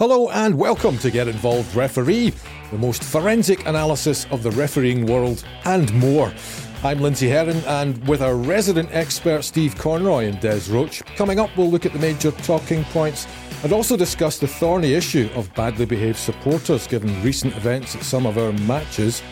Hello 0.00 0.30
and 0.30 0.56
welcome 0.56 0.96
to 0.96 1.10
Get 1.10 1.28
Involved 1.28 1.74
Referee, 1.76 2.32
the 2.70 2.78
most 2.78 3.04
forensic 3.04 3.66
analysis 3.66 4.26
of 4.30 4.42
the 4.42 4.50
refereeing 4.52 5.04
world 5.04 5.44
and 5.66 5.92
more. 5.92 6.32
I'm 6.82 7.02
Lindsay 7.02 7.28
Herron, 7.28 7.58
and 7.66 8.08
with 8.08 8.22
our 8.22 8.34
resident 8.34 8.88
expert 8.92 9.42
Steve 9.42 9.76
Conroy 9.76 10.24
and 10.24 10.40
Des 10.40 10.60
Roache, 10.70 11.02
coming 11.16 11.38
up 11.38 11.54
we'll 11.54 11.70
look 11.70 11.84
at 11.84 11.92
the 11.92 11.98
major 11.98 12.30
talking 12.30 12.82
points 12.84 13.26
and 13.62 13.74
also 13.74 13.94
discuss 13.94 14.38
the 14.38 14.48
thorny 14.48 14.94
issue 14.94 15.28
of 15.34 15.54
badly 15.54 15.84
behaved 15.84 16.16
supporters 16.16 16.86
given 16.86 17.22
recent 17.22 17.54
events 17.54 17.94
at 17.94 18.02
some 18.02 18.24
of 18.24 18.38
our 18.38 18.52
matches. 18.52 19.22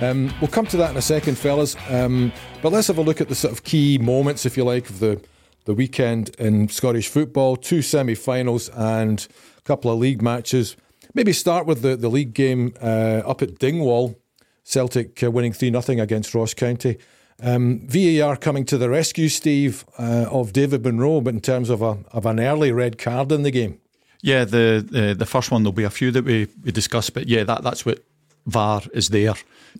Um, 0.00 0.32
we'll 0.40 0.52
come 0.52 0.66
to 0.66 0.76
that 0.76 0.92
in 0.92 0.96
a 0.96 1.02
second, 1.02 1.36
fellas. 1.36 1.74
Um, 1.90 2.32
but 2.62 2.70
let's 2.70 2.86
have 2.86 2.98
a 2.98 3.02
look 3.02 3.20
at 3.20 3.28
the 3.28 3.34
sort 3.34 3.52
of 3.52 3.64
key 3.64 3.98
moments, 3.98 4.46
if 4.46 4.56
you 4.56 4.62
like, 4.62 4.88
of 4.88 5.00
the, 5.00 5.20
the 5.64 5.74
weekend 5.74 6.28
in 6.38 6.68
Scottish 6.68 7.08
football. 7.08 7.56
Two 7.56 7.82
semi 7.82 8.14
finals 8.14 8.68
and 8.68 9.26
couple 9.64 9.90
of 9.90 9.98
league 9.98 10.22
matches. 10.22 10.76
Maybe 11.14 11.32
start 11.32 11.66
with 11.66 11.82
the, 11.82 11.96
the 11.96 12.08
league 12.08 12.34
game 12.34 12.74
uh, 12.82 13.22
up 13.24 13.42
at 13.42 13.58
Dingwall. 13.58 14.16
Celtic 14.64 15.22
uh, 15.22 15.30
winning 15.30 15.52
3 15.52 15.70
0 15.80 16.00
against 16.00 16.34
Ross 16.34 16.54
County. 16.54 16.98
Um, 17.42 17.80
VAR 17.88 18.36
coming 18.36 18.64
to 18.66 18.78
the 18.78 18.88
rescue, 18.88 19.28
Steve, 19.28 19.84
uh, 19.98 20.26
of 20.30 20.52
David 20.52 20.84
Munro, 20.84 21.20
but 21.20 21.34
in 21.34 21.40
terms 21.40 21.70
of 21.70 21.82
a 21.82 21.98
of 22.12 22.24
an 22.24 22.38
early 22.38 22.70
red 22.70 22.98
card 22.98 23.32
in 23.32 23.42
the 23.42 23.50
game. 23.50 23.80
Yeah, 24.20 24.44
the 24.44 24.86
the, 24.88 25.14
the 25.14 25.26
first 25.26 25.50
one 25.50 25.62
there'll 25.62 25.72
be 25.72 25.82
a 25.82 25.90
few 25.90 26.12
that 26.12 26.24
we, 26.24 26.46
we 26.62 26.70
discuss, 26.70 27.10
but 27.10 27.26
yeah, 27.26 27.42
that 27.44 27.64
that's 27.64 27.84
what 27.84 28.04
VAR 28.46 28.82
is 28.92 29.08
there 29.08 29.34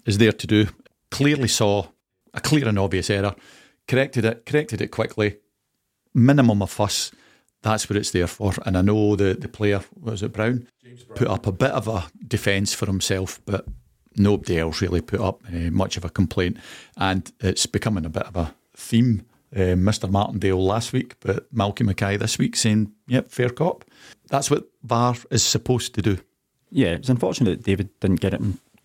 is 0.06 0.18
there 0.18 0.32
to 0.32 0.46
do. 0.46 0.66
Clearly 1.10 1.48
saw 1.48 1.86
a 2.34 2.40
clear 2.40 2.66
and 2.66 2.78
obvious 2.78 3.10
error, 3.10 3.36
corrected 3.86 4.24
it, 4.24 4.44
corrected 4.44 4.80
it 4.80 4.88
quickly. 4.88 5.36
Minimum 6.14 6.62
of 6.62 6.70
fuss. 6.70 7.12
That's 7.62 7.88
what 7.88 7.96
it's 7.96 8.10
there 8.10 8.26
for. 8.26 8.52
And 8.66 8.76
I 8.76 8.82
know 8.82 9.16
the 9.16 9.34
the 9.34 9.48
player 9.48 9.80
was 10.00 10.22
it 10.22 10.32
Brown, 10.32 10.68
Brown. 10.82 11.16
put 11.16 11.28
up 11.28 11.46
a 11.46 11.52
bit 11.52 11.70
of 11.70 11.88
a 11.88 12.04
defence 12.26 12.74
for 12.74 12.86
himself, 12.86 13.40
but 13.46 13.66
nobody 14.16 14.58
else 14.58 14.82
really 14.82 15.00
put 15.00 15.20
up 15.20 15.42
uh, 15.48 15.70
much 15.70 15.96
of 15.96 16.04
a 16.04 16.10
complaint, 16.10 16.58
and 16.96 17.32
it's 17.40 17.66
becoming 17.66 18.04
a 18.04 18.10
bit 18.10 18.24
of 18.24 18.36
a 18.36 18.54
theme. 18.76 19.24
Uh, 19.54 19.76
Mr. 19.76 20.10
Martindale 20.10 20.64
last 20.64 20.94
week, 20.94 21.14
but 21.20 21.54
Malky 21.54 21.84
Mackay 21.84 22.16
this 22.16 22.38
week 22.38 22.56
saying, 22.56 22.90
"Yep, 23.06 23.28
fair 23.28 23.50
cop." 23.50 23.84
That's 24.28 24.50
what 24.50 24.64
VAR 24.82 25.14
is 25.30 25.42
supposed 25.42 25.94
to 25.94 26.02
do. 26.02 26.18
Yeah, 26.70 26.92
it's 26.92 27.10
unfortunate 27.10 27.58
that 27.58 27.64
David 27.64 27.90
didn't 28.00 28.20
get 28.20 28.32
it 28.32 28.40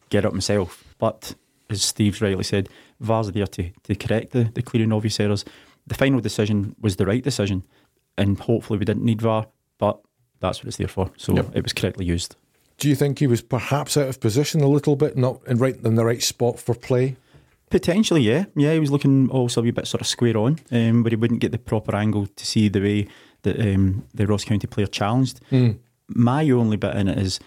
get 0.10 0.26
it 0.26 0.32
himself, 0.32 0.84
but 1.00 1.36
as 1.70 1.84
Steve's 1.84 2.22
rightly 2.22 2.44
said, 2.44 2.70
VAR's 3.00 3.32
there 3.32 3.48
to, 3.48 3.70
to 3.84 3.96
correct 3.96 4.32
the, 4.32 4.46
the 4.46 4.62
clear 4.62 4.84
and 4.84 4.94
obvious 4.94 5.20
errors. 5.20 5.46
The 5.86 5.96
final 5.96 6.20
decision 6.20 6.76
was 6.82 6.98
the 6.98 7.06
right 7.06 7.24
decision, 7.24 7.64
and 8.18 8.40
hopefully 8.40 8.80
we 8.80 8.86
didn't 8.86 9.06
need 9.06 9.22
VAR, 9.22 9.48
but 9.78 10.00
that's 10.40 10.60
what 10.60 10.68
it's 10.68 10.78
there 10.78 10.88
for. 10.88 11.12
So 11.18 11.36
yep. 11.36 11.50
it 11.54 11.64
was 11.64 11.74
correctly 11.74 12.06
used. 12.06 12.36
Do 12.78 12.88
you 12.88 12.96
think 12.96 13.20
he 13.20 13.28
was 13.28 13.42
perhaps 13.42 13.98
out 13.98 14.08
of 14.08 14.20
position 14.20 14.62
a 14.62 14.68
little 14.68 14.96
bit, 14.96 15.18
not 15.18 15.42
in 15.48 15.58
right 15.58 15.76
in 15.84 15.96
the 15.96 16.06
right 16.06 16.22
spot 16.22 16.60
for 16.60 16.76
play? 16.76 17.18
Potentially, 17.70 18.22
yeah, 18.22 18.46
yeah. 18.56 18.74
He 18.74 18.80
was 18.80 18.92
looking 18.92 19.30
also 19.30 19.62
a 19.62 19.64
wee 19.64 19.72
bit 19.72 19.88
sort 19.88 20.02
of 20.02 20.08
square 20.08 20.38
on, 20.38 20.60
um, 20.72 21.04
but 21.04 21.12
he 21.12 21.16
wouldn't 21.16 21.42
get 21.42 21.52
the 21.52 21.58
proper 21.58 21.96
angle 21.96 22.28
to 22.28 22.46
see 22.46 22.70
the 22.70 22.80
way 22.80 23.08
that 23.42 23.60
um, 23.60 24.06
the 24.14 24.28
Ross 24.28 24.46
County 24.46 24.68
player 24.68 24.88
challenged. 24.88 25.42
Mm. 25.52 25.80
My 26.08 26.50
only 26.50 26.78
bit 26.78 26.96
in 26.96 27.10
it 27.10 27.18
is 27.18 27.40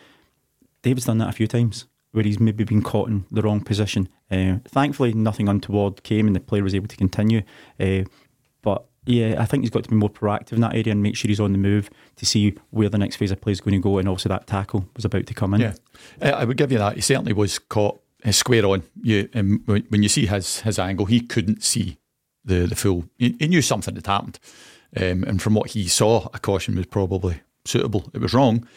David's 0.82 1.06
done 1.06 1.18
that 1.18 1.28
a 1.28 1.32
few 1.32 1.46
times 1.46 1.86
where 2.12 2.24
he's 2.24 2.40
maybe 2.40 2.64
been 2.64 2.82
caught 2.82 3.08
in 3.08 3.24
the 3.30 3.42
wrong 3.42 3.60
position. 3.60 4.08
Uh, 4.30 4.56
thankfully, 4.68 5.12
nothing 5.12 5.48
untoward 5.48 6.02
came 6.02 6.26
and 6.26 6.34
the 6.34 6.40
player 6.40 6.62
was 6.62 6.74
able 6.74 6.88
to 6.88 6.96
continue. 6.96 7.42
Uh, 7.78 8.02
but 8.62 8.84
yeah, 9.06 9.36
I 9.38 9.46
think 9.46 9.62
he's 9.62 9.70
got 9.70 9.84
to 9.84 9.90
be 9.90 9.96
more 9.96 10.10
proactive 10.10 10.52
in 10.52 10.60
that 10.60 10.74
area 10.74 10.92
and 10.92 11.02
make 11.02 11.16
sure 11.16 11.28
he's 11.28 11.40
on 11.40 11.52
the 11.52 11.58
move 11.58 11.90
to 12.16 12.26
see 12.26 12.54
where 12.70 12.88
the 12.88 12.98
next 12.98 13.16
phase 13.16 13.30
of 13.30 13.40
play 13.40 13.52
is 13.52 13.60
going 13.60 13.74
to 13.74 13.80
go, 13.80 13.98
and 13.98 14.08
also 14.08 14.28
that 14.28 14.46
tackle 14.46 14.86
was 14.94 15.04
about 15.04 15.26
to 15.26 15.34
come 15.34 15.54
in. 15.54 15.60
Yeah, 15.60 15.74
uh, 16.20 16.30
I 16.30 16.44
would 16.44 16.56
give 16.56 16.70
you 16.70 16.78
that. 16.78 16.96
He 16.96 17.00
certainly 17.00 17.32
was 17.32 17.58
caught 17.58 18.00
uh, 18.24 18.32
square 18.32 18.66
on. 18.66 18.82
You, 19.02 19.28
um, 19.34 19.62
when 19.66 20.02
you 20.02 20.08
see 20.08 20.26
his 20.26 20.60
his 20.60 20.78
angle, 20.78 21.06
he 21.06 21.20
couldn't 21.20 21.62
see 21.62 21.98
the 22.44 22.66
the 22.66 22.76
full. 22.76 23.04
He, 23.18 23.36
he 23.38 23.48
knew 23.48 23.62
something 23.62 23.94
had 23.94 24.06
happened, 24.06 24.38
um, 24.96 25.24
and 25.24 25.40
from 25.40 25.54
what 25.54 25.70
he 25.70 25.88
saw, 25.88 26.28
a 26.34 26.38
caution 26.38 26.76
was 26.76 26.86
probably 26.86 27.40
suitable. 27.64 28.10
It 28.12 28.20
was 28.20 28.34
wrong, 28.34 28.68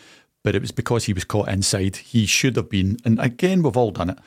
but 0.43 0.55
it 0.55 0.61
was 0.61 0.71
because 0.71 1.05
he 1.05 1.13
was 1.13 1.25
caught 1.25 1.49
inside. 1.49 1.97
He 1.97 2.25
should 2.25 2.55
have 2.55 2.69
been, 2.69 2.97
and 3.03 3.19
again, 3.19 3.61
we've 3.61 3.77
all 3.77 3.91
done 3.91 4.11
it 4.11 4.19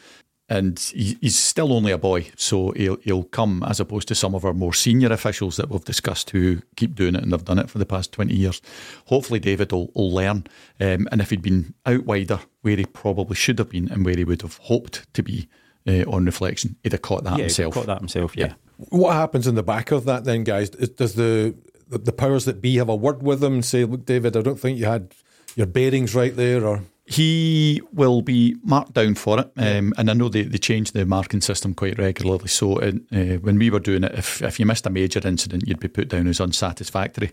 and 0.48 0.78
he's 0.78 1.36
still 1.36 1.72
only 1.72 1.90
a 1.90 1.98
boy, 1.98 2.30
so 2.36 2.70
he'll, 2.72 2.98
he'll 2.98 3.24
come 3.24 3.64
as 3.64 3.80
opposed 3.80 4.06
to 4.08 4.14
some 4.14 4.32
of 4.32 4.44
our 4.44 4.52
more 4.52 4.72
senior 4.72 5.12
officials 5.12 5.56
that 5.56 5.68
we've 5.68 5.84
discussed 5.84 6.30
who 6.30 6.62
keep 6.76 6.94
doing 6.94 7.16
it 7.16 7.22
and 7.24 7.32
have 7.32 7.44
done 7.44 7.58
it 7.58 7.68
for 7.68 7.78
the 7.78 7.86
past 7.86 8.12
20 8.12 8.32
years. 8.32 8.62
Hopefully, 9.06 9.40
David 9.40 9.72
will, 9.72 9.90
will 9.94 10.12
learn. 10.12 10.46
Um, 10.80 11.08
and 11.10 11.20
if 11.20 11.30
he'd 11.30 11.42
been 11.42 11.74
out 11.84 12.04
wider, 12.04 12.38
where 12.62 12.76
he 12.76 12.84
probably 12.84 13.34
should 13.34 13.58
have 13.58 13.70
been 13.70 13.90
and 13.90 14.04
where 14.04 14.14
he 14.14 14.22
would 14.22 14.42
have 14.42 14.58
hoped 14.58 15.12
to 15.14 15.22
be 15.22 15.48
uh, 15.88 16.04
on 16.08 16.26
reflection, 16.26 16.76
he'd 16.84 16.92
have 16.92 17.02
caught 17.02 17.24
that 17.24 17.38
yeah, 17.38 17.44
himself. 17.44 17.74
Caught 17.74 17.86
that 17.86 17.98
himself, 17.98 18.36
yeah. 18.36 18.46
yeah. 18.46 18.54
What 18.90 19.14
happens 19.14 19.48
in 19.48 19.56
the 19.56 19.64
back 19.64 19.90
of 19.90 20.04
that 20.04 20.22
then, 20.24 20.44
guys? 20.44 20.70
Does 20.70 21.14
the 21.14 21.56
the 21.88 22.12
powers 22.12 22.44
that 22.44 22.60
be 22.60 22.76
have 22.76 22.88
a 22.88 22.96
word 22.96 23.22
with 23.22 23.42
him 23.42 23.54
and 23.54 23.64
say, 23.64 23.84
"Look, 23.84 24.04
David, 24.04 24.36
I 24.36 24.42
don't 24.42 24.60
think 24.60 24.78
you 24.78 24.86
had 24.86 25.12
your 25.54 25.66
bearings 25.66 26.14
right 26.14 26.34
there," 26.34 26.64
or 26.64 26.82
he 27.08 27.80
will 27.92 28.20
be 28.20 28.56
marked 28.64 28.94
down 28.94 29.14
for 29.14 29.38
it, 29.38 29.52
um, 29.56 29.94
and 29.96 30.10
I 30.10 30.12
know 30.12 30.28
they, 30.28 30.42
they 30.42 30.58
change 30.58 30.90
the 30.90 31.06
marking 31.06 31.40
system 31.40 31.72
quite 31.72 31.98
regularly. 31.98 32.48
So 32.48 32.80
uh, 32.80 32.90
when 33.38 33.58
we 33.60 33.70
were 33.70 33.78
doing 33.78 34.02
it, 34.02 34.12
if, 34.12 34.42
if 34.42 34.58
you 34.58 34.66
missed 34.66 34.86
a 34.86 34.90
major 34.90 35.20
incident, 35.24 35.68
you'd 35.68 35.78
be 35.78 35.86
put 35.86 36.08
down 36.08 36.26
as 36.26 36.40
unsatisfactory. 36.40 37.30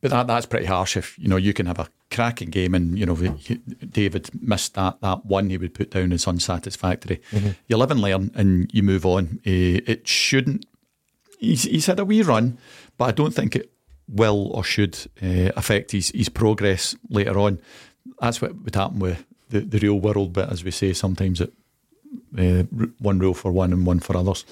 But 0.00 0.12
that 0.12 0.28
that's 0.28 0.46
pretty 0.46 0.66
harsh. 0.66 0.96
If 0.96 1.18
you 1.18 1.26
know 1.26 1.36
you 1.36 1.52
can 1.52 1.66
have 1.66 1.80
a 1.80 1.88
cracking 2.08 2.50
game, 2.50 2.72
and 2.72 2.96
you 2.96 3.04
know 3.04 3.16
David 3.90 4.30
missed 4.40 4.74
that 4.74 5.00
that 5.00 5.26
one, 5.26 5.50
he 5.50 5.58
would 5.58 5.74
put 5.74 5.90
down 5.90 6.12
as 6.12 6.28
unsatisfactory. 6.28 7.20
Mm-hmm. 7.32 7.50
You 7.66 7.78
live 7.78 7.90
and 7.90 8.00
learn, 8.00 8.30
and 8.36 8.70
you 8.72 8.84
move 8.84 9.04
on. 9.04 9.40
Uh, 9.44 9.82
it 9.86 10.06
shouldn't. 10.06 10.66
He's, 11.40 11.64
he's 11.64 11.86
had 11.86 11.98
a 11.98 12.04
wee 12.04 12.22
run, 12.22 12.58
but 12.96 13.06
I 13.06 13.12
don't 13.12 13.34
think 13.34 13.56
it 13.56 13.72
will 14.08 14.52
or 14.54 14.62
should 14.62 14.96
uh, 15.20 15.50
affect 15.56 15.90
his, 15.90 16.10
his 16.10 16.28
progress 16.28 16.96
later 17.10 17.38
on 17.38 17.58
that's 18.20 18.40
what 18.40 18.54
would 18.62 18.74
happen 18.74 18.98
with 18.98 19.24
the, 19.50 19.60
the 19.60 19.78
real 19.78 20.00
world. 20.00 20.32
But 20.32 20.50
as 20.50 20.64
we 20.64 20.70
say, 20.70 20.92
sometimes 20.92 21.40
it 21.40 21.52
uh, 22.38 22.62
one 22.98 23.18
rule 23.18 23.34
for 23.34 23.50
one 23.52 23.72
and 23.72 23.86
one 23.86 24.00
for 24.00 24.16
others. 24.16 24.44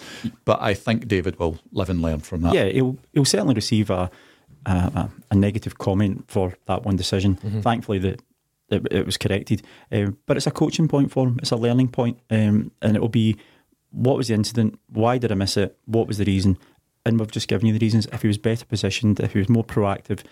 But 0.44 0.60
I 0.60 0.74
think 0.74 1.08
David 1.08 1.38
will 1.38 1.58
live 1.72 1.90
and 1.90 2.02
learn 2.02 2.20
from 2.20 2.42
that. 2.42 2.54
Yeah, 2.54 2.66
he'll 2.66 2.98
he'll 3.12 3.24
certainly 3.24 3.54
receive 3.54 3.90
a 3.90 4.10
a, 4.66 5.10
a 5.30 5.34
negative 5.34 5.78
comment 5.78 6.24
for 6.28 6.54
that 6.66 6.84
one 6.84 6.96
decision. 6.96 7.36
Mm-hmm. 7.36 7.60
Thankfully, 7.60 7.98
that 7.98 8.22
it, 8.70 8.86
it, 8.90 9.06
was 9.06 9.16
corrected. 9.16 9.62
Um, 9.92 10.18
but 10.26 10.36
it's 10.36 10.46
a 10.46 10.50
coaching 10.50 10.88
point 10.88 11.10
for 11.10 11.26
him. 11.26 11.38
It's 11.40 11.50
a 11.50 11.56
learning 11.56 11.88
point, 11.88 12.18
um, 12.30 12.70
and 12.80 12.96
it 12.96 13.00
will 13.00 13.08
be 13.08 13.36
what 13.90 14.16
was 14.16 14.28
the 14.28 14.34
incident? 14.34 14.78
Why 14.88 15.18
did 15.18 15.30
I 15.30 15.34
miss 15.34 15.56
it? 15.56 15.78
What 15.84 16.08
was 16.08 16.18
the 16.18 16.24
reason? 16.24 16.58
And 17.06 17.20
we've 17.20 17.30
just 17.30 17.48
given 17.48 17.66
you 17.66 17.72
the 17.74 17.84
reasons. 17.84 18.06
If 18.12 18.22
he 18.22 18.28
was 18.28 18.38
better 18.38 18.64
positioned, 18.64 19.20
if 19.20 19.32
he 19.32 19.38
was 19.38 19.48
more 19.48 19.64
proactive 19.64 20.22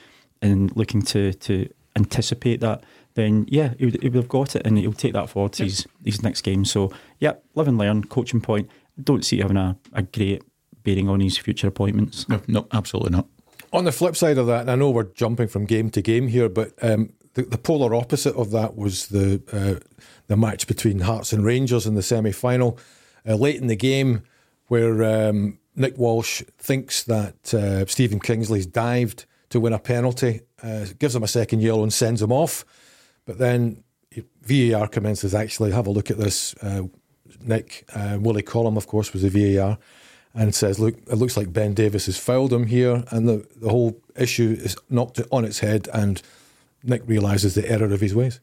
in 0.41 0.69
looking 0.75 1.03
to 1.03 1.33
to 1.35 1.69
anticipate 1.95 2.61
that, 2.61 2.83
then 3.15 3.47
yeah, 3.49 3.75
he 3.79 3.87
would, 3.87 4.03
he 4.03 4.09
would 4.09 4.17
have 4.17 4.29
got 4.29 4.57
it 4.57 4.67
and 4.67 4.79
he'll 4.79 4.93
take 4.93 5.13
that 5.13 5.29
forward 5.29 5.53
to 5.55 5.65
his, 5.65 5.87
his 6.05 6.23
next 6.23 6.43
game. 6.43 6.65
So, 6.65 6.93
yeah, 7.19 7.35
live 7.55 7.69
and 7.69 7.79
learn, 7.79 8.05
coaching 8.05 8.41
point. 8.41 8.71
Don't 9.03 9.25
see 9.25 9.39
it 9.39 9.43
having 9.43 9.57
a, 9.57 9.77
a 9.93 10.03
great 10.03 10.43
bearing 10.83 11.09
on 11.09 11.21
his 11.21 11.39
future 11.39 11.69
appointments. 11.69 12.29
No, 12.29 12.41
no, 12.47 12.67
absolutely 12.73 13.11
not. 13.11 13.27
On 13.73 13.85
the 13.85 13.93
flip 13.93 14.17
side 14.17 14.39
of 14.39 14.47
that, 14.49 14.63
and 14.63 14.71
I 14.71 14.75
know 14.75 14.91
we're 14.91 15.05
jumping 15.05 15.49
from 15.49 15.65
game 15.65 15.91
to 15.91 16.03
game 16.03 16.29
here, 16.29 16.49
but 16.49 16.73
um, 16.83 17.11
the, 17.35 17.43
the, 17.43 17.57
polar 17.57 17.95
opposite 17.95 18.37
of 18.37 18.51
that 18.51 18.77
was 18.77 19.07
the 19.09 19.43
uh, 19.51 19.83
the 20.27 20.37
match 20.37 20.67
between 20.67 21.01
Hearts 21.01 21.33
and 21.33 21.43
Rangers 21.43 21.87
in 21.87 21.95
the 21.95 22.03
semi 22.03 22.33
final. 22.33 22.79
Uh, 23.27 23.37
late 23.37 23.57
in 23.57 23.69
the 23.69 23.77
game, 23.77 24.25
where 24.67 25.05
um, 25.05 25.59
Nick 25.75 25.97
Walsh 25.97 26.43
thinks 26.59 27.03
that 27.05 27.55
uh, 27.55 27.87
Stephen 27.87 28.21
Kingsley's 28.21 28.67
dived 28.67 29.25
to 29.51 29.61
win 29.61 29.73
a 29.73 29.79
penalty, 29.79 30.41
uh, 30.63 30.87
gives 30.99 31.15
him 31.15 31.23
a 31.23 31.29
second 31.29 31.61
yellow 31.61 31.83
and 31.83 31.93
sends 31.93 32.21
him 32.21 32.33
off. 32.33 32.65
But 33.25 33.39
then 33.39 33.85
VAR 34.43 34.89
commences 34.89 35.35
actually 35.35 35.73
have 35.73 35.87
a 35.87 35.91
look 35.91 36.11
at 36.11 36.19
this. 36.19 36.55
Uh, 36.63 36.85
Nick 37.41 37.89
uh, 37.95 38.19
Willie 38.21 38.43
Collum, 38.43 38.77
of 38.77 38.87
course, 38.87 39.13
was 39.13 39.23
the 39.23 39.57
VAR 39.57 39.79
and 40.35 40.55
says, 40.55 40.79
"Look, 40.79 40.97
it 40.97 41.17
looks 41.17 41.37
like 41.37 41.53
Ben 41.53 41.75
Davies 41.75 42.07
has 42.07 42.19
fouled 42.19 42.53
him 42.53 42.67
here," 42.67 43.05
and 43.11 43.29
the 43.29 43.47
the 43.57 43.69
whole 43.69 44.01
issue 44.17 44.57
is 44.59 44.77
knocked 44.91 45.21
on 45.31 45.45
its 45.45 45.61
head, 45.61 45.89
and 45.93 46.23
Nick 46.83 47.03
realizes 47.07 47.55
the 47.55 47.69
error 47.71 47.93
of 47.93 48.01
his 48.01 48.15
ways. 48.15 48.41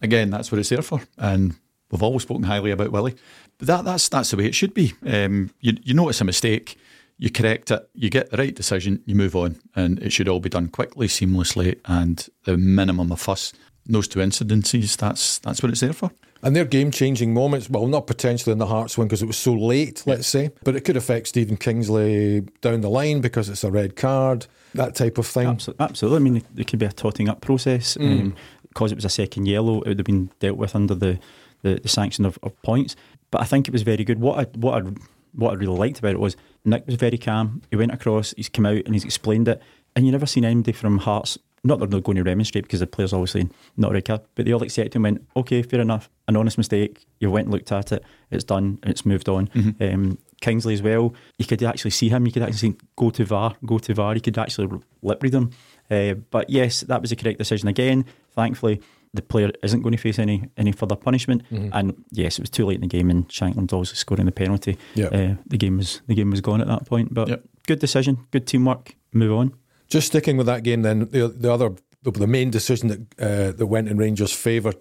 Again, 0.00 0.30
that's 0.30 0.52
what 0.52 0.58
it's 0.58 0.68
there 0.68 0.82
for, 0.82 1.00
and 1.16 1.56
we've 1.90 2.02
always 2.02 2.22
spoken 2.22 2.44
highly 2.44 2.70
about 2.70 2.92
Willie. 2.92 3.16
But 3.58 3.68
that 3.68 3.84
that's 3.84 4.08
that's 4.08 4.30
the 4.30 4.36
way 4.36 4.46
it 4.46 4.54
should 4.54 4.74
be. 4.74 4.94
Um, 5.06 5.50
you 5.60 5.74
you 5.82 5.94
notice 5.94 6.20
a 6.20 6.24
mistake, 6.24 6.76
you 7.18 7.30
correct 7.30 7.70
it, 7.70 7.88
you 7.94 8.10
get 8.10 8.30
the 8.30 8.36
right 8.36 8.54
decision, 8.54 9.02
you 9.06 9.14
move 9.14 9.34
on, 9.34 9.60
and 9.74 9.98
it 10.00 10.12
should 10.12 10.28
all 10.28 10.40
be 10.40 10.48
done 10.48 10.68
quickly, 10.68 11.08
seamlessly, 11.08 11.80
and 11.84 12.28
the 12.44 12.56
minimum 12.56 13.12
of 13.12 13.20
fuss 13.20 13.52
those 13.88 14.08
two 14.08 14.20
incidences, 14.20 14.96
that's 14.96 15.38
that's 15.38 15.62
what 15.62 15.70
it's 15.70 15.80
there 15.80 15.92
for. 15.92 16.10
And 16.42 16.54
they're 16.54 16.64
game 16.64 16.92
changing 16.92 17.34
moments. 17.34 17.68
Well, 17.68 17.88
not 17.88 18.06
potentially 18.06 18.52
in 18.52 18.58
the 18.58 18.66
Hearts 18.66 18.96
one 18.96 19.08
because 19.08 19.22
it 19.22 19.26
was 19.26 19.36
so 19.36 19.52
late, 19.54 20.04
let's 20.06 20.28
say, 20.28 20.50
but 20.62 20.76
it 20.76 20.82
could 20.82 20.96
affect 20.96 21.26
Stephen 21.26 21.56
Kingsley 21.56 22.42
down 22.60 22.80
the 22.80 22.90
line 22.90 23.20
because 23.20 23.48
it's 23.48 23.64
a 23.64 23.70
red 23.72 23.96
card, 23.96 24.46
that 24.74 24.94
type 24.94 25.18
of 25.18 25.26
thing. 25.26 25.48
Absolutely. 25.48 25.84
Absolutely. 25.84 26.16
I 26.16 26.20
mean, 26.20 26.42
it 26.56 26.66
could 26.68 26.78
be 26.78 26.86
a 26.86 26.92
totting 26.92 27.28
up 27.28 27.40
process. 27.40 27.96
Mm. 27.96 28.20
Um, 28.20 28.36
because 28.68 28.92
it 28.92 28.96
was 28.96 29.04
a 29.04 29.08
second 29.10 29.46
yellow, 29.46 29.80
it 29.80 29.88
would 29.88 29.98
have 29.98 30.06
been 30.06 30.30
dealt 30.38 30.56
with 30.56 30.76
under 30.76 30.94
the, 30.94 31.18
the, 31.62 31.80
the 31.82 31.88
sanction 31.88 32.24
of, 32.24 32.38
of 32.44 32.60
points. 32.62 32.94
But 33.32 33.40
I 33.40 33.44
think 33.44 33.66
it 33.66 33.72
was 33.72 33.82
very 33.82 34.04
good. 34.04 34.20
What 34.20 34.38
I, 34.38 34.58
what 34.58 34.82
I, 34.82 34.90
what 35.32 35.50
I 35.50 35.54
really 35.54 35.76
liked 35.76 35.98
about 35.98 36.12
it 36.12 36.20
was 36.20 36.36
Nick 36.64 36.86
was 36.86 36.94
very 36.94 37.18
calm. 37.18 37.62
He 37.70 37.76
went 37.76 37.92
across, 37.92 38.34
he's 38.36 38.48
come 38.48 38.66
out 38.66 38.82
and 38.84 38.94
he's 38.94 39.04
explained 39.04 39.48
it. 39.48 39.60
And 39.96 40.06
you 40.06 40.12
never 40.12 40.26
seen 40.26 40.44
anybody 40.44 40.72
from 40.72 40.98
Hearts, 40.98 41.38
not 41.64 41.78
they're 41.78 41.88
not 41.88 42.04
going 42.04 42.16
to 42.16 42.22
remonstrate 42.22 42.64
because 42.64 42.80
the 42.80 42.86
player's 42.86 43.12
obviously 43.12 43.48
not 43.76 43.90
a 43.90 43.94
red 43.94 44.04
card, 44.04 44.20
but 44.34 44.44
they 44.44 44.52
all 44.52 44.62
accepted 44.62 44.96
and 44.96 45.02
went, 45.02 45.26
okay, 45.36 45.62
fair 45.62 45.80
enough, 45.80 46.08
an 46.26 46.36
honest 46.36 46.58
mistake. 46.58 47.06
You 47.20 47.30
went 47.30 47.46
and 47.46 47.54
looked 47.54 47.72
at 47.72 47.92
it, 47.92 48.04
it's 48.30 48.44
done, 48.44 48.78
it's 48.82 49.04
moved 49.04 49.28
on. 49.28 49.48
Mm-hmm. 49.48 49.82
Um, 49.82 50.18
Kingsley 50.40 50.74
as 50.74 50.82
well, 50.82 51.14
you 51.36 51.46
could 51.46 51.62
actually 51.62 51.90
see 51.90 52.08
him, 52.08 52.26
you 52.26 52.32
could 52.32 52.42
actually 52.42 52.72
see, 52.72 52.76
go 52.96 53.10
to 53.10 53.24
VAR, 53.24 53.56
go 53.66 53.78
to 53.78 53.94
VAR, 53.94 54.14
you 54.14 54.20
could 54.20 54.38
actually 54.38 54.68
lip 55.02 55.22
read 55.22 55.34
him. 55.34 55.50
Uh, 55.90 56.14
but 56.14 56.48
yes, 56.50 56.82
that 56.82 57.00
was 57.00 57.10
the 57.10 57.16
correct 57.16 57.38
decision 57.38 57.68
again. 57.68 58.04
Thankfully, 58.32 58.80
the 59.14 59.22
player 59.22 59.50
isn't 59.62 59.82
going 59.82 59.92
to 59.92 60.00
face 60.00 60.18
any 60.18 60.48
any 60.56 60.72
further 60.72 60.96
punishment. 60.96 61.42
Mm-hmm. 61.50 61.70
And 61.72 62.04
yes, 62.10 62.38
it 62.38 62.42
was 62.42 62.50
too 62.50 62.66
late 62.66 62.76
in 62.76 62.82
the 62.82 62.86
game, 62.86 63.10
and 63.10 63.28
Shankland's 63.28 63.72
obviously 63.72 63.96
scoring 63.96 64.26
the 64.26 64.32
penalty. 64.32 64.76
Yep. 64.94 65.14
Uh, 65.14 65.34
the 65.46 65.56
game 65.56 65.78
was 65.78 66.02
the 66.06 66.14
game 66.14 66.30
was 66.30 66.40
gone 66.40 66.60
at 66.60 66.66
that 66.66 66.86
point. 66.86 67.12
But 67.12 67.28
yep. 67.28 67.42
good 67.66 67.78
decision, 67.78 68.26
good 68.30 68.46
teamwork. 68.46 68.94
Move 69.12 69.32
on. 69.32 69.54
Just 69.88 70.08
sticking 70.08 70.36
with 70.36 70.46
that 70.46 70.62
game, 70.62 70.82
then 70.82 71.08
the 71.10 71.28
the 71.28 71.52
other 71.52 71.74
the 72.02 72.26
main 72.26 72.50
decision 72.50 72.88
that 72.88 73.00
uh, 73.18 73.52
that 73.52 73.66
went 73.66 73.88
in 73.88 73.96
Rangers' 73.96 74.32
favour, 74.32 74.74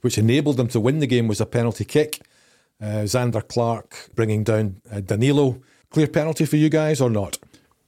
which 0.00 0.18
enabled 0.18 0.56
them 0.56 0.68
to 0.68 0.80
win 0.80 0.98
the 0.98 1.06
game, 1.06 1.28
was 1.28 1.40
a 1.40 1.46
penalty 1.46 1.84
kick. 1.84 2.20
Uh, 2.80 3.04
Zander 3.04 3.46
Clark 3.46 4.10
bringing 4.14 4.44
down 4.44 4.80
uh, 4.90 5.00
Danilo. 5.00 5.62
Clear 5.90 6.08
penalty 6.08 6.44
for 6.44 6.56
you 6.56 6.68
guys 6.68 7.00
or 7.00 7.08
not? 7.08 7.38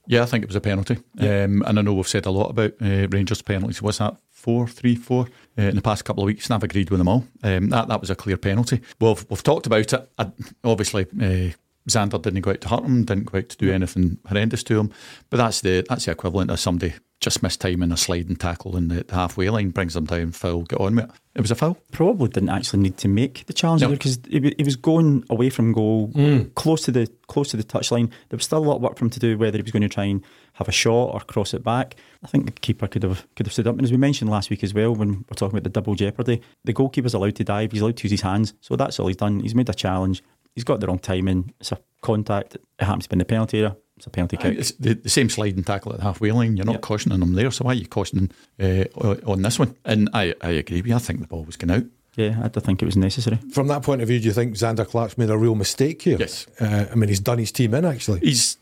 Yeah, 0.07 0.23
I 0.23 0.25
think 0.25 0.43
it 0.43 0.47
was 0.47 0.55
a 0.55 0.61
penalty. 0.61 0.97
Yeah. 1.15 1.43
Um, 1.43 1.61
and 1.67 1.77
I 1.77 1.81
know 1.81 1.93
we've 1.93 2.07
said 2.07 2.25
a 2.25 2.31
lot 2.31 2.49
about 2.49 2.71
uh, 2.81 3.07
Rangers 3.09 3.41
penalties. 3.41 3.81
Was 3.81 3.97
that 3.97 4.15
four, 4.31 4.65
three, 4.65 4.95
four 4.95 5.27
uh, 5.57 5.63
in 5.63 5.75
the 5.75 5.81
past 5.81 6.05
couple 6.05 6.23
of 6.23 6.27
weeks? 6.27 6.45
And 6.45 6.55
I've 6.55 6.63
agreed 6.63 6.89
with 6.89 6.99
them 6.99 7.09
all. 7.09 7.25
Um, 7.43 7.69
that 7.69 7.89
that 7.89 7.99
was 7.99 8.09
a 8.09 8.15
clear 8.15 8.37
penalty. 8.37 8.81
Well, 9.01 9.15
we've, 9.15 9.25
we've 9.29 9.43
talked 9.43 9.65
about 9.65 9.91
it. 9.91 10.09
I, 10.17 10.31
obviously, 10.63 11.05
uh, 11.21 11.53
Zander 11.87 12.21
didn't 12.21 12.41
go 12.41 12.51
out 12.51 12.61
to 12.61 12.69
hurt 12.69 12.83
him, 12.83 13.05
didn't 13.05 13.31
go 13.31 13.37
out 13.37 13.49
to 13.49 13.57
do 13.57 13.71
anything 13.71 14.17
horrendous 14.27 14.63
to 14.63 14.79
him. 14.79 14.91
But 15.29 15.37
that's 15.37 15.61
the 15.61 15.85
that's 15.87 16.05
the 16.05 16.11
equivalent 16.11 16.51
of 16.51 16.59
somebody 16.59 16.93
just 17.19 17.41
missed 17.41 17.61
time 17.61 17.81
in 17.81 17.91
a 17.91 17.97
sliding 17.97 18.35
tackle 18.35 18.77
in 18.77 18.89
the 18.89 19.05
halfway 19.09 19.49
line, 19.49 19.71
brings 19.71 19.95
them 19.95 20.05
down, 20.05 20.31
foul, 20.31 20.61
get 20.63 20.79
on 20.79 20.95
with 20.95 21.05
it. 21.05 21.11
It 21.33 21.41
was 21.41 21.51
a 21.51 21.55
foul. 21.55 21.77
Probably 21.91 22.29
didn't 22.29 22.49
actually 22.49 22.79
need 22.79 22.97
to 22.97 23.07
make 23.07 23.45
the 23.45 23.53
challenge 23.53 23.81
no. 23.81 23.89
because 23.89 24.19
he, 24.27 24.53
he, 24.57 24.63
was 24.63 24.75
going 24.75 25.23
away 25.29 25.49
from 25.49 25.71
goal, 25.71 26.09
mm. 26.09 26.53
close 26.55 26.83
to 26.85 26.91
the 26.91 27.07
close 27.27 27.49
to 27.49 27.57
the 27.57 27.63
touchline. 27.63 28.09
There 28.29 28.37
was 28.37 28.45
still 28.45 28.59
a 28.59 28.65
lot 28.65 28.77
of 28.77 28.81
work 28.81 28.97
for 28.97 29.05
him 29.05 29.11
to 29.11 29.19
do, 29.19 29.37
whether 29.37 29.57
he 29.57 29.61
was 29.61 29.71
going 29.71 29.83
to 29.83 29.89
try 29.89 30.05
and 30.05 30.23
have 30.53 30.67
a 30.67 30.71
shot 30.71 31.13
or 31.13 31.19
cross 31.19 31.53
it 31.53 31.63
back. 31.63 31.95
I 32.23 32.27
think 32.27 32.45
the 32.45 32.51
keeper 32.53 32.87
could 32.87 33.03
have 33.03 33.27
could 33.35 33.45
have 33.45 33.53
stood 33.53 33.67
up. 33.67 33.75
And 33.75 33.83
as 33.83 33.91
we 33.91 33.97
mentioned 33.97 34.31
last 34.31 34.49
week 34.49 34.63
as 34.63 34.73
well, 34.73 34.95
when 34.95 35.25
we're 35.29 35.35
talking 35.35 35.55
about 35.55 35.63
the 35.63 35.69
double 35.69 35.93
jeopardy, 35.93 36.41
the 36.63 36.73
goalkeeper's 36.73 37.13
allowed 37.13 37.35
to 37.35 37.43
dive. 37.43 37.71
He's 37.71 37.81
allowed 37.81 37.97
to 37.97 38.03
use 38.03 38.11
his 38.11 38.21
hands. 38.21 38.53
So 38.61 38.75
that's 38.75 38.99
all 38.99 39.07
he's 39.07 39.17
done. 39.17 39.39
He's 39.39 39.55
made 39.55 39.69
a 39.69 39.73
challenge. 39.75 40.23
He's 40.57 40.63
got 40.63 40.79
the 40.79 40.87
wrong 40.87 40.97
timing. 40.97 41.53
It's 41.59 41.71
a 41.71 41.77
contact. 42.01 42.55
It 42.55 42.63
happens 42.79 43.03
to 43.03 43.09
be 43.09 43.13
in 43.13 43.19
the 43.19 43.25
penalty 43.25 43.59
area. 43.59 43.77
It's 43.95 44.07
a 44.07 44.09
penalty 44.09 44.37
kick. 44.37 44.57
It's 44.57 44.71
the, 44.71 44.95
the 44.95 45.07
same 45.07 45.29
sliding 45.29 45.63
tackle 45.63 45.93
at 45.93 45.99
the 45.99 46.03
halfway 46.03 46.31
line. 46.31 46.57
You're 46.57 46.65
not 46.65 46.71
yep. 46.71 46.81
cautioning 46.81 47.19
them 47.19 47.33
there, 47.33 47.51
so 47.51 47.63
why 47.63 47.73
are 47.73 47.75
you 47.75 47.87
cautioning 47.87 48.31
uh, 48.59 48.85
on 48.95 49.43
this 49.43 49.59
one? 49.59 49.75
And 49.85 50.09
I, 50.13 50.33
I 50.41 50.49
agree 50.49 50.77
with 50.77 50.87
you. 50.87 50.95
I 50.95 50.97
think 50.97 51.19
the 51.19 51.27
ball 51.27 51.43
was 51.43 51.57
going 51.57 51.69
out. 51.77 51.87
Yeah, 52.15 52.39
I 52.43 52.47
don't 52.47 52.65
think 52.65 52.81
it 52.81 52.85
was 52.85 52.97
necessary. 52.97 53.37
From 53.51 53.67
that 53.67 53.83
point 53.83 54.01
of 54.01 54.07
view, 54.07 54.19
do 54.19 54.25
you 54.25 54.33
think 54.33 54.55
Zander 54.55 54.87
Clark's 54.87 55.15
made 55.15 55.29
a 55.29 55.37
real 55.37 55.53
mistake 55.53 56.01
here? 56.01 56.17
Yes. 56.19 56.47
Uh, 56.59 56.87
I 56.91 56.95
mean, 56.95 57.09
he's 57.09 57.19
done 57.19 57.37
his 57.37 57.51
team 57.51 57.75
in, 57.75 57.85
actually. 57.85 58.21
He's 58.21 58.57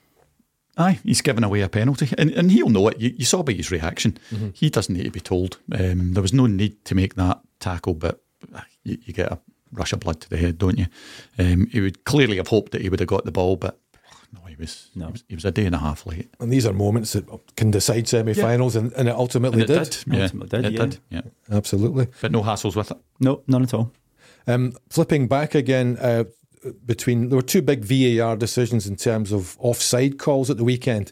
Aye, 0.78 1.00
he's 1.04 1.22
given 1.22 1.46
away 1.46 1.62
a 1.62 1.70
penalty, 1.70 2.10
and, 2.18 2.32
and 2.32 2.52
he'll 2.52 2.68
know 2.68 2.90
it. 2.90 3.00
You, 3.00 3.14
you 3.18 3.24
saw 3.24 3.44
by 3.44 3.54
his 3.54 3.72
reaction. 3.72 4.18
Mm-hmm. 4.32 4.50
He 4.54 4.70
doesn't 4.70 4.94
need 4.94 5.06
to 5.06 5.12
be 5.12 5.22
told. 5.22 5.58
Um, 5.72 6.14
there 6.14 6.22
was 6.22 6.34
no 6.34 6.48
need 6.48 6.84
to 6.86 6.96
make 6.96 7.16
that 7.16 7.40
tackle, 7.60 7.94
but 7.94 8.22
you, 8.84 8.98
you, 9.06 9.14
get 9.14 9.32
a 9.32 9.40
rush 9.78 9.94
of 9.94 10.00
blood 10.00 10.22
to 10.22 10.30
the 10.30 10.38
head, 10.38 10.58
don't 10.58 10.78
you? 10.78 10.88
Um, 11.38 11.68
he 11.68 11.82
would 11.82 12.04
clearly 12.06 12.38
have 12.38 12.48
hoped 12.48 12.72
that 12.72 12.82
he 12.82 12.90
would 12.90 13.00
have 13.00 13.10
got 13.10 13.26
the 13.26 13.32
ball, 13.32 13.56
but 13.56 13.80
no, 14.34 14.42
he 14.48 14.56
was, 14.56 14.90
no. 14.96 15.08
He 15.08 15.12
was, 15.12 15.24
he 15.30 15.36
was 15.36 15.46
a 15.46 15.52
day 15.52 15.66
and 15.66 15.76
a 15.76 15.80
half 15.80 16.06
late. 16.06 16.34
And 16.40 16.52
these 16.52 16.66
are 16.66 16.74
moments 16.74 17.14
that 17.14 17.26
can 17.56 17.72
decide 17.72 18.08
semi-finals, 18.08 18.76
yeah. 18.76 18.82
and, 18.82 18.94
and, 18.94 19.10
it 19.10 19.16
ultimately 19.16 19.62
and 19.62 19.70
it 19.70 19.74
did. 19.74 19.90
did. 19.90 20.14
Yeah. 20.14 20.24
Ultimately 20.24 20.50
did, 20.50 20.66
it 20.66 20.74
yeah. 20.74 20.86
did. 20.86 21.00
Yeah, 21.10 21.22
absolutely. 21.52 22.08
But 22.22 22.32
no 22.32 22.44
hassles 22.44 22.76
with 22.76 22.92
it. 22.92 22.98
No, 23.20 23.44
none 23.48 23.64
at 23.64 23.74
all. 23.74 23.92
Um, 24.48 24.74
flipping 24.90 25.28
back 25.28 25.56
again, 25.56 25.98
uh, 26.00 26.26
between 26.86 27.30
there 27.30 27.36
were 27.36 27.44
two 27.44 27.62
big 27.62 27.86
VAR 27.86 28.36
decisions 28.36 28.88
in 28.88 28.96
terms 28.96 29.32
of 29.32 29.56
offside 29.60 30.18
calls 30.18 30.50
at 30.50 30.58
the 30.58 30.64
weekend. 30.64 31.12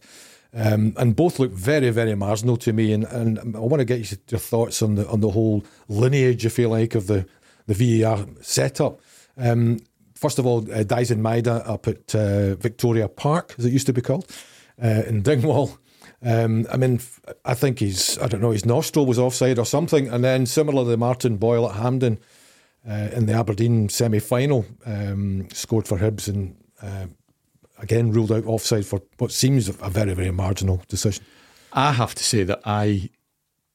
Um, 0.55 0.93
and 0.97 1.15
both 1.15 1.39
look 1.39 1.51
very, 1.51 1.89
very 1.89 2.13
marginal 2.13 2.57
to 2.57 2.73
me. 2.73 2.93
And, 2.93 3.05
and 3.05 3.55
I 3.55 3.59
want 3.59 3.79
to 3.79 3.85
get 3.85 4.11
your 4.29 4.39
thoughts 4.39 4.83
on 4.83 4.95
the 4.95 5.07
on 5.09 5.19
the 5.19 5.31
whole 5.31 5.63
lineage, 5.87 6.45
if 6.45 6.59
you 6.59 6.69
like, 6.69 6.93
of 6.93 7.07
the 7.07 7.25
the 7.67 8.01
VAR 8.01 8.25
setup. 8.41 8.99
Um, 9.37 9.79
First 10.23 10.39
of 10.39 10.45
all, 10.45 10.59
uh, 10.71 10.85
Daizen 10.85 11.19
Maeda 11.19 11.67
up 11.67 11.85
at 11.85 12.15
uh, 12.15 12.55
Victoria 12.55 13.09
Park, 13.09 13.55
as 13.57 13.65
it 13.65 13.73
used 13.73 13.87
to 13.87 13.91
be 13.91 13.99
called, 13.99 14.25
uh, 14.81 15.03
in 15.05 15.21
Dingwall. 15.21 15.77
Um, 16.21 16.65
I 16.71 16.77
mean, 16.77 17.01
I 17.43 17.53
think 17.53 17.79
he's, 17.79 18.17
I 18.19 18.27
don't 18.27 18.39
know, 18.39 18.51
his 18.51 18.65
nostril 18.65 19.05
was 19.05 19.19
offside 19.19 19.59
or 19.59 19.65
something. 19.65 20.07
And 20.07 20.23
then 20.23 20.45
similarly, 20.45 20.95
Martin 20.95 21.35
Boyle 21.35 21.69
at 21.69 21.75
Hampden 21.75 22.19
uh, 22.89 23.09
in 23.11 23.25
the 23.25 23.33
Aberdeen 23.33 23.89
semi 23.89 24.19
final 24.19 24.65
um, 24.85 25.49
scored 25.51 25.89
for 25.89 25.97
Hibs 25.97 26.29
and 26.29 26.55
uh, 26.81 27.07
again 27.79 28.13
ruled 28.13 28.31
out 28.31 28.45
offside 28.45 28.85
for 28.85 29.01
what 29.17 29.33
seems 29.33 29.67
a 29.67 29.89
very, 29.89 30.13
very 30.13 30.31
marginal 30.31 30.81
decision. 30.87 31.25
I 31.73 31.91
have 31.91 32.15
to 32.15 32.23
say 32.23 32.43
that 32.45 32.61
I 32.63 33.09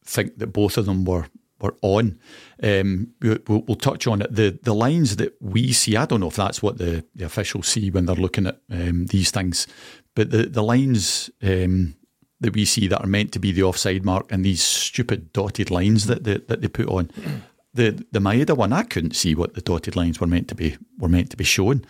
think 0.02 0.38
that 0.38 0.46
both 0.46 0.78
of 0.78 0.86
them 0.86 1.04
were 1.04 1.26
were 1.60 1.76
on. 1.82 2.18
Um, 2.62 3.14
we'll, 3.20 3.38
we'll, 3.46 3.76
touch 3.76 4.06
on 4.06 4.22
it. 4.22 4.34
The 4.34 4.58
the 4.62 4.74
lines 4.74 5.16
that 5.16 5.34
we 5.40 5.72
see, 5.72 5.96
I 5.96 6.06
don't 6.06 6.20
know 6.20 6.28
if 6.28 6.36
that's 6.36 6.62
what 6.62 6.78
the, 6.78 7.04
the 7.14 7.24
officials 7.24 7.68
see 7.68 7.90
when 7.90 8.06
they're 8.06 8.16
looking 8.16 8.46
at 8.46 8.60
um, 8.70 9.06
these 9.06 9.30
things, 9.30 9.66
but 10.14 10.30
the 10.30 10.44
the 10.44 10.62
lines 10.62 11.30
um, 11.42 11.94
that 12.40 12.54
we 12.54 12.64
see 12.64 12.86
that 12.88 13.02
are 13.02 13.08
meant 13.08 13.32
to 13.32 13.38
be 13.38 13.52
the 13.52 13.62
offside 13.62 14.04
mark 14.04 14.30
and 14.30 14.44
these 14.44 14.62
stupid 14.62 15.32
dotted 15.32 15.70
lines 15.70 16.06
that 16.06 16.24
they, 16.24 16.38
that 16.38 16.60
they 16.60 16.68
put 16.68 16.88
on. 16.88 17.10
The 17.74 18.02
the 18.10 18.18
Maeda 18.18 18.56
one, 18.56 18.72
I 18.72 18.82
couldn't 18.82 19.14
see 19.14 19.34
what 19.34 19.54
the 19.54 19.60
dotted 19.60 19.94
lines 19.94 20.18
were 20.18 20.26
meant 20.26 20.48
to 20.48 20.54
be 20.54 20.78
were 20.98 21.08
meant 21.08 21.30
to 21.30 21.36
be 21.36 21.44
shown. 21.44 21.84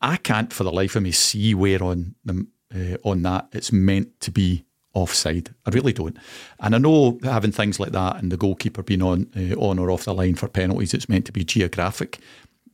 I 0.00 0.16
can't 0.16 0.52
for 0.52 0.64
the 0.64 0.72
life 0.72 0.96
of 0.96 1.02
me 1.02 1.12
see 1.12 1.54
where 1.54 1.82
on 1.84 2.14
the 2.24 2.46
uh, 2.74 2.96
on 3.08 3.22
that 3.22 3.48
it's 3.52 3.70
meant 3.70 4.18
to 4.22 4.30
be 4.32 4.64
offside. 4.94 5.54
I 5.66 5.70
really 5.70 5.92
don't. 5.92 6.16
And 6.58 6.74
I 6.74 6.78
know 6.78 7.18
having 7.22 7.52
things 7.52 7.78
like 7.78 7.92
that 7.92 8.16
and 8.16 8.30
the 8.30 8.36
goalkeeper 8.36 8.82
being 8.82 9.02
on 9.02 9.30
uh, 9.36 9.54
on 9.56 9.78
or 9.78 9.90
off 9.90 10.04
the 10.04 10.14
line 10.14 10.34
for 10.34 10.48
penalties, 10.48 10.94
it's 10.94 11.08
meant 11.08 11.26
to 11.26 11.32
be 11.32 11.44
geographic. 11.44 12.18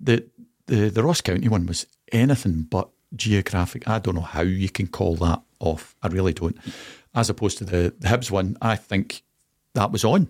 The 0.01 0.25
the 0.67 0.89
the 0.89 1.03
Ross 1.03 1.21
County 1.21 1.49
one 1.49 1.67
was 1.67 1.87
anything 2.13 2.67
but 2.71 2.89
geographic. 3.15 3.89
I 3.89 3.99
don't 3.99 4.15
know 4.15 4.21
how 4.21 4.43
you 4.43 4.69
can 4.69 4.87
call 4.87 5.17
that 5.17 5.43
off. 5.61 5.95
I 6.03 6.09
really 6.09 6.33
don't. 6.33 6.57
As 7.15 7.31
opposed 7.31 7.59
to 7.59 7.65
the, 7.65 7.95
the 7.99 8.09
Hibs 8.09 8.31
one, 8.31 8.57
I 8.61 8.77
think 8.77 9.23
that 9.75 9.93
was 9.93 10.05
on. 10.05 10.29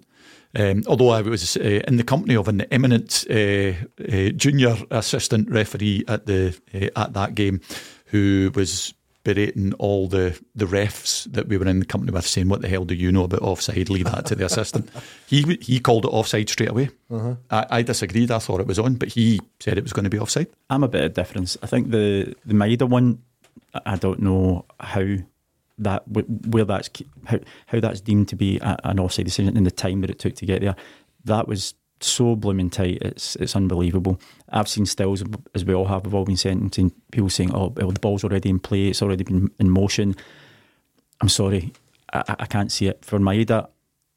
Um, 0.55 0.85
although 0.87 1.11
I 1.11 1.21
was 1.23 1.57
uh, 1.57 1.83
in 1.87 1.97
the 1.97 2.05
company 2.05 2.37
of 2.37 2.49
an 2.49 2.63
eminent 2.71 3.27
uh, 3.29 3.73
uh 4.03 4.31
junior 4.31 4.77
assistant 4.91 5.51
referee 5.51 6.05
at 6.09 6.27
the 6.27 6.57
uh, 6.73 7.01
at 7.01 7.13
that 7.13 7.35
game, 7.35 7.61
who 8.07 8.51
was 8.55 8.95
berating 9.27 9.73
all 9.75 10.07
the, 10.07 10.39
the 10.55 10.67
refs 10.67 11.25
that 11.33 11.49
we 11.49 11.59
were 11.59 11.67
in 11.67 11.81
the 11.81 11.85
company 11.85 12.13
with, 12.13 12.25
saying, 12.25 12.49
"What 12.49 12.63
the 12.63 12.69
hell 12.69 12.85
do 12.85 12.95
you 12.95 13.11
know 13.11 13.25
about 13.25 13.43
offside?" 13.43 13.91
Leave 13.91 14.05
that 14.05 14.25
to 14.27 14.37
the 14.37 14.45
assistant. 14.45 14.89
He 15.27 15.59
he 15.61 15.81
called 15.81 16.05
it 16.05 16.13
offside 16.13 16.49
straight 16.49 16.71
away. 16.71 16.91
Uh-huh. 17.11 17.35
I, 17.51 17.67
I, 17.79 17.83
disagreed. 17.83 18.31
I 18.31 18.39
thought 18.39 18.61
it 18.61 18.69
was 18.69 18.79
on, 18.79 18.95
but 18.95 19.09
he 19.09 19.41
said 19.59 19.77
it 19.77 19.83
was 19.83 19.93
going 19.93 20.05
to 20.05 20.11
be 20.11 20.21
offside. 20.21 20.47
I'm 20.71 20.85
a 20.85 20.89
bit 20.89 21.03
of 21.03 21.11
a 21.11 21.15
difference. 21.15 21.59
I 21.61 21.67
think 21.67 21.91
the 21.91 22.37
the 22.45 22.55
Maeda 22.55 22.89
one, 22.89 23.23
I 23.85 23.97
don't 23.97 24.21
know 24.21 24.65
how 24.79 25.17
that 25.79 26.05
where 26.07 26.65
that's 26.65 26.89
how 27.25 27.41
how 27.67 27.81
that's 27.81 28.01
deemed 28.01 28.29
to 28.29 28.37
be 28.37 28.61
an 28.63 29.01
offside 29.01 29.25
decision 29.25 29.57
in 29.57 29.65
the 29.65 29.73
time 29.73 30.03
that 30.03 30.11
it 30.11 30.21
took 30.21 30.37
to 30.37 30.47
get 30.47 30.61
there. 30.61 30.77
That 31.25 31.49
was 31.49 31.75
so 32.01 32.37
blooming 32.37 32.71
tight. 32.71 32.99
It's 33.01 33.37
it's 33.37 33.57
unbelievable. 33.57 34.21
I've 34.51 34.69
seen 34.69 34.87
stills 34.87 35.23
as 35.55 35.65
we 35.65 35.75
all 35.75 35.87
have. 35.87 36.05
We've 36.05 36.15
all 36.15 36.25
been 36.25 36.37
sentencing 36.37 36.93
people 37.11 37.31
saying, 37.31 37.55
"Oh, 37.55 37.73
well, 37.77 37.91
the 37.91 38.01
ball's 38.01 38.25
already 38.25 38.49
in 38.49 38.59
play. 38.59 38.89
It's 38.89 39.03
already 39.03 39.25
been 39.25 39.51
in 39.59 39.71
motion." 39.71 40.15
I'm 41.21 41.29
sorry, 41.29 41.73
I, 42.13 42.37
I 42.41 42.47
can't 42.47 42.71
see 42.71 42.87
it 42.89 43.05
for 43.05 43.19
Maeda. 43.19 43.69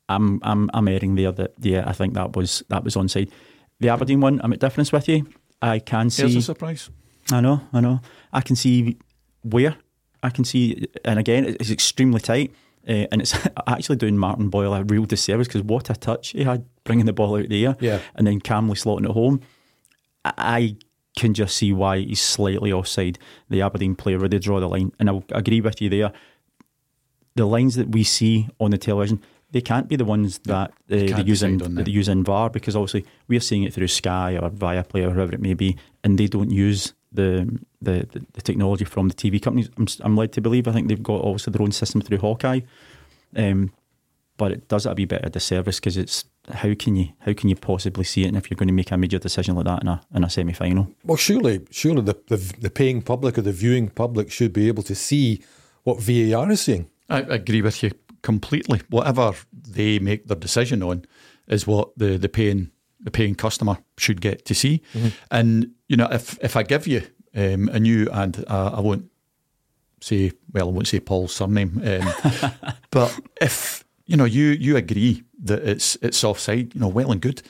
I'm 0.10 0.40
I'm 0.44 0.70
I'm 0.74 0.88
erring 0.88 1.16
there 1.16 1.32
that 1.32 1.54
yeah, 1.60 1.84
I 1.88 1.94
think 1.94 2.14
that 2.16 2.36
was 2.36 2.64
that 2.70 2.84
was 2.84 2.96
onside. 2.96 3.32
The 3.80 3.90
Aberdeen 3.90 4.20
one, 4.20 4.42
I'm 4.44 4.52
at 4.54 4.60
difference 4.60 4.92
with 4.92 5.08
you. 5.08 5.28
I 5.62 5.80
can 5.80 6.10
see. 6.10 6.26
It's 6.26 6.36
a 6.36 6.42
surprise. 6.42 6.90
I 7.32 7.42
know, 7.42 7.62
I 7.72 7.80
know. 7.80 8.02
I 8.34 8.42
can 8.42 8.56
see 8.56 8.98
where 9.44 9.76
I 10.24 10.30
can 10.30 10.44
see, 10.44 10.88
and 11.06 11.20
again, 11.20 11.46
it's 11.46 11.72
extremely 11.72 12.20
tight. 12.20 12.54
Uh, 12.90 13.06
and 13.12 13.22
it's 13.22 13.38
actually 13.68 13.98
doing 13.98 14.18
Martin 14.18 14.50
Boyle 14.50 14.74
a 14.74 14.84
real 14.84 15.06
disservice 15.06 15.48
because 15.48 15.62
what 15.62 15.90
a 15.92 15.94
touch 15.94 16.30
he 16.30 16.44
had 16.44 16.66
bringing 16.84 17.06
the 17.06 17.14
ball 17.14 17.38
out 17.38 17.48
the 17.48 17.68
air 17.68 17.76
yeah. 17.80 18.00
and 18.16 18.26
then 18.26 18.40
calmly 18.40 18.74
slotting 18.74 19.06
it 19.06 19.12
home. 19.12 19.42
I 20.26 20.76
can 21.16 21.34
just 21.34 21.56
see 21.56 21.72
why 21.72 22.00
he's 22.00 22.22
slightly 22.22 22.74
offside 22.74 23.20
the 23.50 23.62
Aberdeen 23.62 23.96
player 23.96 24.18
where 24.18 24.28
they 24.30 24.40
draw 24.40 24.60
the 24.60 24.68
line. 24.68 24.92
And 25.00 25.10
I 25.10 25.22
agree 25.32 25.62
with 25.62 25.82
you 25.82 25.90
there. 25.90 26.12
The 27.36 27.46
lines 27.46 27.76
that 27.76 27.90
we 27.90 28.04
see 28.04 28.50
on 28.60 28.72
the 28.72 28.78
television, 28.78 29.22
they 29.52 29.62
can't 29.62 29.88
be 29.88 29.96
the 29.96 30.06
ones 30.06 30.40
that 30.40 30.72
uh, 30.72 30.74
they 30.88 31.24
use 31.24 31.44
in 31.44 31.58
that 31.60 31.86
they 31.86 31.92
use 31.92 32.08
in 32.08 32.24
VAR 32.24 32.50
because 32.50 32.76
obviously 32.76 33.06
we're 33.28 33.40
seeing 33.40 33.64
it 33.64 33.74
through 33.74 33.88
Sky 33.88 34.38
or 34.38 34.50
Viaplay 34.50 35.06
or 35.06 35.12
whoever 35.12 35.34
it 35.34 35.42
may 35.42 35.54
be, 35.54 35.78
and 36.04 36.18
they 36.18 36.28
don't 36.28 36.52
use 36.52 36.94
the 37.12 37.60
the, 37.82 38.08
the, 38.12 38.26
the 38.34 38.42
technology 38.42 38.86
from 38.86 39.08
the 39.08 39.16
TV 39.16 39.42
companies. 39.42 39.70
I'm, 39.78 39.84
s- 39.84 40.02
I'm 40.04 40.16
led 40.18 40.32
to 40.34 40.42
believe. 40.42 40.68
I 40.68 40.72
think 40.72 40.88
they've 40.88 41.02
got 41.02 41.22
obviously 41.22 41.52
their 41.52 41.62
own 41.62 41.72
system 41.72 42.02
through 42.02 42.18
Hawkeye, 42.20 42.62
um, 43.36 43.72
but 44.38 44.52
it 44.52 44.68
does 44.68 44.86
it 44.86 44.92
a 44.92 44.96
wee 44.96 45.06
bit 45.06 45.22
of 45.22 45.28
a 45.28 45.30
disservice 45.30 45.80
because 45.80 45.98
it's 45.98 46.26
how 46.54 46.74
can 46.74 46.96
you 46.96 47.10
how 47.20 47.34
can 47.34 47.50
you 47.50 47.56
possibly 47.56 48.04
see 48.04 48.24
it 48.24 48.28
and 48.30 48.38
if 48.38 48.50
you're 48.50 48.56
going 48.58 48.68
to 48.68 48.74
make 48.74 48.92
a 48.92 48.98
major 48.98 49.20
decision 49.20 49.56
like 49.56 49.66
that 49.66 49.82
in 49.82 49.88
a 49.88 50.02
in 50.16 50.24
a 50.24 50.30
semi 50.30 50.54
final? 50.54 50.88
Well, 51.04 51.18
surely, 51.18 51.66
surely 51.72 52.02
the, 52.02 52.18
the 52.28 52.38
the 52.60 52.70
paying 52.70 53.02
public 53.02 53.38
or 53.38 53.42
the 53.42 53.52
viewing 53.52 53.90
public 53.90 54.32
should 54.32 54.54
be 54.54 54.68
able 54.68 54.84
to 54.84 54.96
see 54.96 55.44
what 55.84 56.00
VAR 56.02 56.50
is 56.52 56.62
seeing. 56.62 56.90
I 57.10 57.20
agree 57.22 57.62
with 57.62 57.82
you 57.82 57.92
completely. 58.22 58.82
Whatever 58.90 59.34
they 59.54 59.98
make 60.00 60.28
their 60.28 60.38
decision 60.38 60.84
on 60.84 61.06
is 61.48 61.66
what 61.66 61.90
the, 61.98 62.18
the 62.18 62.30
paying 62.30 62.70
the 63.00 63.12
paying 63.12 63.36
customer 63.36 63.78
should 63.98 64.22
get 64.22 64.46
to 64.46 64.54
see. 64.54 64.82
And 65.32 65.72
you 65.88 65.98
know, 65.98 66.08
if 66.12 66.38
if 66.42 66.56
I 66.56 66.64
give 66.64 66.88
you 66.88 67.02
um, 67.36 67.70
and 67.70 67.86
you 67.88 68.10
and 68.12 68.44
uh, 68.48 68.72
I 68.78 68.82
won't 68.82 69.06
say 70.02 70.32
well, 70.54 70.68
I 70.70 70.72
won't 70.72 70.88
say 70.88 71.00
Paul's 71.00 71.34
surname, 71.36 71.82
um, 71.86 72.14
but 72.92 73.20
if 73.42 73.84
you 74.06 74.18
know 74.18 74.26
you 74.26 74.46
you 74.60 74.78
agree 74.78 75.24
that 75.46 75.64
it's 75.64 75.98
it's 76.02 76.24
offside, 76.24 76.74
you 76.76 76.82
know, 76.82 76.88
well 76.88 77.12
and 77.12 77.22
good. 77.22 77.42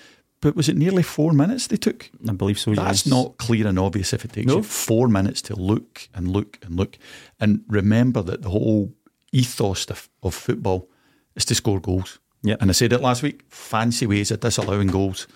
But 0.41 0.55
was 0.55 0.69
it 0.69 0.77
nearly 0.77 1.03
four 1.03 1.33
minutes 1.33 1.67
they 1.67 1.77
took? 1.77 2.09
I 2.29 2.31
believe 2.33 2.57
so. 2.59 2.73
That's 2.73 3.05
yes. 3.05 3.07
not 3.07 3.37
clear 3.37 3.67
and 3.67 3.77
obvious 3.77 4.13
if 4.13 4.23
it 4.23 4.31
takes 4.31 4.47
No. 4.47 4.57
you 4.57 4.63
four 4.63 5.09
minutes 5.09 5.41
to 5.41 5.55
look 5.55 6.07
and 6.13 6.29
look 6.31 6.57
and 6.61 6.77
look. 6.77 6.97
And 7.39 7.63
remember 7.67 8.21
that 8.23 8.41
the 8.41 8.49
whole 8.49 8.93
ethos 9.33 9.85
of, 9.89 10.09
of 10.23 10.33
football 10.33 10.87
is 11.35 11.43
to 11.45 11.55
score 11.55 11.81
goals. 11.81 12.19
Yep. 12.43 12.61
And 12.61 12.69
I 12.69 12.73
said 12.73 12.93
it 12.93 13.01
last 13.01 13.23
week 13.23 13.43
fancy 13.49 14.07
ways 14.07 14.31
of 14.31 14.39
disallowing 14.39 14.87
goals. 14.87 15.27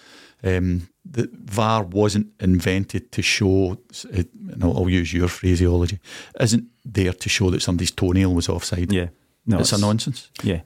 Um, 0.44 0.90
the 1.06 1.30
VAR 1.34 1.84
wasn't 1.84 2.28
invented 2.40 3.12
to 3.14 3.22
show, 3.22 3.78
it, 4.10 4.28
and 4.34 4.64
I'll, 4.64 4.78
I'll 4.78 4.90
use 4.90 5.14
your 5.14 5.30
phraseology, 5.30 6.00
isn't 6.40 6.66
there 6.84 7.14
to 7.14 7.30
show 7.30 7.50
that 7.50 7.62
somebody's 7.62 7.92
toenail 7.92 8.34
was 8.34 8.50
offside. 8.50 8.92
Yeah. 8.92 9.08
No, 9.46 9.60
it's, 9.60 9.72
a 9.74 9.80
nonsense. 9.80 10.30
Yeah. 10.42 10.62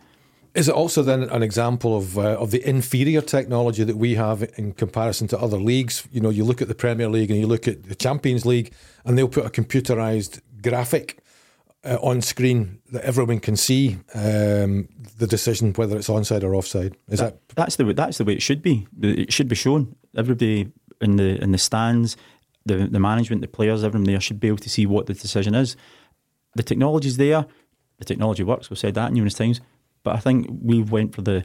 Is 0.54 0.68
it 0.68 0.74
also 0.74 1.04
then 1.04 1.24
an 1.24 1.44
example 1.44 1.96
of 1.96 2.18
uh, 2.18 2.38
of 2.40 2.52
the 2.52 2.68
inferior 2.68 3.22
technology 3.22 3.84
that 3.84 3.98
we 3.98 4.16
have 4.16 4.44
in 4.58 4.74
comparison 4.74 5.28
to 5.30 5.40
other 5.40 5.58
leagues? 5.58 6.08
You 6.12 6.22
know, 6.22 6.30
you 6.30 6.44
look 6.44 6.62
at 6.62 6.68
the 6.68 6.76
Premier 6.76 7.10
League 7.10 7.32
and 7.32 7.40
you 7.40 7.48
look 7.48 7.68
at 7.68 7.84
the 7.84 7.96
Champions 7.96 8.46
League, 8.46 8.74
and 9.06 9.18
they'll 9.18 9.28
put 9.28 9.46
a 9.46 9.50
computerized 9.50 10.42
graphic 10.62 11.20
uh, 11.84 11.98
on 12.02 12.22
screen 12.22 12.80
that 12.92 13.04
everyone 13.04 13.40
can 13.40 13.56
see 13.56 13.98
um, 14.14 14.88
the 15.18 15.28
decision 15.28 15.74
whether 15.74 15.98
it's 15.98 16.10
onside 16.10 16.44
or 16.44 16.56
offside. 16.56 16.96
Is 17.10 17.20
that, 17.20 17.40
That's 17.56 17.76
the 17.76 17.86
way, 17.86 17.94
that's 17.94 18.18
the 18.18 18.26
way 18.26 18.34
it 18.34 18.42
should 18.42 18.62
be. 18.62 18.88
It 19.02 19.32
should 19.34 19.48
be 19.48 19.56
shown. 19.56 19.96
Everybody 20.16 20.72
in 21.02 21.16
the 21.18 21.42
in 21.44 21.52
the 21.52 21.58
stands, 21.58 22.18
the 22.66 22.88
the 22.88 23.00
management, 23.00 23.42
the 23.42 23.48
players, 23.48 23.84
everyone 23.84 24.06
there 24.06 24.20
should 24.22 24.40
be 24.40 24.48
able 24.48 24.58
to 24.64 24.70
see 24.70 24.86
what 24.86 25.06
the 25.06 25.14
decision 25.14 25.56
is. 25.56 25.76
The 26.56 26.64
technology's 26.64 27.18
there. 27.18 27.46
The 28.00 28.06
technology 28.06 28.44
works. 28.44 28.70
We've 28.70 28.80
said 28.80 28.94
that 28.96 29.12
numerous 29.14 29.36
times. 29.36 29.62
But 30.04 30.16
I 30.16 30.20
think 30.20 30.48
we 30.64 30.82
went 30.82 31.14
for 31.16 31.22
the 31.22 31.44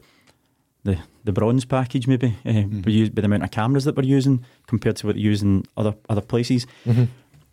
the 0.84 0.98
the 1.24 1.32
bronze 1.32 1.64
package 1.64 2.06
maybe 2.08 2.28
uh, 2.44 2.50
Mm-hmm. 2.50 3.14
by 3.14 3.20
the 3.20 3.24
amount 3.26 3.44
of 3.44 3.50
cameras 3.50 3.84
that 3.84 3.96
we're 3.96 4.16
using 4.18 4.44
compared 4.66 4.96
to 4.96 5.06
what 5.06 5.16
they 5.16 5.22
use 5.22 5.42
in 5.42 5.62
other 5.76 5.94
other 6.08 6.20
places. 6.22 6.66
Mm-hmm. 6.86 7.04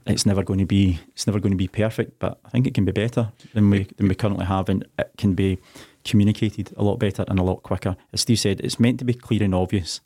It's 0.06 0.26
never 0.26 0.44
going 0.44 0.60
to 0.60 0.66
be 0.66 1.00
it's 1.10 1.28
never 1.28 1.40
going 1.40 1.52
to 1.52 1.58
be 1.58 1.68
perfect, 1.68 2.20
but 2.20 2.40
I 2.46 2.50
think 2.50 2.66
it 2.66 2.74
can 2.74 2.86
be 2.86 2.92
better 2.92 3.32
than 3.54 3.70
we 3.70 3.88
than 3.98 4.08
we 4.08 4.16
currently 4.16 4.46
have, 4.46 4.70
and 4.70 4.86
it 4.98 5.12
can 5.18 5.34
be 5.34 5.60
communicated 6.04 6.74
a 6.78 6.84
lot 6.84 6.98
better 6.98 7.26
and 7.28 7.40
a 7.40 7.44
lot 7.44 7.64
quicker. 7.64 7.96
As 8.14 8.22
Steve 8.22 8.40
said, 8.40 8.62
it's 8.62 8.80
meant 8.80 9.00
to 9.00 9.06
be 9.06 9.14
clear 9.14 9.44
and 9.44 9.54
obvious, 9.54 10.02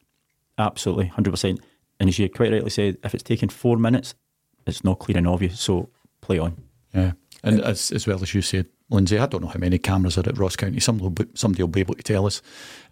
absolutely, 0.58 1.08
hundred 1.08 1.32
percent. 1.32 1.62
And 2.00 2.10
as 2.10 2.20
you 2.20 2.28
quite 2.30 2.52
rightly 2.52 2.70
said, 2.70 2.98
if 3.04 3.14
it's 3.14 3.24
taken 3.24 3.50
four 3.50 3.78
minutes, 3.78 4.16
it's 4.66 4.84
not 4.84 5.00
clear 5.00 5.18
and 5.18 5.28
obvious. 5.28 5.60
So 5.60 5.90
play 6.22 6.40
on. 6.40 6.58
Yeah. 6.94 7.14
And 7.44 7.62
as, 7.62 7.92
as 7.92 8.08
well 8.08 8.22
as 8.22 8.34
you 8.34 8.42
said, 8.42 8.68
Lindsay, 8.90 9.18
I 9.18 9.26
don't 9.26 9.42
know 9.42 9.50
how 9.50 9.60
many 9.60 9.78
cameras 9.78 10.18
are 10.18 10.28
at 10.28 10.38
Ross 10.38 10.56
County. 10.56 10.80
Some 10.80 10.98
will 10.98 11.10
be, 11.10 11.26
somebody 11.34 11.64
will 11.64 11.68
be 11.68 11.82
able 11.82 11.96
to 11.96 12.04
tell 12.04 12.26
us. 12.26 12.42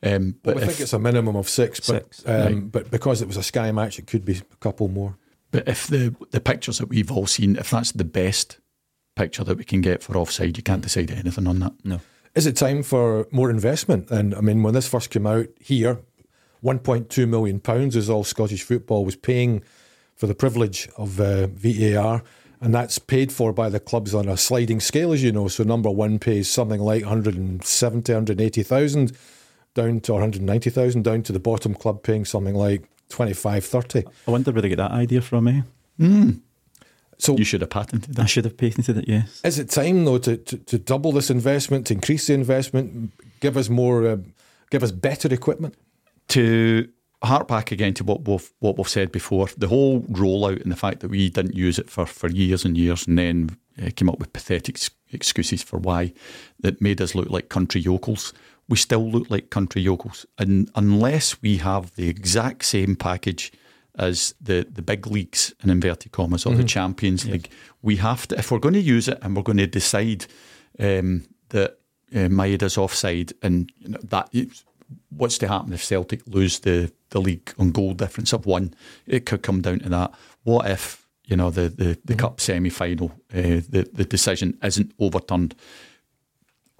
Um, 0.03 0.35
but 0.43 0.55
well, 0.55 0.63
I 0.63 0.67
if, 0.67 0.71
think 0.71 0.81
it's 0.81 0.93
a 0.93 0.99
minimum 0.99 1.35
of 1.35 1.47
six, 1.47 1.79
but 1.79 2.13
Six, 2.13 2.27
um, 2.27 2.53
right. 2.53 2.71
but 2.71 2.91
because 2.91 3.21
it 3.21 3.27
was 3.27 3.37
a 3.37 3.43
Sky 3.43 3.71
match, 3.71 3.97
it 3.97 4.07
could 4.07 4.25
be 4.25 4.33
a 4.33 4.55
couple 4.59 4.87
more. 4.87 5.17
But 5.51 5.67
if 5.67 5.87
the 5.87 6.15
the 6.31 6.41
pictures 6.41 6.77
that 6.79 6.87
we've 6.87 7.11
all 7.11 7.27
seen, 7.27 7.57
if 7.57 7.69
that's 7.69 7.91
the 7.91 8.05
best 8.05 8.59
picture 9.15 9.43
that 9.43 9.57
we 9.57 9.63
can 9.63 9.81
get 9.81 10.01
for 10.01 10.17
offside, 10.17 10.57
you 10.57 10.63
can't 10.63 10.81
decide 10.81 11.11
anything 11.11 11.47
on 11.47 11.59
that. 11.59 11.73
No. 11.83 11.99
Is 12.33 12.47
it 12.47 12.55
time 12.55 12.81
for 12.81 13.27
more 13.31 13.49
investment? 13.49 14.09
And 14.09 14.33
I 14.33 14.41
mean, 14.41 14.63
when 14.63 14.73
this 14.73 14.87
first 14.87 15.09
came 15.09 15.27
out 15.27 15.47
here, 15.59 15.99
1.2 16.63 17.27
million 17.27 17.59
pounds 17.59 17.95
is 17.95 18.09
all 18.09 18.23
Scottish 18.23 18.63
football 18.63 19.03
was 19.03 19.17
paying 19.17 19.63
for 20.15 20.27
the 20.27 20.35
privilege 20.35 20.87
of 20.97 21.19
uh, 21.19 21.47
VAR, 21.47 22.23
and 22.61 22.73
that's 22.73 22.99
paid 22.99 23.31
for 23.31 23.51
by 23.51 23.69
the 23.69 23.79
clubs 23.79 24.13
on 24.13 24.29
a 24.29 24.37
sliding 24.37 24.79
scale, 24.79 25.11
as 25.11 25.23
you 25.23 25.31
know. 25.31 25.47
So 25.47 25.63
number 25.63 25.89
one 25.89 26.19
pays 26.19 26.49
something 26.49 26.79
like 26.79 27.03
170, 27.03 28.13
180,000 28.13 29.17
down 29.73 29.99
to 30.01 30.11
or 30.11 30.15
190,000 30.15 31.03
down 31.03 31.23
to 31.23 31.33
the 31.33 31.39
bottom 31.39 31.73
club 31.73 32.03
paying 32.03 32.25
something 32.25 32.55
like 32.55 32.83
25, 33.11 33.65
30. 33.65 34.03
I 34.27 34.31
wonder 34.31 34.51
where 34.51 34.61
they 34.61 34.69
get 34.69 34.77
that 34.77 34.91
idea 34.91 35.21
from. 35.21 35.47
Eh? 35.47 35.61
So 37.17 37.37
You 37.37 37.43
should 37.45 37.61
have 37.61 37.69
patented 37.69 38.17
it. 38.17 38.19
I 38.19 38.25
should 38.25 38.45
have 38.45 38.57
patented 38.57 38.97
it. 38.97 39.07
Yes. 39.07 39.41
Is 39.43 39.59
it 39.59 39.69
time 39.69 40.05
though 40.05 40.17
to, 40.17 40.37
to, 40.37 40.57
to 40.57 40.79
double 40.79 41.11
this 41.11 41.29
investment, 41.29 41.85
to 41.87 41.93
increase 41.93 42.25
the 42.27 42.33
investment, 42.33 43.11
give 43.39 43.57
us 43.57 43.69
more, 43.69 44.07
uh, 44.07 44.17
give 44.71 44.81
us 44.81 44.91
better 44.91 45.31
equipment? 45.31 45.75
To 46.29 46.87
hark 47.23 47.47
back 47.47 47.71
again 47.71 47.93
to 47.93 48.03
what 48.03 48.27
we've 48.27 48.51
what 48.59 48.77
we've 48.77 48.89
said 48.89 49.11
before, 49.11 49.47
the 49.55 49.67
whole 49.67 50.01
rollout 50.01 50.63
and 50.63 50.71
the 50.71 50.75
fact 50.75 51.01
that 51.01 51.11
we 51.11 51.29
didn't 51.29 51.55
use 51.55 51.77
it 51.77 51.89
for, 51.91 52.07
for 52.07 52.27
years 52.29 52.65
and 52.65 52.75
years, 52.75 53.05
and 53.07 53.19
then 53.19 53.55
uh, 53.79 53.89
came 53.95 54.09
up 54.09 54.19
with 54.19 54.33
pathetic 54.33 54.79
excuses 55.11 55.61
for 55.61 55.77
why 55.77 56.13
that 56.61 56.81
made 56.81 57.01
us 57.01 57.13
look 57.13 57.29
like 57.29 57.49
country 57.49 57.81
yokels. 57.81 58.33
We 58.67 58.77
still 58.77 59.09
look 59.09 59.29
like 59.29 59.49
country 59.49 59.81
yokels, 59.81 60.25
and 60.37 60.69
unless 60.75 61.41
we 61.41 61.57
have 61.57 61.95
the 61.95 62.07
exact 62.07 62.65
same 62.65 62.95
package 62.95 63.51
as 63.95 64.33
the 64.39 64.65
the 64.71 64.81
big 64.81 65.07
leagues 65.07 65.53
in 65.63 65.69
inverted 65.69 66.11
commas 66.11 66.45
or 66.45 66.55
the 66.55 66.63
Champions 66.63 67.25
League, 67.25 67.49
we 67.81 67.97
have 67.97 68.27
to 68.29 68.39
if 68.39 68.51
we're 68.51 68.59
going 68.59 68.73
to 68.75 68.79
use 68.79 69.07
it 69.07 69.19
and 69.21 69.35
we're 69.35 69.43
going 69.43 69.57
to 69.57 69.67
decide 69.67 70.25
um, 70.79 71.25
that 71.49 71.77
uh, 72.15 72.29
Maeda's 72.29 72.77
offside 72.77 73.33
and 73.41 73.71
you 73.79 73.89
know, 73.89 73.99
that 74.03 74.33
what's 75.09 75.37
to 75.39 75.47
happen 75.47 75.73
if 75.73 75.83
Celtic 75.83 76.21
lose 76.27 76.59
the, 76.59 76.91
the 77.09 77.21
league 77.21 77.53
on 77.57 77.71
goal 77.71 77.93
difference 77.93 78.33
of 78.33 78.45
one? 78.45 78.73
It 79.07 79.25
could 79.25 79.43
come 79.43 79.61
down 79.61 79.79
to 79.79 79.89
that. 79.89 80.13
What 80.43 80.69
if 80.69 81.07
you 81.25 81.35
know 81.35 81.49
the 81.49 81.69
the, 81.69 81.97
the 82.03 82.15
cup 82.15 82.41
semi 82.41 82.69
final, 82.69 83.11
uh, 83.33 83.61
the 83.69 83.89
the 83.91 84.05
decision 84.05 84.57
isn't 84.63 84.93
overturned? 84.99 85.55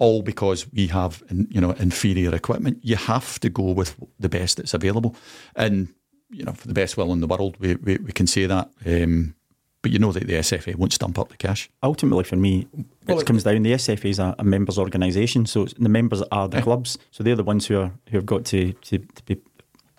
All 0.02 0.22
because 0.22 0.66
we 0.72 0.88
have 0.88 1.22
you 1.48 1.60
know 1.60 1.70
inferior 1.78 2.34
equipment. 2.34 2.78
You 2.82 2.96
have 2.96 3.38
to 3.40 3.48
go 3.48 3.72
with 3.72 3.94
the 4.18 4.28
best 4.28 4.56
that's 4.56 4.74
available, 4.74 5.14
and 5.54 5.88
you 6.30 6.44
know 6.44 6.52
for 6.52 6.66
the 6.66 6.74
best 6.74 6.96
will 6.96 7.12
in 7.12 7.20
the 7.20 7.26
world, 7.28 7.56
we 7.60 7.76
we, 7.76 7.96
we 7.98 8.12
can 8.12 8.26
say 8.26 8.46
that. 8.46 8.68
Um, 8.84 9.34
but 9.82 9.90
you 9.92 9.98
know 9.98 10.12
that 10.12 10.26
the 10.26 10.34
SFA 10.34 10.74
won't 10.76 10.92
stump 10.92 11.18
up 11.18 11.28
the 11.28 11.36
cash. 11.36 11.68
ultimately 11.82 12.24
for 12.24 12.36
me, 12.36 12.66
Well, 13.06 13.18
it 13.18 13.22
it- 13.22 13.26
comes 13.26 13.42
down. 13.44 13.62
The 13.62 13.72
SFA 13.74 14.08
is 14.10 14.18
a, 14.18 14.34
a 14.38 14.44
members' 14.44 14.78
organisation, 14.78 15.46
so 15.46 15.62
it's- 15.62 15.74
the 15.82 15.88
members 15.88 16.22
are 16.32 16.48
the 16.48 16.62
clubs. 16.62 16.98
So 17.12 17.22
they're 17.24 17.36
the 17.36 17.44
ones 17.44 17.66
who 17.66 17.78
are 17.80 17.92
who 18.10 18.16
have 18.16 18.26
got 18.26 18.44
to, 18.46 18.72
to, 18.72 18.98
to 18.98 19.22
be 19.24 19.36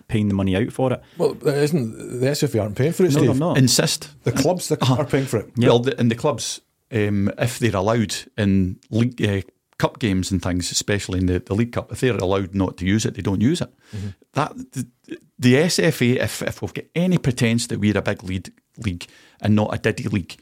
paying 0.08 0.28
the 0.30 0.36
money 0.36 0.56
out 0.56 0.72
for 0.74 0.92
it. 0.94 1.02
Well, 1.18 1.34
there 1.36 1.64
isn't 1.64 2.20
the 2.20 2.28
SFA 2.28 2.62
aren't 2.62 2.76
paying 2.78 2.94
for 2.94 3.04
it, 3.06 3.12
No, 3.14 3.18
Steve. 3.20 3.26
they're 3.32 3.48
not. 3.48 3.58
Insist 3.58 4.10
The 4.24 4.32
clubs 4.32 4.68
that 4.68 4.90
are 4.90 5.06
paying 5.06 5.26
for 5.28 5.38
it. 5.40 5.50
Yeah. 5.56 5.70
Well, 5.70 5.80
the, 5.80 5.98
and 6.00 6.10
the 6.12 6.16
clubs, 6.16 6.62
um, 6.92 7.30
if 7.38 7.60
they're 7.60 7.76
allowed 7.76 8.16
in 8.38 8.80
league 8.90 9.22
uh, 9.26 9.42
cup 9.78 10.00
games 10.00 10.32
and 10.32 10.42
things, 10.42 10.72
especially 10.72 11.20
in 11.20 11.26
the, 11.26 11.40
the 11.40 11.56
League 11.56 11.72
Cup, 11.72 11.92
if 11.92 12.00
they're 12.00 12.16
allowed 12.16 12.54
not 12.54 12.78
to 12.78 12.86
use 12.86 13.06
it, 13.06 13.16
they 13.16 13.22
don't 13.22 13.42
use 13.42 13.62
it. 13.62 13.74
That 14.34 14.56
the, 14.74 14.88
the 15.38 15.54
SFA, 15.56 16.18
if 16.18 16.42
if 16.42 16.62
we've 16.62 16.74
got 16.74 16.86
any 16.96 17.18
pretense 17.18 17.68
that 17.68 17.80
we're 17.80 17.98
a 17.98 18.02
big 18.02 18.24
lead 18.24 18.52
league 18.78 19.08
and 19.42 19.56
not 19.56 19.74
a 19.74 19.78
diddy 19.78 20.08
league, 20.10 20.38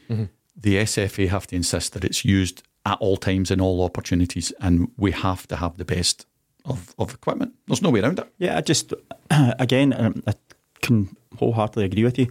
the 0.56 0.76
SFA 0.76 1.28
have 1.28 1.46
to 1.48 1.56
insist 1.56 1.92
that 1.94 2.04
it's 2.04 2.24
used 2.24 2.62
at 2.84 2.98
all 3.00 3.16
times 3.16 3.50
in 3.50 3.60
all 3.60 3.84
opportunities, 3.84 4.52
and 4.60 4.90
we 4.96 5.12
have 5.12 5.46
to 5.48 5.56
have 5.56 5.76
the 5.76 5.84
best 5.84 6.26
of, 6.64 6.94
of 6.98 7.14
equipment. 7.14 7.54
There's 7.66 7.82
no 7.82 7.90
way 7.90 8.00
around 8.00 8.18
it. 8.18 8.32
Yeah, 8.38 8.56
I 8.56 8.60
just 8.60 8.92
again, 9.30 9.92
um, 9.92 10.22
I 10.26 10.34
can 10.82 11.16
wholeheartedly 11.38 11.84
agree 11.84 12.04
with 12.04 12.18
you. 12.18 12.28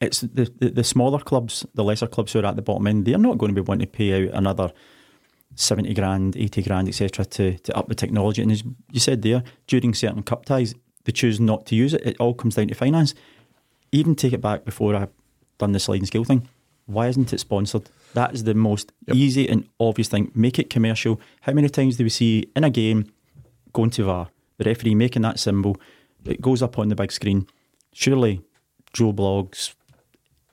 It's 0.00 0.20
the, 0.20 0.52
the 0.58 0.70
the 0.70 0.84
smaller 0.84 1.18
clubs, 1.18 1.66
the 1.74 1.84
lesser 1.84 2.06
clubs 2.06 2.32
who 2.32 2.40
are 2.40 2.46
at 2.46 2.56
the 2.56 2.62
bottom 2.62 2.86
end. 2.86 3.04
They're 3.04 3.18
not 3.18 3.38
going 3.38 3.54
to 3.54 3.60
be 3.60 3.66
wanting 3.66 3.86
to 3.86 3.92
pay 3.92 4.28
out 4.28 4.34
another 4.34 4.72
seventy 5.54 5.94
grand, 5.94 6.36
eighty 6.36 6.62
grand, 6.62 6.88
etc. 6.88 7.24
to 7.24 7.58
to 7.58 7.76
up 7.76 7.88
the 7.88 7.94
technology. 7.94 8.42
And 8.42 8.52
as 8.52 8.62
you 8.92 9.00
said 9.00 9.22
there, 9.22 9.42
during 9.66 9.94
certain 9.94 10.22
cup 10.22 10.44
ties, 10.44 10.74
they 11.04 11.12
choose 11.12 11.40
not 11.40 11.66
to 11.66 11.74
use 11.74 11.94
it. 11.94 12.06
It 12.06 12.16
all 12.20 12.34
comes 12.34 12.54
down 12.54 12.68
to 12.68 12.74
finance. 12.74 13.14
Even 13.92 14.14
take 14.14 14.32
it 14.32 14.40
back 14.40 14.64
before 14.64 14.94
I've 14.94 15.12
done 15.58 15.72
the 15.72 15.80
sliding 15.80 16.06
scale 16.06 16.24
thing. 16.24 16.48
Why 16.86 17.08
isn't 17.08 17.32
it 17.32 17.40
sponsored? 17.40 17.90
That 18.14 18.34
is 18.34 18.44
the 18.44 18.54
most 18.54 18.92
Yep. 19.06 19.16
easy 19.16 19.48
and 19.48 19.68
obvious 19.78 20.08
thing. 20.08 20.30
Make 20.34 20.58
it 20.58 20.70
commercial. 20.70 21.20
How 21.42 21.52
many 21.52 21.68
times 21.68 21.96
do 21.96 22.04
we 22.04 22.10
see 22.10 22.50
in 22.56 22.64
a 22.64 22.70
game 22.70 23.06
going 23.72 23.90
to 23.90 24.04
VAR, 24.04 24.28
the 24.56 24.64
referee 24.64 24.94
making 24.94 25.22
that 25.22 25.38
symbol, 25.38 25.76
it 26.24 26.40
goes 26.40 26.62
up 26.62 26.78
on 26.78 26.88
the 26.88 26.94
big 26.94 27.12
screen. 27.12 27.46
Surely 27.92 28.40
Joe 28.92 29.12
Bloggs, 29.12 29.74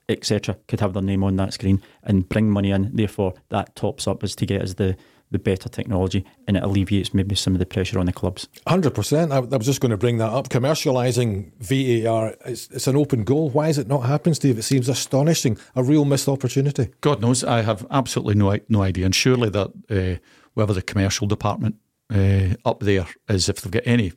etc., 0.09 0.57
could 0.67 0.79
have 0.79 0.93
their 0.93 1.03
name 1.03 1.23
on 1.23 1.35
that 1.37 1.53
screen 1.53 1.81
and 2.03 2.27
bring 2.29 2.49
money 2.49 2.71
in. 2.71 2.95
Therefore, 2.95 3.33
that 3.49 3.75
tops 3.75 4.07
up 4.07 4.23
as 4.23 4.35
to 4.35 4.45
get 4.45 4.61
us 4.61 4.75
the 4.75 4.95
the 5.31 5.39
better 5.39 5.67
technology 5.67 6.23
and 6.47 6.55
it 6.55 6.63
alleviates 6.63 7.13
maybe 7.13 7.35
some 7.35 7.53
of 7.53 7.59
the 7.59 7.65
pressure 7.65 7.99
on 7.99 8.05
the 8.05 8.13
clubs. 8.13 8.47
100%. 8.67 9.31
I, 9.31 9.37
I 9.37 9.57
was 9.57 9.65
just 9.65 9.81
going 9.81 9.91
to 9.91 9.97
bring 9.97 10.17
that 10.19 10.31
up. 10.31 10.49
Commercialising 10.49 11.51
VAR, 11.59 12.35
it's, 12.45 12.69
it's, 12.69 12.87
an 12.87 12.95
open 12.95 13.23
goal. 13.23 13.49
Why 13.49 13.67
has 13.67 13.77
it 13.77 13.87
not 13.87 14.01
happened, 14.01 14.35
Steve? 14.35 14.57
It 14.57 14.63
seems 14.63 14.87
astonishing. 14.87 15.57
A 15.75 15.83
real 15.83 16.05
missed 16.05 16.29
opportunity. 16.29 16.89
God 17.01 17.21
knows. 17.21 17.43
I 17.43 17.63
have 17.63 17.85
absolutely 17.89 18.35
no, 18.35 18.57
no 18.69 18.83
idea. 18.83 19.05
And 19.05 19.15
surely 19.15 19.49
that 19.49 19.71
uh, 19.89 20.19
whether 20.53 20.73
the 20.73 20.81
commercial 20.81 21.27
department 21.27 21.75
uh, 22.13 22.55
up 22.63 22.81
there 22.81 23.07
is, 23.27 23.49
if 23.49 23.61
they've 23.61 23.71
got 23.71 23.83
any, 23.85 24.13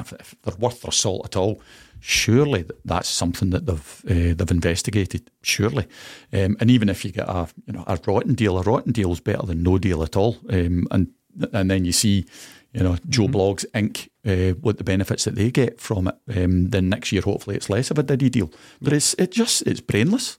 if, 0.00 0.12
if 0.12 0.34
they're 0.42 0.54
worth 0.56 0.82
their 0.82 0.92
salt 0.92 1.24
at 1.24 1.36
all, 1.36 1.60
surely 2.00 2.64
that's 2.84 3.08
something 3.08 3.50
that 3.50 3.66
they've 3.66 4.02
uh, 4.08 4.34
they've 4.34 4.50
investigated. 4.50 5.30
Surely, 5.42 5.86
um, 6.32 6.56
and 6.60 6.70
even 6.70 6.88
if 6.88 7.04
you 7.04 7.12
get 7.12 7.28
a 7.28 7.48
you 7.66 7.72
know 7.72 7.84
a 7.86 7.98
rotten 8.06 8.34
deal, 8.34 8.58
a 8.58 8.62
rotten 8.62 8.92
deal 8.92 9.12
is 9.12 9.20
better 9.20 9.46
than 9.46 9.62
no 9.62 9.78
deal 9.78 10.02
at 10.02 10.16
all. 10.16 10.36
Um, 10.50 10.86
and 10.90 11.08
and 11.52 11.70
then 11.70 11.84
you 11.84 11.92
see, 11.92 12.26
you 12.72 12.82
know, 12.82 12.96
Joe 13.08 13.24
mm-hmm. 13.24 13.36
Blogs 13.36 13.64
Inc. 13.72 14.08
Uh, 14.26 14.54
what 14.60 14.76
the 14.76 14.84
benefits 14.84 15.24
that 15.24 15.36
they 15.36 15.50
get 15.50 15.80
from 15.80 16.08
it. 16.08 16.14
Um, 16.36 16.68
then 16.68 16.90
next 16.90 17.12
year, 17.12 17.22
hopefully, 17.22 17.56
it's 17.56 17.70
less 17.70 17.90
of 17.90 17.98
a 17.98 18.02
diddy 18.02 18.28
deal. 18.28 18.50
But 18.82 18.92
it's 18.92 19.14
it 19.14 19.32
just 19.32 19.62
it's 19.62 19.80
brainless. 19.80 20.38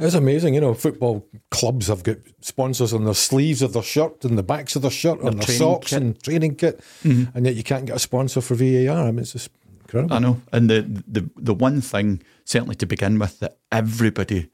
It's 0.00 0.14
amazing, 0.14 0.54
you 0.54 0.60
know. 0.60 0.74
Football 0.74 1.26
clubs 1.50 1.88
have 1.88 2.02
got 2.02 2.16
sponsors 2.40 2.92
on 2.92 3.04
their 3.04 3.14
sleeves 3.14 3.62
of 3.62 3.74
their 3.74 3.82
shirt 3.82 4.24
and 4.24 4.38
the 4.38 4.42
backs 4.42 4.74
of 4.74 4.82
their 4.82 4.90
shirt, 4.90 5.20
and 5.20 5.40
their 5.40 5.56
socks 5.56 5.90
kit. 5.90 6.02
and 6.02 6.22
training 6.22 6.56
kit, 6.56 6.80
mm-hmm. 7.04 7.36
and 7.36 7.46
yet 7.46 7.54
you 7.54 7.62
can't 7.62 7.86
get 7.86 7.96
a 7.96 7.98
sponsor 7.98 8.40
for 8.40 8.54
VAR. 8.54 9.06
I 9.06 9.10
mean, 9.10 9.20
it's 9.20 9.32
just 9.32 9.50
Incredible. 9.90 10.14
I 10.14 10.18
know. 10.20 10.40
And 10.52 10.70
the, 10.70 10.82
the, 11.08 11.28
the 11.36 11.54
one 11.54 11.80
thing, 11.80 12.22
certainly 12.44 12.76
to 12.76 12.86
begin 12.86 13.18
with, 13.18 13.40
that 13.40 13.58
everybody 13.72 14.48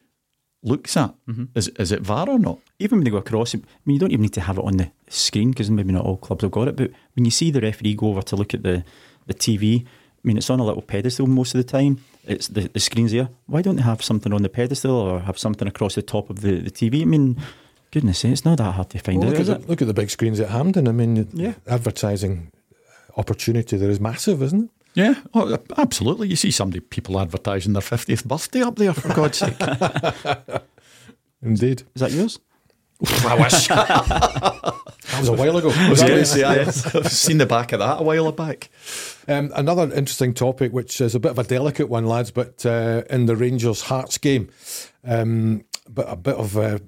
looks 0.62 0.96
at 0.96 1.14
mm-hmm. 1.28 1.44
is, 1.54 1.68
is 1.68 1.92
it 1.92 2.00
VAR 2.00 2.30
or 2.30 2.38
not? 2.38 2.58
Even 2.78 2.98
when 2.98 3.04
they 3.04 3.10
go 3.10 3.18
across, 3.18 3.54
I 3.54 3.58
mean, 3.84 3.94
you 3.94 3.98
don't 3.98 4.12
even 4.12 4.22
need 4.22 4.32
to 4.32 4.40
have 4.40 4.56
it 4.56 4.64
on 4.64 4.78
the 4.78 4.90
screen 5.08 5.50
because 5.50 5.70
maybe 5.70 5.92
not 5.92 6.06
all 6.06 6.16
clubs 6.16 6.42
have 6.42 6.52
got 6.52 6.68
it. 6.68 6.76
But 6.76 6.90
when 7.14 7.26
you 7.26 7.30
see 7.30 7.50
the 7.50 7.60
referee 7.60 7.94
go 7.94 8.08
over 8.08 8.22
to 8.22 8.36
look 8.36 8.54
at 8.54 8.62
the, 8.62 8.82
the 9.26 9.34
TV, 9.34 9.84
I 9.84 9.88
mean, 10.26 10.36
it's 10.36 10.50
on 10.50 10.60
a 10.60 10.64
little 10.64 10.82
pedestal 10.82 11.26
most 11.26 11.54
of 11.54 11.58
the 11.58 11.70
time. 11.70 11.98
It's 12.26 12.48
the, 12.48 12.68
the 12.68 12.80
screen's 12.80 13.12
there. 13.12 13.28
Why 13.46 13.62
don't 13.62 13.76
they 13.76 13.82
have 13.82 14.02
something 14.02 14.32
on 14.32 14.42
the 14.42 14.48
pedestal 14.48 14.94
or 14.94 15.20
have 15.20 15.38
something 15.38 15.68
across 15.68 15.94
the 15.94 16.02
top 16.02 16.28
of 16.30 16.40
the, 16.40 16.60
the 16.60 16.70
TV? 16.70 17.02
I 17.02 17.04
mean, 17.04 17.40
goodness 17.92 18.18
sake, 18.18 18.32
it's 18.32 18.44
not 18.44 18.58
that 18.58 18.72
hard 18.72 18.90
to 18.90 18.98
find 18.98 19.20
well, 19.20 19.28
out, 19.28 19.38
look, 19.38 19.48
at 19.48 19.62
the, 19.62 19.68
look 19.68 19.82
at 19.82 19.88
the 19.88 19.94
big 19.94 20.10
screens 20.10 20.40
at 20.40 20.50
Hampden. 20.50 20.88
I 20.88 20.92
mean, 20.92 21.28
yeah. 21.32 21.54
advertising 21.68 22.50
opportunity 23.16 23.76
there 23.76 23.90
is 23.90 24.00
massive, 24.00 24.42
isn't 24.42 24.64
it? 24.64 24.70
Yeah, 24.94 25.14
oh, 25.34 25.58
absolutely. 25.76 26.28
You 26.28 26.36
see 26.36 26.50
somebody, 26.50 26.80
people 26.80 27.20
advertising 27.20 27.74
their 27.74 27.82
50th 27.82 28.24
birthday 28.24 28.62
up 28.62 28.76
there, 28.76 28.94
for 28.94 29.12
God's 29.12 29.38
sake. 29.38 29.54
Indeed. 31.42 31.82
Is 31.94 32.00
that 32.00 32.12
yours? 32.12 32.40
I 33.04 33.34
wish. 33.40 33.68
that 33.68 35.18
was 35.18 35.28
a 35.28 35.32
while 35.32 35.56
ago. 35.56 35.68
Was 35.68 36.02
yes, 36.02 36.36
yeah, 36.36 36.50
I've 36.98 37.12
seen 37.12 37.38
the 37.38 37.46
back 37.46 37.72
of 37.72 37.80
that 37.80 38.00
a 38.00 38.02
while 38.02 38.30
back. 38.32 38.70
Um, 39.28 39.52
another 39.54 39.92
interesting 39.92 40.34
topic, 40.34 40.72
which 40.72 41.00
is 41.00 41.14
a 41.14 41.20
bit 41.20 41.32
of 41.32 41.38
a 41.38 41.44
delicate 41.44 41.88
one, 41.88 42.06
lads, 42.06 42.30
but 42.30 42.64
uh, 42.64 43.02
in 43.10 43.26
the 43.26 43.36
Rangers 43.36 43.82
Hearts 43.82 44.18
game, 44.18 44.48
um, 45.04 45.64
but 45.88 46.06
a 46.08 46.16
bit 46.16 46.36
of 46.36 46.56
uh, 46.56 46.78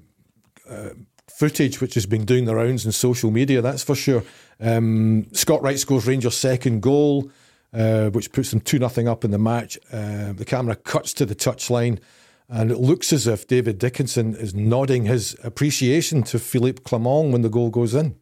uh, 0.69 0.89
footage 1.27 1.79
which 1.81 1.93
has 1.93 2.05
been 2.05 2.25
doing 2.25 2.45
the 2.45 2.55
rounds 2.55 2.85
in 2.85 2.91
social 2.91 3.29
media, 3.29 3.61
that's 3.61 3.83
for 3.83 3.95
sure. 3.95 4.23
Um, 4.59 5.27
Scott 5.33 5.61
Wright 5.61 5.79
scores 5.79 6.07
Rangers' 6.07 6.37
second 6.37 6.81
goal 6.81 7.29
uh, 7.73 8.09
which 8.09 8.31
puts 8.31 8.51
them 8.51 8.59
2 8.59 8.87
0 8.87 9.11
up 9.11 9.23
in 9.23 9.31
the 9.31 9.37
match. 9.37 9.77
Uh, 9.91 10.33
the 10.33 10.45
camera 10.45 10.75
cuts 10.75 11.13
to 11.13 11.25
the 11.25 11.35
touchline, 11.35 11.99
and 12.49 12.71
it 12.71 12.79
looks 12.79 13.13
as 13.13 13.27
if 13.27 13.47
David 13.47 13.77
Dickinson 13.77 14.35
is 14.35 14.53
nodding 14.55 15.05
his 15.05 15.37
appreciation 15.43 16.23
to 16.23 16.39
Philippe 16.39 16.83
Clement 16.83 17.31
when 17.31 17.41
the 17.43 17.49
goal 17.49 17.69
goes 17.69 17.93
in. 17.93 18.15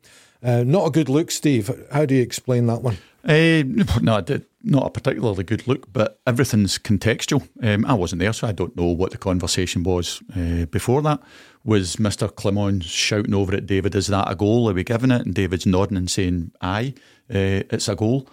Uh, 0.44 0.64
not 0.64 0.86
a 0.86 0.92
good 0.92 1.10
look, 1.10 1.32
Steve. 1.32 1.72
How 1.92 2.06
do 2.06 2.14
you 2.14 2.22
explain 2.22 2.68
that 2.68 2.82
one? 2.82 2.98
Uh, 3.24 3.64
no, 4.02 4.22
not 4.64 4.86
a 4.86 4.90
particularly 4.90 5.44
good 5.44 5.68
look, 5.68 5.92
but 5.92 6.20
everything's 6.28 6.78
contextual. 6.78 7.48
Um, 7.64 7.86
I 7.86 7.94
wasn't 7.94 8.20
there, 8.20 8.34
so 8.34 8.48
I 8.48 8.52
don't 8.52 8.76
know 8.76 8.86
what 8.86 9.12
the 9.12 9.18
conversation 9.18 9.84
was 9.84 10.22
uh, 10.36 10.66
before 10.66 11.02
that. 11.04 11.22
Was 11.64 11.98
Mr. 11.98 12.34
Clement 12.34 12.84
shouting 12.84 13.34
over 13.34 13.56
at 13.56 13.66
David, 13.66 13.96
Is 13.96 14.08
that 14.08 14.32
a 14.32 14.36
goal? 14.36 14.70
Are 14.70 14.74
we 14.74 14.84
giving 14.84 15.12
it? 15.12 15.26
And 15.26 15.34
David's 15.34 15.66
nodding 15.66 15.98
and 15.98 16.10
saying, 16.10 16.52
Aye, 16.62 16.94
uh, 17.30 17.64
it's 17.70 17.90
a 17.90 17.96
goal. 17.96 18.30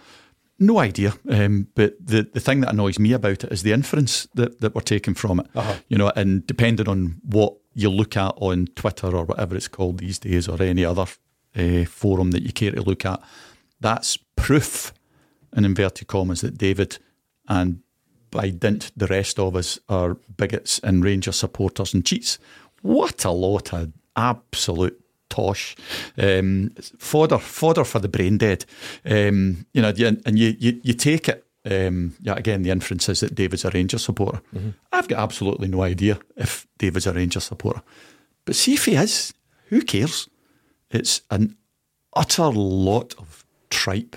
No 0.57 0.79
idea. 0.79 1.13
Um, 1.29 1.67
but 1.75 1.95
the, 1.99 2.23
the 2.23 2.39
thing 2.39 2.61
that 2.61 2.71
annoys 2.71 2.97
me 2.97 3.11
about 3.13 3.43
it 3.43 3.51
is 3.51 3.63
the 3.63 3.73
inference 3.73 4.27
that, 4.35 4.61
that 4.61 4.73
we're 4.73 4.81
taking 4.81 5.13
from 5.13 5.41
it. 5.41 5.47
Uh-huh. 5.53 5.75
You 5.89 5.97
know, 5.97 6.11
and 6.15 6.47
depending 6.47 6.87
on 6.87 7.19
what 7.23 7.55
you 7.73 7.89
look 7.89 8.15
at 8.15 8.33
on 8.37 8.67
Twitter 8.75 9.15
or 9.15 9.25
whatever 9.25 9.55
it's 9.55 9.67
called 9.67 9.97
these 9.97 10.17
days, 10.17 10.47
or 10.47 10.61
any 10.61 10.85
other 10.85 11.07
uh, 11.57 11.85
forum 11.85 12.31
that 12.31 12.43
you 12.43 12.53
care 12.53 12.71
to 12.71 12.81
look 12.81 13.05
at, 13.05 13.21
that's 13.81 14.17
proof, 14.37 14.93
in 15.55 15.65
inverted 15.65 16.07
commas, 16.07 16.41
that 16.41 16.57
David 16.57 16.99
and 17.47 17.81
by 18.31 18.49
dint 18.49 18.91
the 18.95 19.07
rest 19.07 19.39
of 19.39 19.55
us 19.55 19.79
are 19.87 20.15
bigots 20.37 20.79
and 20.79 21.03
Ranger 21.03 21.31
supporters 21.31 21.93
and 21.93 22.05
cheats. 22.05 22.39
What 22.81 23.25
a 23.25 23.31
lot 23.31 23.73
of 23.73 23.91
absolute 24.15 25.01
tosh. 25.35 25.75
Um, 26.17 26.71
fodder, 26.97 27.39
fodder 27.39 27.83
for 27.83 27.99
the 27.99 28.07
brain 28.07 28.37
dead. 28.37 28.65
Um, 29.05 29.65
you 29.73 29.81
know, 29.81 29.93
and 30.25 30.39
you, 30.39 30.55
you, 30.59 30.79
you 30.83 30.93
take 30.93 31.29
it. 31.29 31.45
Um, 31.69 32.15
yeah, 32.21 32.35
again, 32.35 32.61
the 32.61 32.69
inference 32.69 33.09
is 33.09 33.21
that 33.21 33.33
David's 33.33 33.65
a 33.65 33.71
Rangers 33.71 34.03
supporter. 34.03 34.41
Mm-hmm. 34.55 34.69
I've 34.91 35.07
got 35.07 35.19
absolutely 35.19 35.67
no 35.67 35.81
idea 35.81 36.19
if 36.37 36.67
David's 36.77 37.07
a 37.07 37.13
Rangers 37.13 37.43
supporter. 37.43 37.81
But 38.45 38.55
see 38.55 38.75
if 38.75 38.85
he 38.85 38.95
is, 38.95 39.33
who 39.69 39.81
cares? 39.81 40.29
It's 40.91 41.21
an 41.31 41.57
utter 42.13 42.51
lot 42.51 43.15
of 43.17 43.43
tripe. 43.69 44.15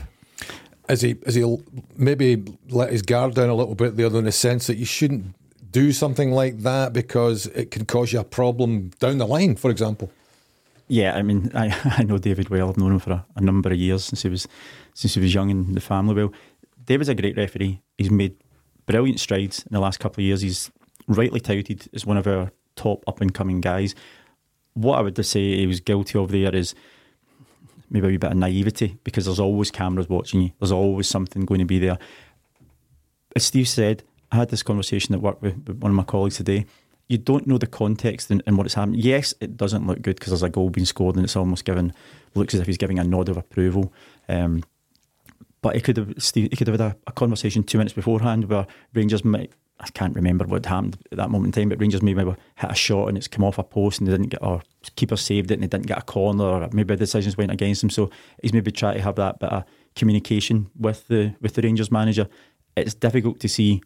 Is 0.91 1.01
he, 1.01 1.17
is 1.23 1.35
he 1.35 1.57
maybe 1.97 2.45
let 2.69 2.93
his 2.93 3.03
guard 3.03 3.35
down 3.35 3.49
a 3.49 3.55
little 3.55 3.75
bit 3.75 3.97
there 3.97 4.07
in 4.07 4.25
the 4.25 4.33
sense 4.33 4.67
that 4.67 4.77
you 4.77 4.87
shouldn't 4.87 5.35
do 5.71 5.93
something 5.93 6.31
like 6.33 6.59
that 6.59 6.93
because 6.93 7.47
it 7.47 7.71
can 7.71 7.85
cause 7.87 8.13
you 8.13 8.21
a 8.21 8.25
problem 8.25 8.91
down 8.99 9.19
the 9.19 9.27
line, 9.27 9.57
for 9.57 9.71
example? 9.71 10.11
Yeah, 10.89 11.15
I 11.15 11.23
mean, 11.23 11.51
I, 11.55 11.77
I 11.99 12.03
know 12.03 12.19
David 12.19 12.49
well. 12.49 12.71
I've 12.71 12.79
known 12.79 12.93
him 12.93 12.99
for 12.99 13.13
a, 13.13 13.27
a, 13.37 13.41
number 13.41 13.71
of 13.71 13.77
years 13.77 14.05
since 14.05 14.23
he 14.23 14.29
was 14.29 14.49
since 14.95 15.15
he 15.15 15.21
was 15.21 15.33
young 15.33 15.51
in 15.51 15.73
the 15.75 15.81
family. 15.81 16.15
Well, 16.15 16.33
David's 16.85 17.11
a 17.11 17.15
great 17.15 17.37
referee. 17.37 17.81
He's 17.99 18.11
made 18.11 18.37
brilliant 18.87 19.21
strides 19.21 19.61
in 19.61 19.73
the 19.73 19.81
last 19.81 20.01
couple 20.01 20.23
of 20.23 20.27
years. 20.27 20.41
He's 20.41 20.71
rightly 21.07 21.41
touted 21.41 21.89
as 21.93 22.07
one 22.07 22.17
of 22.17 22.27
our 22.27 22.51
top 22.75 23.05
up 23.07 23.21
and 23.21 23.33
coming 23.33 23.61
guys. 23.61 23.95
What 24.75 24.99
I 24.99 25.03
would 25.03 25.25
say 25.25 25.57
he 25.57 25.67
was 25.67 25.81
guilty 25.81 26.19
of 26.19 26.31
there 26.31 26.55
is 26.55 26.75
maybe 27.91 28.15
a 28.15 28.19
bit 28.19 28.31
of 28.31 28.37
naivety 28.37 28.99
because 29.05 29.27
there's 29.27 29.41
always 29.41 29.71
cameras 29.71 30.09
watching 30.09 30.43
you. 30.43 30.51
There's 30.59 30.73
always 30.73 31.09
something 31.09 31.45
going 31.45 31.61
to 31.61 31.67
be 31.67 31.79
there. 31.79 31.99
As 33.37 33.45
Steve 33.45 33.69
said, 33.69 34.05
I 34.31 34.37
had 34.37 34.51
this 34.51 34.63
conversation 34.63 35.15
at 35.15 35.21
work 35.21 35.41
with, 35.43 35.57
with 35.67 35.79
one 35.81 35.91
of 35.91 35.97
my 35.97 36.05
colleagues 36.05 36.37
today 36.37 36.67
you 37.09 37.19
don't 37.19 37.47
know 37.47 37.59
the 37.59 37.67
context 37.67 38.31
and, 38.31 38.43
and 38.47 38.57
what 38.57 38.67
it's 38.67 38.75
happening. 38.75 39.01
Yes, 39.01 39.35
it 39.41 39.57
doesn't 39.57 39.87
look 39.87 40.03
good 40.03 40.17
because 40.17 40.31
there's 40.31 40.43
a 40.43 40.51
goal 40.51 40.71
being 40.71 40.85
scored 40.85 41.17
and 41.17 41.25
it's 41.25 41.37
almost 41.37 41.65
given 41.65 41.93
looks 42.35 42.55
as 42.55 42.61
if 42.61 42.67
he's 42.67 42.77
giving 42.77 42.99
a 42.99 43.05
nod 43.05 43.29
of 43.29 43.37
approval. 43.37 43.93
Um, 44.29 44.63
but 45.63 45.75
he 45.75 45.81
could 45.81 45.97
have 45.97 46.09
he 46.35 46.49
could 46.49 46.69
have 46.69 46.79
had 46.79 46.93
a, 46.93 46.97
a, 47.07 47.13
conversation 47.13 47.65
two 47.65 47.79
minutes 47.79 47.95
beforehand 47.95 48.45
where 48.45 48.67
Rangers 48.95 49.25
might 49.25 49.53
I 49.81 49.89
can't 49.91 50.15
remember 50.15 50.45
what 50.45 50.67
happened 50.67 50.99
at 51.13 51.19
that 51.19 51.31
moment 51.31 51.57
in 51.57 51.63
time, 51.63 51.69
but 51.69 51.81
Rangers 51.81 52.03
may 52.03 52.13
maybe 52.13 52.35
hit 52.57 52.71
a 52.71 52.75
shot 52.75 53.09
and 53.09 53.17
it's 53.17 53.29
come 53.29 53.45
off 53.45 53.59
a 53.59 53.63
post 53.63 54.01
and 54.01 54.09
they 54.09 54.13
didn't 54.13 54.29
get 54.29 54.43
or 54.43 54.63
keeper 54.97 55.17
saved 55.17 55.51
it 55.51 55.55
and 55.55 55.63
they 55.63 55.69
didn't 55.69 55.87
get 55.87 55.99
a 55.99 56.03
corner 56.03 56.45
or 56.45 56.69
maybe 56.73 56.97
decisions 56.97 57.37
went 57.37 57.53
against 57.53 57.83
him. 57.83 57.91
So 57.91 58.11
he's 58.43 58.53
maybe 58.53 58.71
trying 58.71 58.97
to 58.97 59.03
have 59.03 59.17
that 59.17 59.39
bit 59.39 59.51
of 59.51 59.65
communication 59.95 60.71
with 60.79 61.09
the 61.09 61.35
with 61.41 61.55
the 61.55 61.63
Rangers 61.63 61.91
manager. 61.91 62.29
It's 62.77 62.95
difficult 62.95 63.41
to 63.41 63.49
see 63.49 63.83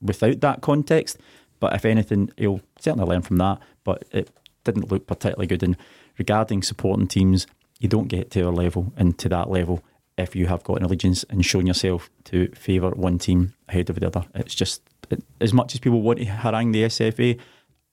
without 0.00 0.40
that 0.40 0.60
context. 0.60 1.18
But 1.60 1.74
if 1.74 1.84
anything, 1.84 2.30
he'll 2.36 2.60
certainly 2.78 3.06
learn 3.06 3.22
from 3.22 3.38
that. 3.38 3.58
But 3.84 4.04
it 4.12 4.30
didn't 4.64 4.90
look 4.90 5.06
particularly 5.06 5.46
good. 5.46 5.62
And 5.62 5.76
regarding 6.18 6.62
supporting 6.62 7.06
teams, 7.06 7.46
you 7.78 7.88
don't 7.88 8.08
get 8.08 8.30
to 8.32 8.46
our 8.46 8.52
level 8.52 8.92
and 8.96 9.16
to 9.18 9.28
that 9.30 9.50
level 9.50 9.82
if 10.18 10.34
you 10.34 10.46
have 10.46 10.64
got 10.64 10.78
an 10.78 10.84
allegiance 10.84 11.24
and 11.24 11.44
shown 11.44 11.66
yourself 11.66 12.10
to 12.24 12.48
favour 12.54 12.90
one 12.90 13.18
team 13.18 13.54
ahead 13.68 13.90
of 13.90 14.00
the 14.00 14.06
other. 14.06 14.24
It's 14.34 14.54
just 14.54 14.82
it, 15.10 15.22
as 15.40 15.52
much 15.52 15.74
as 15.74 15.80
people 15.80 16.02
want 16.02 16.18
to 16.18 16.24
harangue 16.24 16.72
the 16.72 16.84
SFA, 16.84 17.38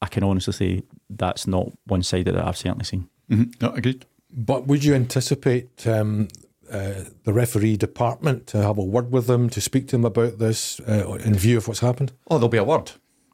I 0.01 0.07
can 0.07 0.23
honestly 0.23 0.53
say 0.53 0.83
that's 1.09 1.47
not 1.47 1.71
one 1.85 2.03
side 2.03 2.25
that 2.25 2.37
I've 2.37 2.57
certainly 2.57 2.85
seen. 2.85 3.09
Mm-hmm. 3.29 3.65
No, 3.65 3.73
agreed. 3.73 4.05
But 4.31 4.67
would 4.67 4.83
you 4.83 4.95
anticipate 4.95 5.85
um, 5.85 6.29
uh, 6.71 7.03
the 7.23 7.33
referee 7.33 7.77
department 7.77 8.47
to 8.47 8.61
have 8.61 8.77
a 8.77 8.83
word 8.83 9.11
with 9.11 9.27
them 9.27 9.49
to 9.51 9.61
speak 9.61 9.87
to 9.89 9.97
them 9.97 10.05
about 10.05 10.39
this 10.39 10.79
uh, 10.81 11.11
in 11.23 11.35
view 11.35 11.57
of 11.57 11.67
what's 11.67 11.81
happened? 11.81 12.13
Oh, 12.29 12.37
there'll 12.37 12.49
be 12.49 12.57
a 12.57 12.63
word 12.63 12.93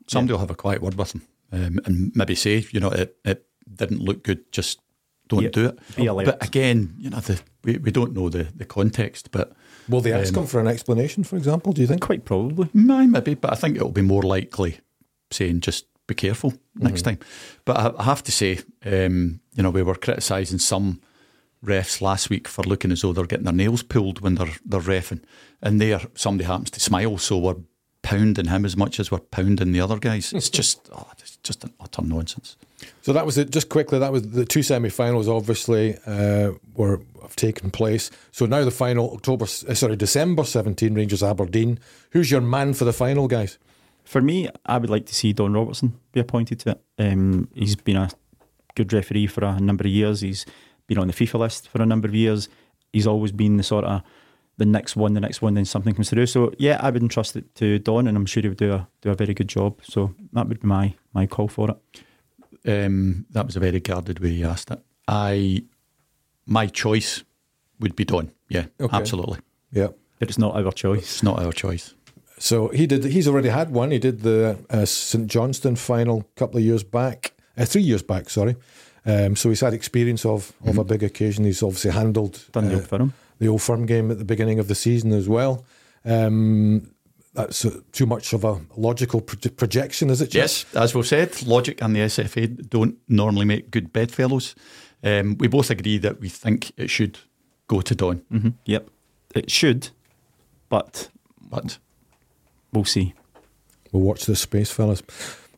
somebody 0.09 0.31
yeah. 0.31 0.33
will 0.35 0.39
have 0.41 0.51
a 0.51 0.55
quiet 0.55 0.81
word 0.81 0.95
with 0.95 1.13
him 1.15 1.21
um, 1.51 1.79
and 1.85 2.11
maybe 2.15 2.35
say, 2.35 2.65
you 2.71 2.79
know, 2.79 2.89
it, 2.89 3.15
it 3.23 3.45
didn't 3.73 4.01
look 4.01 4.23
good. 4.23 4.51
Just 4.51 4.79
don't 5.27 5.43
Yep. 5.43 5.51
do 5.51 5.65
it. 5.67 5.79
Be 5.95 6.07
alert. 6.07 6.25
But 6.25 6.43
again, 6.43 6.95
you 6.97 7.09
know, 7.09 7.19
the, 7.19 7.39
we, 7.63 7.77
we 7.77 7.91
don't 7.91 8.13
know 8.13 8.29
the, 8.29 8.43
the 8.55 8.65
context, 8.65 9.31
but 9.31 9.53
Will 9.87 10.01
they 10.01 10.13
ask 10.13 10.35
Um, 10.35 10.43
him 10.43 10.47
for 10.47 10.59
an 10.59 10.67
explanation, 10.67 11.23
for 11.23 11.35
example? 11.35 11.73
Do 11.73 11.81
you 11.81 11.87
think? 11.87 12.01
Quite 12.01 12.23
probably. 12.25 12.67
Aye, 12.75 13.07
maybe, 13.07 13.33
but 13.35 13.51
I 13.51 13.55
think 13.55 13.75
it'll 13.75 13.91
be 13.91 14.01
more 14.03 14.23
likely 14.23 14.79
saying 15.31 15.61
just 15.61 15.85
be 16.07 16.13
careful 16.15 16.53
next 16.75 17.01
Mm-hmm. 17.05 17.17
time. 17.17 17.19
But 17.65 17.77
I, 17.77 18.01
I 18.01 18.03
have 18.03 18.23
to 18.23 18.31
say, 18.31 18.59
um, 18.85 19.39
you 19.55 19.63
know, 19.63 19.69
we 19.71 19.83
were 19.83 19.95
criticising 19.95 20.59
some 20.59 20.99
refs 21.65 22.01
last 22.01 22.29
week 22.29 22.47
for 22.47 22.63
looking 22.63 22.91
as 22.91 23.01
though 23.01 23.13
they're 23.13 23.25
getting 23.25 23.45
their 23.45 23.53
nails 23.53 23.83
pulled 23.83 24.21
when 24.21 24.35
they're 24.35 24.55
they're 24.65 24.79
refing, 24.79 25.21
and 25.61 25.79
there 25.81 26.01
somebody 26.15 26.45
happens 26.47 26.71
to 26.71 26.79
smile, 26.79 27.17
so 27.17 27.37
we're 27.37 27.55
pounding 28.01 28.45
him 28.45 28.65
as 28.65 28.77
much 28.77 28.99
as 28.99 29.11
we're 29.11 29.19
pounding 29.19 29.71
the 29.71 29.81
other 29.81 29.99
guys. 29.99 30.33
It's 30.33 30.49
just, 30.49 30.89
oh, 30.93 31.07
it's 31.17 31.37
just 31.37 31.63
an 31.63 31.73
utter 31.79 32.01
nonsense. 32.01 32.55
So 33.01 33.11
that 33.13 33.25
was 33.25 33.37
it. 33.37 33.51
Just 33.51 33.69
quickly, 33.69 33.99
that 33.99 34.11
was 34.11 34.31
the 34.31 34.45
two 34.45 34.63
semi-finals. 34.63 35.27
Obviously, 35.27 35.97
uh, 36.05 36.51
were 36.75 37.01
have 37.21 37.35
taken 37.35 37.71
place. 37.71 38.09
So 38.31 38.45
now 38.45 38.63
the 38.63 38.71
final, 38.71 39.13
October, 39.13 39.43
uh, 39.43 39.73
sorry, 39.73 39.95
December 39.95 40.45
seventeen, 40.45 40.93
Rangers 40.93 41.21
Aberdeen. 41.21 41.79
Who's 42.11 42.31
your 42.31 42.41
man 42.41 42.73
for 42.73 42.85
the 42.85 42.93
final, 42.93 43.27
guys? 43.27 43.57
For 44.05 44.21
me, 44.21 44.49
I 44.65 44.77
would 44.77 44.89
like 44.89 45.05
to 45.07 45.13
see 45.13 45.33
Don 45.33 45.53
Robertson 45.53 45.99
be 46.13 46.19
appointed 46.19 46.59
to 46.61 46.71
it. 46.71 46.81
Um, 46.97 47.49
he's 47.53 47.75
been 47.75 47.97
a 47.97 48.09
good 48.75 48.91
referee 48.93 49.27
for 49.27 49.43
a 49.43 49.59
number 49.59 49.83
of 49.83 49.91
years. 49.91 50.21
He's 50.21 50.45
been 50.87 50.97
on 50.97 51.07
the 51.07 51.13
FIFA 51.13 51.39
list 51.39 51.67
for 51.67 51.81
a 51.81 51.85
number 51.85 52.07
of 52.07 52.15
years. 52.15 52.49
He's 52.93 53.05
always 53.05 53.31
been 53.31 53.57
the 53.57 53.63
sort 53.63 53.85
of 53.85 54.01
the 54.59 54.65
next 54.65 54.95
one, 54.95 55.13
the 55.13 55.19
next 55.21 55.41
one, 55.41 55.53
then 55.55 55.65
something 55.65 55.95
comes 55.95 56.09
through. 56.09 56.27
So 56.27 56.51
yeah, 56.59 56.77
I 56.81 56.89
would 56.91 57.01
entrust 57.01 57.35
it 57.35 57.55
to 57.55 57.79
Don, 57.79 58.07
and 58.07 58.15
I'm 58.17 58.25
sure 58.27 58.41
he 58.43 58.49
would 58.49 58.57
do 58.57 58.73
a 58.73 58.87
do 59.01 59.09
a 59.09 59.15
very 59.15 59.33
good 59.33 59.47
job. 59.47 59.79
So 59.83 60.13
that 60.33 60.47
would 60.47 60.59
be 60.61 60.67
my 60.67 60.93
my 61.13 61.25
call 61.27 61.47
for 61.47 61.69
it. 61.71 61.77
Um, 62.65 63.25
that 63.31 63.45
was 63.45 63.55
a 63.55 63.59
very 63.59 63.79
guarded 63.79 64.19
way 64.19 64.29
you 64.29 64.45
asked 64.47 64.69
it. 64.71 64.79
I, 65.07 65.63
my 66.45 66.67
choice 66.67 67.23
would 67.79 67.95
be 67.95 68.05
Don. 68.05 68.31
Yeah, 68.49 68.65
Okay. 68.79 68.95
absolutely. 68.95 69.39
Yeah. 69.71 69.87
But 70.19 70.29
it's 70.29 70.37
not 70.37 70.55
our 70.55 70.71
choice. 70.73 70.99
It's 71.03 71.23
not 71.23 71.39
our 71.41 71.53
choice. 71.53 71.93
So 72.37 72.67
he 72.69 72.85
did. 72.87 73.03
He's 73.05 73.27
already 73.27 73.49
had 73.49 73.71
one. 73.71 73.91
He 73.91 73.99
did 73.99 74.21
the 74.21 74.57
uh, 74.69 74.85
St 74.85 75.27
Johnstone 75.27 75.75
final 75.77 76.19
a 76.19 76.39
couple 76.39 76.57
of 76.57 76.63
years 76.63 76.83
back, 76.83 77.33
uh, 77.57 77.65
three 77.65 77.81
years 77.81 78.03
back. 78.03 78.29
Sorry. 78.29 78.55
Um, 79.05 79.35
so 79.35 79.49
he's 79.49 79.61
had 79.61 79.73
experience 79.73 80.25
of 80.25 80.51
of 80.65 80.77
a 80.77 80.83
big 80.83 81.03
occasion. 81.03 81.45
He's 81.45 81.63
obviously 81.63 81.91
handled 81.91 82.45
Done 82.51 82.69
the 82.69 82.77
uh, 82.77 82.79
for 82.81 82.99
him. 83.01 83.13
The 83.39 83.47
old 83.47 83.61
firm 83.61 83.85
game 83.85 84.11
at 84.11 84.19
the 84.19 84.25
beginning 84.25 84.59
of 84.59 84.67
the 84.67 84.75
season 84.75 85.11
as 85.11 85.27
well. 85.27 85.65
Um, 86.05 86.91
that's 87.33 87.63
uh, 87.63 87.79
too 87.91 88.05
much 88.05 88.33
of 88.33 88.43
a 88.43 88.59
logical 88.75 89.21
pro- 89.21 89.51
projection, 89.51 90.09
is 90.09 90.21
it? 90.21 90.31
Jeff? 90.31 90.41
Yes, 90.41 90.65
as 90.75 90.95
we've 90.95 91.07
said, 91.07 91.41
Logic 91.45 91.81
and 91.81 91.95
the 91.95 91.99
SFA 91.99 92.69
don't 92.69 92.97
normally 93.07 93.45
make 93.45 93.71
good 93.71 93.93
bedfellows. 93.93 94.55
Um, 95.03 95.37
we 95.37 95.47
both 95.47 95.69
agree 95.69 95.97
that 95.99 96.19
we 96.19 96.27
think 96.27 96.71
it 96.77 96.89
should 96.89 97.19
go 97.67 97.81
to 97.81 97.95
Don, 97.95 98.17
hmm 98.29 98.49
Yep, 98.65 98.89
it 99.35 99.51
should, 99.51 99.89
but 100.67 101.09
but 101.49 101.77
we'll 102.73 102.85
see. 102.85 103.13
We'll 103.91 104.03
watch 104.03 104.25
this 104.25 104.41
space, 104.41 104.71
fellas. 104.71 105.01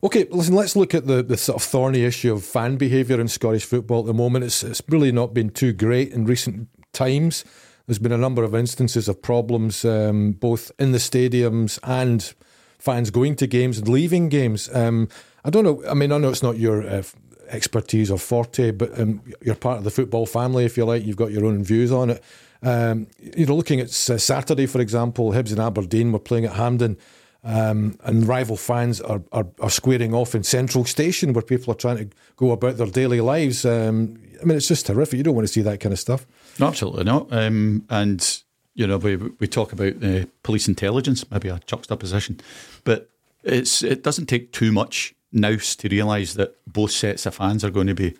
Okay, 0.04 0.26
listen, 0.30 0.54
let's 0.54 0.74
look 0.74 0.94
at 0.94 1.06
the, 1.06 1.22
the 1.22 1.36
sort 1.36 1.56
of 1.56 1.62
thorny 1.62 2.04
issue 2.04 2.32
of 2.32 2.44
fan 2.44 2.76
behaviour 2.76 3.20
in 3.20 3.28
Scottish 3.28 3.64
football 3.64 4.00
at 4.00 4.06
the 4.06 4.14
moment. 4.14 4.44
It's, 4.44 4.62
it's 4.64 4.82
really 4.88 5.12
not 5.12 5.32
been 5.32 5.50
too 5.50 5.72
great 5.72 6.12
in 6.12 6.24
recent 6.24 6.68
times. 6.92 7.44
There's 7.86 7.98
been 7.98 8.12
a 8.12 8.18
number 8.18 8.44
of 8.44 8.54
instances 8.54 9.08
of 9.08 9.20
problems, 9.22 9.84
um, 9.84 10.32
both 10.32 10.70
in 10.78 10.92
the 10.92 10.98
stadiums 10.98 11.78
and 11.82 12.32
fans 12.78 13.10
going 13.10 13.36
to 13.36 13.46
games 13.46 13.78
and 13.78 13.88
leaving 13.88 14.28
games. 14.28 14.68
Um, 14.74 15.08
I 15.44 15.50
don't 15.50 15.64
know, 15.64 15.82
I 15.88 15.94
mean, 15.94 16.12
I 16.12 16.18
know 16.18 16.30
it's 16.30 16.42
not 16.42 16.58
your 16.58 16.86
uh, 16.86 17.02
expertise 17.48 18.10
or 18.10 18.18
forte, 18.18 18.70
but 18.70 18.98
um, 18.98 19.22
you're 19.40 19.54
part 19.54 19.78
of 19.78 19.84
the 19.84 19.90
football 19.90 20.26
family, 20.26 20.64
if 20.64 20.76
you 20.76 20.84
like. 20.84 21.04
You've 21.04 21.16
got 21.16 21.32
your 21.32 21.44
own 21.44 21.62
views 21.64 21.92
on 21.92 22.10
it. 22.10 22.22
Um, 22.62 23.08
you 23.18 23.46
know, 23.46 23.56
looking 23.56 23.80
at 23.80 23.88
uh, 23.88 24.18
Saturday, 24.18 24.66
for 24.66 24.80
example, 24.80 25.32
Hibs 25.32 25.50
and 25.50 25.60
Aberdeen 25.60 26.12
were 26.12 26.18
playing 26.18 26.44
at 26.44 26.52
Hampden. 26.52 26.96
Um, 27.44 27.98
and 28.04 28.26
rival 28.28 28.56
fans 28.56 29.00
are, 29.00 29.20
are, 29.32 29.46
are 29.60 29.70
squaring 29.70 30.14
off 30.14 30.36
in 30.36 30.44
Central 30.44 30.84
Station 30.84 31.32
where 31.32 31.42
people 31.42 31.72
are 31.72 31.76
trying 31.76 31.98
to 31.98 32.08
go 32.36 32.52
about 32.52 32.76
their 32.76 32.86
daily 32.86 33.20
lives. 33.20 33.64
Um, 33.64 34.16
I 34.40 34.44
mean, 34.44 34.56
it's 34.56 34.68
just 34.68 34.86
horrific. 34.86 35.16
You 35.16 35.24
don't 35.24 35.34
want 35.34 35.48
to 35.48 35.52
see 35.52 35.62
that 35.62 35.80
kind 35.80 35.92
of 35.92 35.98
stuff. 35.98 36.24
No, 36.58 36.66
absolutely 36.68 37.04
not. 37.04 37.28
Um, 37.32 37.84
and 37.88 38.42
you 38.74 38.86
know, 38.86 38.98
we 38.98 39.16
we 39.16 39.46
talk 39.46 39.72
about 39.72 40.02
uh, 40.02 40.24
police 40.42 40.68
intelligence, 40.68 41.24
maybe 41.30 41.48
a 41.48 41.60
juxtaposition, 41.66 42.40
but 42.84 43.08
it's 43.44 43.82
it 43.82 44.02
doesn't 44.02 44.26
take 44.26 44.52
too 44.52 44.72
much 44.72 45.14
nous 45.32 45.76
to 45.76 45.88
realise 45.88 46.34
that 46.34 46.54
both 46.66 46.90
sets 46.90 47.26
of 47.26 47.34
fans 47.34 47.64
are 47.64 47.70
going 47.70 47.86
to 47.88 47.94
be 47.94 48.14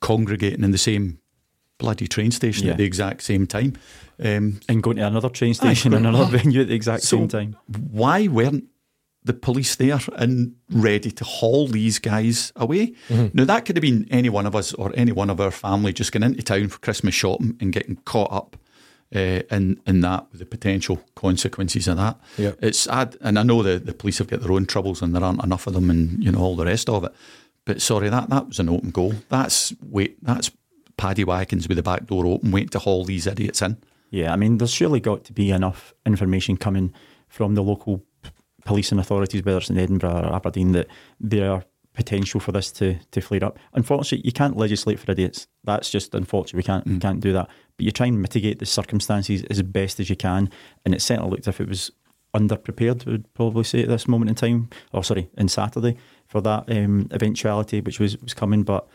congregating 0.00 0.64
in 0.64 0.70
the 0.72 0.78
same 0.78 1.18
bloody 1.78 2.06
train 2.08 2.30
station 2.30 2.66
Yeah. 2.66 2.72
at 2.72 2.78
the 2.78 2.84
exact 2.84 3.22
same 3.22 3.46
time. 3.46 3.72
Um, 4.18 4.60
And 4.68 4.82
going 4.82 4.96
to 4.96 5.06
another 5.06 5.28
train 5.30 5.54
station, 5.54 5.92
and 5.94 6.06
another 6.06 6.38
venue 6.38 6.60
at 6.62 6.68
the 6.68 6.74
exact 6.74 7.02
So- 7.02 7.16
same 7.18 7.28
time. 7.28 7.56
why 7.92 8.28
weren't 8.28 8.64
the 9.26 9.34
police 9.34 9.74
there 9.74 9.98
and 10.16 10.54
ready 10.70 11.10
to 11.10 11.24
haul 11.24 11.66
these 11.66 11.98
guys 11.98 12.52
away? 12.56 12.94
Now, 13.34 13.44
that 13.44 13.64
could 13.64 13.76
have 13.76 13.82
been 13.82 14.06
any 14.10 14.28
one 14.28 14.46
of 14.46 14.54
us 14.54 14.72
or 14.74 14.92
any 14.94 15.12
one 15.12 15.30
of 15.30 15.40
our 15.40 15.50
family 15.50 15.92
just 15.92 16.12
going 16.12 16.22
into 16.22 16.42
town 16.42 16.68
for 16.68 16.78
Christmas 16.78 17.14
shopping 17.14 17.56
and 17.60 17.72
getting 17.72 17.96
caught 18.04 18.32
up 18.32 18.56
uh, 19.14 19.42
in, 19.50 19.80
in 19.86 20.00
that 20.00 20.26
with 20.30 20.40
the 20.40 20.46
potential 20.46 21.02
consequences 21.14 21.88
of 21.88 21.96
that. 21.96 22.18
Yeah. 22.38 22.52
It's 22.60 22.86
ad, 22.88 23.16
and 23.20 23.38
I 23.38 23.42
know 23.42 23.62
the, 23.62 23.78
the 23.78 23.94
police 23.94 24.18
have 24.18 24.28
got 24.28 24.40
their 24.40 24.52
own 24.52 24.66
troubles 24.66 25.02
and 25.02 25.14
there 25.14 25.24
aren't 25.24 25.44
enough 25.44 25.66
of 25.66 25.74
them 25.74 25.90
and 25.90 26.22
you 26.22 26.32
know 26.32 26.40
all 26.40 26.56
the 26.56 26.64
rest 26.64 26.88
of 26.88 27.04
it. 27.04 27.12
But 27.64 27.82
sorry, 27.82 28.08
that, 28.08 28.30
that 28.30 28.48
was 28.48 28.60
an 28.60 28.68
open 28.68 28.90
goal. 28.90 29.14
That's 29.28 29.74
wait, 29.82 30.24
that's 30.24 30.50
paddy 30.96 31.24
wagons 31.24 31.68
with 31.68 31.76
the 31.76 31.82
back 31.82 32.06
door 32.06 32.26
open, 32.26 32.52
waiting 32.52 32.68
to 32.70 32.78
haul 32.78 33.04
these 33.04 33.26
idiots 33.26 33.60
in. 33.60 33.76
Yeah, 34.10 34.32
I 34.32 34.36
mean, 34.36 34.58
there's 34.58 34.70
surely 34.70 35.00
got 35.00 35.24
to 35.24 35.32
be 35.32 35.50
enough 35.50 35.92
information 36.04 36.56
coming 36.56 36.94
from 37.28 37.54
the 37.54 37.62
local 37.62 38.04
policing 38.66 38.98
authorities, 38.98 39.42
whether 39.44 39.58
it's 39.58 39.70
in 39.70 39.78
Edinburgh 39.78 40.28
or 40.28 40.34
Aberdeen, 40.34 40.72
that 40.72 40.88
there 41.18 41.50
are 41.50 41.64
potential 41.94 42.40
for 42.40 42.52
this 42.52 42.70
to, 42.72 42.98
to 43.12 43.20
flare 43.22 43.44
up. 43.44 43.58
Unfortunately, 43.72 44.26
you 44.26 44.32
can't 44.32 44.56
legislate 44.56 44.98
for 44.98 45.10
idiots. 45.10 45.46
That's 45.64 45.90
just 45.90 46.14
unfortunate. 46.14 46.58
We 46.58 46.62
can't 46.62 46.86
we 46.86 46.98
can't 46.98 47.20
do 47.20 47.32
that. 47.32 47.48
But 47.76 47.84
you 47.84 47.90
try 47.90 48.06
and 48.06 48.20
mitigate 48.20 48.58
the 48.58 48.66
circumstances 48.66 49.42
as 49.44 49.62
best 49.62 49.98
as 49.98 50.10
you 50.10 50.16
can. 50.16 50.50
And 50.84 50.94
it 50.94 51.00
certainly 51.00 51.30
looked 51.30 51.48
as 51.48 51.54
if 51.54 51.60
it 51.60 51.68
was 51.68 51.90
underprepared. 52.34 53.06
Would 53.06 53.32
probably 53.32 53.64
say 53.64 53.82
at 53.82 53.88
this 53.88 54.06
moment 54.06 54.28
in 54.28 54.34
time, 54.34 54.68
or 54.92 55.02
sorry, 55.02 55.30
in 55.38 55.48
Saturday 55.48 55.96
for 56.26 56.40
that 56.42 56.70
um, 56.70 57.08
eventuality, 57.12 57.80
which 57.80 57.98
was 57.98 58.18
was 58.18 58.34
coming, 58.34 58.62
but 58.62 58.86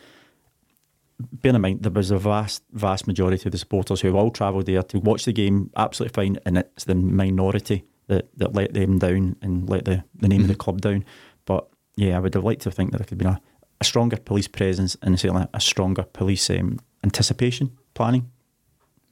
bear 1.19 1.55
in 1.55 1.62
mind 1.62 1.84
there 1.84 1.91
was 1.91 2.12
a 2.12 2.17
vast, 2.17 2.63
vast 2.71 3.07
majority 3.07 3.47
of 3.47 3.51
the 3.51 3.57
supporters 3.57 4.01
who 4.01 4.07
have 4.07 4.15
all 4.15 4.31
travelled 4.31 4.65
there 4.65 4.84
to 4.84 4.99
watch 4.99 5.25
the 5.25 5.34
game, 5.34 5.71
absolutely 5.75 6.13
fine, 6.13 6.38
and 6.45 6.57
it's 6.57 6.86
the 6.86 6.95
minority 6.95 7.84
that, 8.12 8.30
that 8.38 8.54
let 8.54 8.74
them 8.74 9.00
down 9.00 9.36
and 9.41 9.67
let 9.69 9.86
the, 9.86 10.04
the 10.15 10.28
name 10.28 10.41
of 10.41 10.47
the 10.47 10.56
club 10.56 10.82
down. 10.82 11.04
But 11.45 11.67
yeah, 11.95 12.15
I 12.15 12.19
would 12.19 12.34
have 12.36 12.43
liked 12.43 12.62
to 12.62 12.71
think 12.71 12.91
that 12.91 12.97
there 13.00 13.06
could 13.06 13.19
have 13.21 13.26
been 13.26 13.28
a, 13.38 13.41
a 13.80 13.84
stronger 13.84 14.17
police 14.17 14.47
presence 14.47 14.95
and 15.02 15.19
certainly 15.19 15.47
a 15.54 15.60
stronger 15.62 16.04
police 16.04 16.50
um, 16.50 16.80
anticipation 17.04 17.78
planning. 17.93 18.30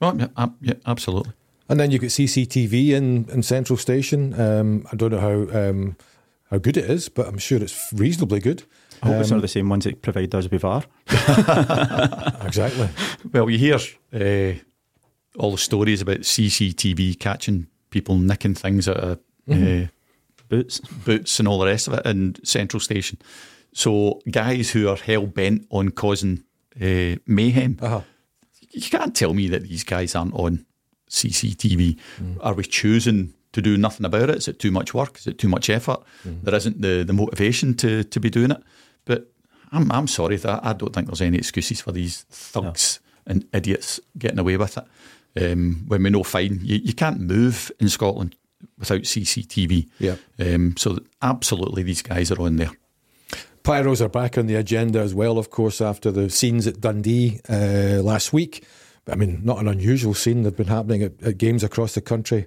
Well, 0.00 0.16
yeah, 0.18 0.28
ab- 0.36 0.56
yeah, 0.60 0.74
absolutely. 0.86 1.32
And 1.68 1.78
then 1.78 1.90
you 1.90 1.98
get 1.98 2.10
CCTV 2.10 2.90
in, 2.90 3.28
in 3.30 3.42
Central 3.42 3.76
Station. 3.76 4.38
Um, 4.40 4.86
I 4.92 4.96
don't 4.96 5.10
know 5.12 5.20
how 5.50 5.68
um, 5.70 5.96
how 6.50 6.58
good 6.58 6.76
it 6.76 6.90
is, 6.90 7.08
but 7.08 7.26
I'm 7.28 7.38
sure 7.38 7.62
it's 7.62 7.92
reasonably 7.92 8.40
good. 8.40 8.64
I 9.02 9.06
hope 9.06 9.20
it's 9.20 9.30
Um, 9.30 9.36
not 9.38 9.42
the 9.42 9.48
same 9.48 9.68
ones 9.68 9.84
that 9.84 10.02
provide 10.02 10.34
us 10.34 10.50
with 10.50 10.62
VAR. 10.62 10.82
Exactly. 12.46 12.88
Well, 13.32 13.48
you 13.50 13.58
hear 13.58 13.76
uh, 14.12 14.58
all 15.38 15.52
the 15.52 15.58
stories 15.58 16.00
about 16.02 16.20
CCTV 16.20 17.18
catching 17.18 17.68
people 17.90 18.16
nicking 18.18 18.54
things 18.54 18.88
out 18.88 18.96
of 18.96 19.18
uh, 19.50 19.86
Boots. 20.48 20.80
boots 20.80 21.38
and 21.38 21.46
all 21.46 21.58
the 21.60 21.66
rest 21.66 21.86
of 21.88 21.94
it 21.94 22.06
in 22.06 22.34
Central 22.44 22.80
Station. 22.80 23.18
So, 23.72 24.20
guys 24.30 24.70
who 24.70 24.88
are 24.88 24.96
hell 24.96 25.26
bent 25.26 25.66
on 25.70 25.90
causing 25.90 26.42
uh, 26.80 27.16
mayhem, 27.26 27.78
Uh-huh. 27.80 28.00
you 28.72 28.90
can't 28.90 29.14
tell 29.14 29.32
me 29.34 29.46
that 29.48 29.62
these 29.68 29.84
guys 29.84 30.14
aren't 30.16 30.34
on 30.34 30.66
CCTV. 31.08 31.98
Are 32.40 32.54
we 32.54 32.64
choosing 32.64 33.34
to 33.52 33.62
do 33.62 33.76
nothing 33.76 34.06
about 34.06 34.30
it? 34.30 34.36
Is 34.36 34.48
it 34.48 34.58
too 34.58 34.70
much 34.70 34.94
work? 34.94 35.18
Is 35.18 35.26
it 35.26 35.38
too 35.38 35.48
much 35.48 35.68
effort? 35.70 36.00
There 36.24 36.54
isn't 36.54 36.80
the, 36.82 37.04
the 37.04 37.12
motivation 37.12 37.74
to, 37.76 38.04
to 38.04 38.20
be 38.20 38.30
doing 38.30 38.50
it. 38.52 38.62
But 39.04 39.30
I'm, 39.72 39.90
I'm 39.92 40.06
sorry 40.08 40.36
that 40.36 40.64
I 40.64 40.72
don't 40.72 40.92
think 40.92 41.06
there's 41.08 41.20
any 41.20 41.38
excuses 41.38 41.80
for 41.80 41.92
these 41.92 42.22
thugs 42.30 43.00
and 43.26 43.46
idiots 43.52 44.00
getting 44.18 44.38
away 44.38 44.56
with 44.56 44.76
it. 44.78 44.84
Um, 45.40 45.84
when 45.86 46.02
we 46.02 46.10
know 46.10 46.22
fine, 46.22 46.60
you, 46.62 46.80
you 46.82 46.92
can't 46.92 47.20
move 47.20 47.70
in 47.78 47.88
Scotland 47.88 48.36
without 48.78 49.02
CCTV. 49.02 49.88
Yeah. 49.98 50.16
Um, 50.38 50.74
so 50.76 50.98
absolutely, 51.22 51.82
these 51.82 52.02
guys 52.02 52.30
are 52.32 52.40
on 52.40 52.56
there. 52.56 52.72
Pyros 53.62 54.00
are 54.00 54.08
back 54.08 54.38
on 54.38 54.46
the 54.46 54.54
agenda 54.56 55.00
as 55.00 55.14
well, 55.14 55.38
of 55.38 55.50
course, 55.50 55.80
after 55.80 56.10
the 56.10 56.30
scenes 56.30 56.66
at 56.66 56.80
Dundee 56.80 57.40
uh, 57.48 58.00
last 58.02 58.32
week. 58.32 58.64
I 59.06 59.16
mean, 59.16 59.40
not 59.44 59.58
an 59.58 59.68
unusual 59.68 60.14
scene. 60.14 60.42
They've 60.42 60.56
been 60.56 60.66
happening 60.66 61.02
at, 61.02 61.22
at 61.22 61.38
games 61.38 61.62
across 61.62 61.94
the 61.94 62.00
country 62.00 62.46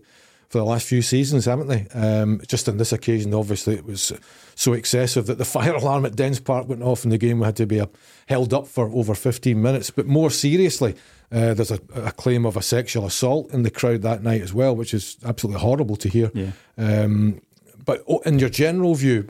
for 0.53 0.59
the 0.59 0.65
last 0.65 0.85
few 0.85 1.01
seasons, 1.01 1.45
haven't 1.45 1.67
they? 1.67 1.87
Um, 1.95 2.39
just 2.47 2.69
on 2.69 2.77
this 2.77 2.93
occasion, 2.93 3.33
obviously, 3.33 3.73
it 3.73 3.85
was 3.85 4.13
so 4.53 4.73
excessive 4.73 5.25
that 5.25 5.39
the 5.39 5.45
fire 5.57 5.73
alarm 5.73 6.05
at 6.05 6.15
Dens 6.15 6.39
Park 6.39 6.69
went 6.69 6.83
off 6.83 7.03
and 7.03 7.11
the 7.11 7.17
game 7.17 7.41
had 7.41 7.55
to 7.55 7.65
be 7.65 7.81
uh, 7.81 7.87
held 8.27 8.53
up 8.53 8.67
for 8.67 8.87
over 8.89 9.15
15 9.15 9.59
minutes. 9.59 9.89
But 9.89 10.05
more 10.05 10.29
seriously, 10.29 10.93
uh, 11.31 11.55
there's 11.55 11.71
a, 11.71 11.79
a, 11.95 12.11
claim 12.11 12.45
of 12.45 12.55
a 12.55 12.61
sexual 12.61 13.07
assault 13.07 13.51
in 13.51 13.63
the 13.63 13.71
crowd 13.71 14.03
that 14.03 14.21
night 14.21 14.43
as 14.43 14.53
well, 14.53 14.75
which 14.75 14.93
is 14.93 15.17
absolutely 15.25 15.59
horrible 15.59 15.95
to 15.95 16.07
hear. 16.07 16.29
Yeah. 16.35 16.51
Um, 16.77 17.41
but 17.83 18.03
oh, 18.07 18.19
in 18.19 18.37
your 18.37 18.49
general 18.49 18.93
view, 18.93 19.23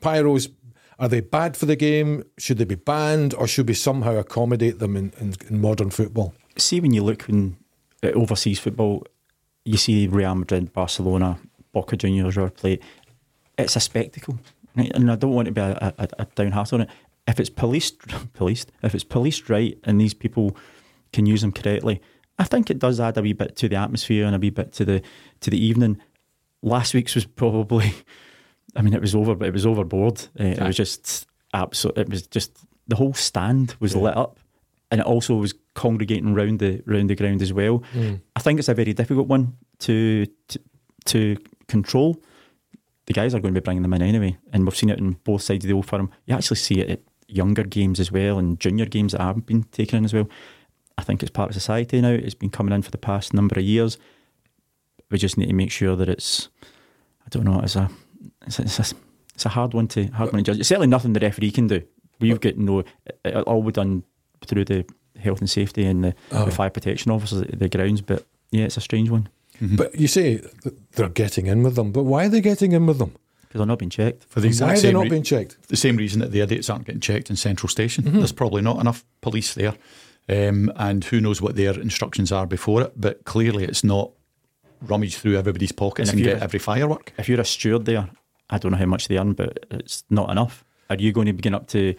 pyros 0.00 0.52
are 0.98 1.08
they 1.08 1.20
bad 1.20 1.56
for 1.56 1.66
the 1.66 1.76
game? 1.76 2.24
Should 2.36 2.58
they 2.58 2.64
be 2.64 2.74
banned, 2.74 3.32
or 3.34 3.46
should 3.46 3.68
we 3.68 3.74
somehow 3.74 4.16
accommodate 4.16 4.80
them 4.80 4.96
in, 4.96 5.12
in, 5.20 5.34
in 5.48 5.60
modern 5.60 5.90
football? 5.90 6.34
See, 6.56 6.80
when 6.80 6.92
you 6.92 7.04
look 7.04 7.22
when 7.22 7.58
uh, 8.02 8.08
overseas 8.08 8.58
football, 8.58 9.06
you 9.64 9.76
see 9.76 10.06
Real 10.06 10.34
Madrid, 10.34 10.72
Barcelona, 10.72 11.38
Boca 11.72 11.96
Juniors, 11.96 12.36
River 12.36 12.50
Plate. 12.50 12.82
It's 13.58 13.76
a 13.76 13.80
spectacle, 13.80 14.38
and 14.76 15.10
I 15.10 15.16
don't 15.16 15.32
want 15.32 15.46
to 15.46 15.52
be 15.52 15.60
a, 15.60 15.94
a, 15.98 16.08
a 16.18 16.24
downhearted 16.34 16.74
on 16.74 16.80
it. 16.82 16.90
If 17.26 17.40
it's 17.40 17.50
policed, 17.50 17.98
policed, 18.34 18.72
if 18.82 18.94
it's 18.94 19.04
policed 19.04 19.48
right, 19.48 19.78
and 19.84 20.00
these 20.00 20.14
people 20.14 20.56
can 21.12 21.26
use 21.26 21.40
them 21.40 21.52
correctly, 21.52 22.00
I 22.38 22.44
think 22.44 22.70
it 22.70 22.78
does 22.78 23.00
add 23.00 23.16
a 23.16 23.22
wee 23.22 23.32
bit 23.32 23.56
to 23.56 23.68
the 23.68 23.76
atmosphere 23.76 24.26
and 24.26 24.34
a 24.34 24.38
wee 24.38 24.50
bit 24.50 24.72
to 24.74 24.84
the 24.84 25.02
to 25.40 25.50
the 25.50 25.62
evening. 25.62 26.00
Last 26.62 26.94
week's 26.94 27.14
was 27.14 27.24
probably, 27.24 27.92
I 28.76 28.82
mean, 28.82 28.94
it 28.94 29.00
was 29.00 29.14
over, 29.14 29.34
but 29.34 29.48
it 29.48 29.52
was 29.52 29.66
overboard. 29.66 30.26
Uh, 30.38 30.44
it 30.44 30.60
was 30.60 30.76
just 30.76 31.26
absolute. 31.52 31.98
It 31.98 32.08
was 32.08 32.26
just 32.26 32.58
the 32.88 32.96
whole 32.96 33.14
stand 33.14 33.76
was 33.80 33.94
yeah. 33.94 34.00
lit 34.00 34.16
up, 34.16 34.38
and 34.90 35.00
it 35.00 35.06
also 35.06 35.34
was 35.34 35.54
congregating 35.74 36.34
round 36.34 36.58
the 36.60 36.82
round 36.86 37.10
the 37.10 37.14
ground 37.14 37.42
as 37.42 37.52
well. 37.52 37.82
Mm. 37.94 38.20
I 38.36 38.40
think 38.40 38.58
it's 38.58 38.68
a 38.68 38.74
very 38.74 38.92
difficult 38.92 39.28
one 39.28 39.56
to, 39.80 40.26
to 40.48 40.60
to 41.06 41.36
control. 41.68 42.20
The 43.06 43.12
guys 43.12 43.34
are 43.34 43.40
going 43.40 43.52
to 43.52 43.60
be 43.60 43.64
bringing 43.64 43.82
them 43.82 43.92
in 43.92 44.02
anyway, 44.02 44.36
and 44.52 44.64
we've 44.64 44.76
seen 44.76 44.90
it 44.90 44.98
in 44.98 45.12
both 45.24 45.42
sides 45.42 45.64
of 45.64 45.68
the 45.68 45.74
old 45.74 45.86
firm. 45.86 46.10
You 46.26 46.34
actually 46.34 46.56
see 46.56 46.80
it 46.80 46.90
at 46.90 47.00
younger 47.28 47.64
games 47.64 48.00
as 48.00 48.10
well, 48.10 48.38
and 48.38 48.58
junior 48.58 48.86
games 48.86 49.12
that 49.12 49.20
have 49.20 49.44
been 49.44 49.64
taken 49.64 49.98
in 49.98 50.04
as 50.04 50.14
well. 50.14 50.28
I 50.96 51.02
think 51.02 51.22
it's 51.22 51.30
part 51.30 51.50
of 51.50 51.54
society 51.54 52.00
now. 52.00 52.10
It's 52.10 52.34
been 52.34 52.50
coming 52.50 52.72
in 52.72 52.82
for 52.82 52.90
the 52.90 52.98
past 52.98 53.34
number 53.34 53.58
of 53.58 53.64
years. 53.64 53.98
We 55.10 55.18
just 55.18 55.36
need 55.36 55.48
to 55.48 55.52
make 55.52 55.70
sure 55.70 55.96
that 55.96 56.08
it's. 56.08 56.48
I 56.62 57.28
don't 57.30 57.44
know. 57.44 57.60
It's 57.60 57.76
a. 57.76 57.90
It's 58.46 58.58
a, 58.58 58.62
it's 58.62 58.78
a, 58.78 58.96
it's 59.34 59.46
a 59.46 59.50
hard 59.50 59.74
one 59.74 59.88
to 59.88 60.06
hard 60.06 60.32
one 60.32 60.42
to 60.44 60.52
judge. 60.52 60.60
It's 60.60 60.68
certainly 60.68 60.86
nothing 60.86 61.12
the 61.12 61.20
referee 61.20 61.50
can 61.50 61.66
do. 61.66 61.82
We've 62.20 62.40
got 62.40 62.56
no. 62.56 62.84
All 63.46 63.62
we've 63.62 63.74
done 63.74 64.04
through 64.44 64.64
the 64.66 64.84
health 65.18 65.40
and 65.40 65.50
safety 65.50 65.84
and 65.84 66.04
the, 66.04 66.14
oh. 66.32 66.44
the 66.44 66.50
fire 66.50 66.70
protection 66.70 67.10
officers 67.10 67.42
at 67.42 67.58
the 67.58 67.68
grounds. 67.68 68.00
But 68.00 68.24
yeah, 68.50 68.64
it's 68.64 68.76
a 68.76 68.80
strange 68.80 69.10
one. 69.10 69.28
Mm-hmm. 69.60 69.76
But 69.76 69.94
you 69.94 70.08
say 70.08 70.42
they're 70.92 71.08
getting 71.08 71.46
in 71.46 71.62
with 71.62 71.76
them. 71.76 71.92
But 71.92 72.04
why 72.04 72.26
are 72.26 72.28
they 72.28 72.40
getting 72.40 72.72
in 72.72 72.86
with 72.86 72.98
them? 72.98 73.14
Because 73.42 73.60
they're 73.60 73.66
not 73.66 73.78
being 73.78 73.90
checked. 73.90 74.24
For 74.24 74.40
the 74.40 74.48
exact 74.48 74.68
why 74.68 74.78
are 74.78 74.80
they 74.80 74.92
not 74.92 75.02
re- 75.02 75.10
being 75.10 75.22
checked? 75.22 75.68
The 75.68 75.76
same 75.76 75.96
reason 75.96 76.20
that 76.20 76.32
the 76.32 76.40
idiots 76.40 76.68
aren't 76.68 76.86
getting 76.86 77.00
checked 77.00 77.30
in 77.30 77.36
Central 77.36 77.68
Station. 77.68 78.04
Mm-hmm. 78.04 78.18
There's 78.18 78.32
probably 78.32 78.62
not 78.62 78.80
enough 78.80 79.04
police 79.20 79.54
there. 79.54 79.74
Um, 80.28 80.72
and 80.76 81.04
who 81.04 81.20
knows 81.20 81.40
what 81.40 81.54
their 81.54 81.78
instructions 81.78 82.32
are 82.32 82.46
before 82.46 82.82
it. 82.82 82.92
But 82.96 83.24
clearly, 83.24 83.64
it's 83.64 83.84
not 83.84 84.10
rummage 84.82 85.16
through 85.16 85.36
everybody's 85.36 85.72
pockets 85.72 86.10
and, 86.10 86.18
and 86.18 86.26
get 86.26 86.42
every 86.42 86.58
firework. 86.58 87.12
If 87.18 87.28
you're 87.28 87.40
a 87.40 87.44
steward 87.44 87.84
there, 87.84 88.08
I 88.50 88.58
don't 88.58 88.72
know 88.72 88.78
how 88.78 88.86
much 88.86 89.08
they 89.08 89.18
earn, 89.18 89.34
but 89.34 89.66
it's 89.70 90.04
not 90.10 90.30
enough. 90.30 90.64
Are 90.90 90.96
you 90.96 91.12
going 91.12 91.26
to 91.26 91.32
begin 91.32 91.54
up 91.54 91.68
to 91.68 91.94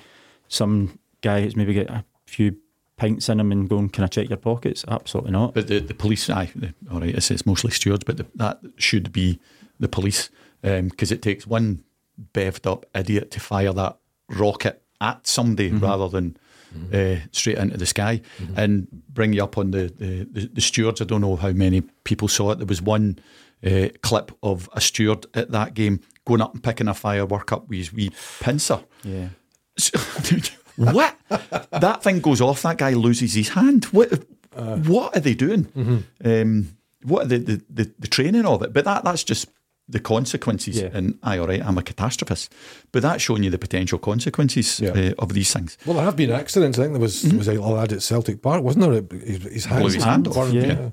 some 0.48 1.00
guy 1.22 1.42
who's 1.42 1.56
maybe 1.56 1.74
get 1.74 1.90
a 1.90 2.04
few 2.26 2.58
pints 2.98 3.30
in 3.30 3.38
them 3.38 3.52
and 3.52 3.70
going, 3.70 3.90
"Can 3.90 4.04
I 4.04 4.08
check 4.08 4.30
your 4.30 4.38
pockets?" 4.38 4.86
Absolutely 4.88 5.32
not. 5.32 5.54
But 5.54 5.68
the, 5.68 5.80
the 5.80 5.94
police, 5.94 6.30
aye, 6.30 6.52
the, 6.56 6.74
all 6.92 7.00
right, 7.00 7.16
it's, 7.16 7.32
it's 7.32 7.46
mostly 7.46 7.72
stewards, 7.72 8.04
but 8.04 8.18
the, 8.18 8.26
that 8.36 8.60
should 8.78 9.12
be 9.12 9.40
the 9.80 9.88
police 9.88 10.30
because 10.62 11.12
um, 11.12 11.16
it 11.16 11.22
takes 11.22 11.46
one 11.46 11.84
bevved 12.34 12.70
up 12.70 12.86
idiot 12.96 13.32
to 13.32 13.40
fire 13.40 13.74
that 13.74 13.98
rocket 14.30 14.82
at 15.02 15.28
somebody 15.28 15.70
mm-hmm. 15.70 15.84
rather 15.84 16.08
than 16.08 16.38
mm-hmm. 16.76 17.22
uh, 17.22 17.28
straight 17.32 17.58
into 17.58 17.78
the 17.78 17.86
sky 17.86 18.22
mm-hmm. 18.40 18.58
and 18.58 18.88
bring 19.10 19.34
you 19.34 19.44
up 19.44 19.58
on 19.58 19.72
the, 19.72 19.94
the, 19.98 20.50
the, 20.54 20.62
stewards. 20.62 21.02
I 21.02 21.06
don't 21.06 21.22
know 21.22 21.36
how 21.36 21.52
many 21.52 21.82
people 22.04 22.28
saw 22.28 22.52
it. 22.52 22.60
There 22.60 22.66
was 22.66 22.82
one 22.82 23.20
uh, 23.66 23.90
clip 24.02 24.32
of 24.42 24.70
a 24.74 24.82
steward 24.82 25.26
at 25.34 25.52
that 25.52 25.74
game 25.74 26.00
going 26.26 26.42
up 26.42 26.54
and 26.54 26.64
picking 26.64 26.88
a 26.88 26.94
firework 26.94 27.52
up 27.52 27.68
with 27.68 27.78
his 27.78 27.94
wee 27.94 28.12
pincer. 28.40 28.84
Yeah. 29.04 29.30
what? 30.94 31.16
that 31.72 32.04
thing 32.04 32.20
goes 32.20 32.42
off. 32.42 32.62
That 32.64 32.78
guy 32.78 32.94
loses 32.94 33.34
his 33.34 33.50
hand. 33.50 33.86
What? 33.86 34.26
Uh, 34.56 34.78
what 34.78 35.16
are 35.16 35.20
they 35.20 35.34
doing? 35.34 35.66
Mm-hmm. 35.66 35.98
Um, 36.24 36.78
what 37.04 37.26
are 37.26 37.28
the, 37.28 37.38
the, 37.38 37.62
the, 37.70 37.94
the, 38.00 38.08
training 38.08 38.46
of 38.46 38.62
it? 38.64 38.74
But 38.74 38.86
that 38.86 39.04
that's 39.04 39.24
just 39.24 39.50
the 39.88 40.00
consequences. 40.00 40.82
Yeah. 40.82 40.90
And 40.94 41.20
I, 41.22 41.38
all 41.38 41.48
right, 41.48 41.64
I'm 41.64 41.78
a 41.78 41.82
catastrophist, 41.82 42.50
but 42.92 43.02
that's 43.02 43.22
showing 43.22 43.44
you 43.44 43.50
the 43.50 43.58
potential 43.58 44.00
consequences 44.00 44.80
yeah. 44.80 44.90
uh, 44.92 45.14
of 45.20 45.34
these 45.34 45.54
things. 45.54 45.78
Well, 45.86 45.96
there 45.98 46.06
have 46.06 46.16
been 46.16 46.32
accidents. 46.32 46.80
I 46.80 46.84
think 46.84 46.94
there 46.94 47.02
was 47.02 47.24
mm-hmm. 47.24 47.38
was 47.38 47.48
a 47.48 47.54
lad 47.54 47.94
at 47.94 48.02
Celtic 48.02 48.42
Park, 48.42 48.64
wasn't 48.64 49.10
there? 49.10 49.20
His, 49.20 49.44
his 49.44 49.66
hand, 49.66 49.84
his 49.86 50.04
hand 50.04 50.28
off. 50.28 50.52
Yeah. 50.52 50.66
yeah. 50.66 50.90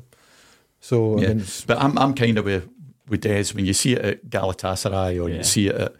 So. 0.80 1.18
I 1.18 1.28
mean, 1.28 1.44
but 1.66 1.78
I'm 1.78 1.96
I'm 1.98 2.14
kind 2.14 2.38
of 2.38 2.44
with 2.44 2.68
with 3.08 3.20
Des 3.20 3.46
when 3.54 3.64
you 3.64 3.72
see 3.72 3.94
it 3.94 4.04
at 4.04 4.26
Galatasaray 4.26 5.22
or 5.22 5.28
you 5.28 5.42
see 5.42 5.68
it 5.68 5.76
at 5.76 5.94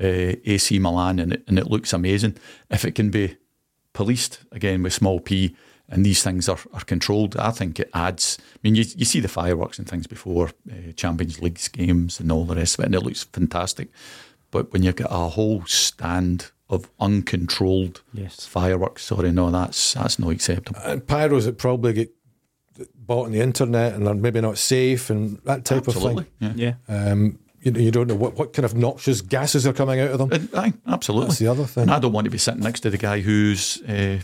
uh, 0.00 0.36
AC 0.44 0.78
Milan 0.78 1.18
and 1.18 1.32
it, 1.32 1.44
and 1.46 1.58
it 1.58 1.70
looks 1.70 1.92
amazing. 1.92 2.36
If 2.70 2.84
it 2.84 2.94
can 2.94 3.10
be 3.10 3.36
policed 3.92 4.40
again 4.52 4.82
with 4.82 4.92
small 4.92 5.20
p 5.20 5.56
and 5.88 6.04
these 6.04 6.22
things 6.22 6.48
are, 6.48 6.58
are 6.72 6.84
controlled, 6.84 7.36
I 7.36 7.50
think 7.50 7.78
it 7.78 7.90
adds. 7.94 8.38
I 8.54 8.58
mean, 8.62 8.74
you, 8.74 8.84
you 8.96 9.04
see 9.04 9.20
the 9.20 9.28
fireworks 9.28 9.78
and 9.78 9.88
things 9.88 10.06
before 10.06 10.50
uh, 10.70 10.92
Champions 10.96 11.40
League 11.40 11.60
games 11.72 12.18
and 12.18 12.32
all 12.32 12.44
the 12.44 12.56
rest 12.56 12.74
of 12.74 12.82
it, 12.82 12.86
and 12.86 12.94
it 12.94 13.02
looks 13.02 13.24
fantastic. 13.24 13.88
But 14.50 14.72
when 14.72 14.82
you've 14.82 14.96
got 14.96 15.12
a 15.12 15.28
whole 15.28 15.64
stand 15.66 16.50
of 16.68 16.90
uncontrolled 16.98 18.02
yes. 18.12 18.46
fireworks, 18.46 19.04
sorry, 19.04 19.30
no, 19.30 19.50
that's 19.50 19.94
that's 19.94 20.18
not 20.18 20.30
acceptable. 20.30 20.80
And 20.84 21.02
pyros 21.06 21.44
that 21.44 21.58
probably 21.58 21.92
get 21.92 22.12
bought 22.94 23.26
on 23.26 23.32
the 23.32 23.40
internet 23.40 23.94
and 23.94 24.08
are 24.08 24.14
maybe 24.14 24.40
not 24.40 24.58
safe 24.58 25.10
and 25.10 25.38
that 25.44 25.64
type 25.64 25.86
Absolutely. 25.86 26.24
of 26.40 26.50
thing. 26.50 26.58
Yeah. 26.58 26.74
yeah. 26.88 27.10
Um, 27.12 27.38
you, 27.66 27.82
you 27.82 27.90
don't 27.90 28.06
know 28.06 28.14
what, 28.14 28.34
what 28.34 28.52
kind 28.52 28.64
of 28.64 28.74
noxious 28.74 29.20
gases 29.20 29.66
are 29.66 29.72
coming 29.72 29.98
out 29.98 30.10
of 30.10 30.18
them. 30.18 30.48
Uh, 30.54 30.60
aye, 30.60 30.72
absolutely. 30.86 31.28
That's 31.28 31.38
the 31.40 31.48
other 31.48 31.64
thing. 31.64 31.82
And 31.82 31.90
I 31.90 31.98
don't 31.98 32.12
want 32.12 32.26
to 32.26 32.30
be 32.30 32.38
sitting 32.38 32.60
next 32.60 32.80
to 32.80 32.90
the 32.90 32.98
guy 32.98 33.20
who's. 33.20 33.82
Uh, 33.82 34.20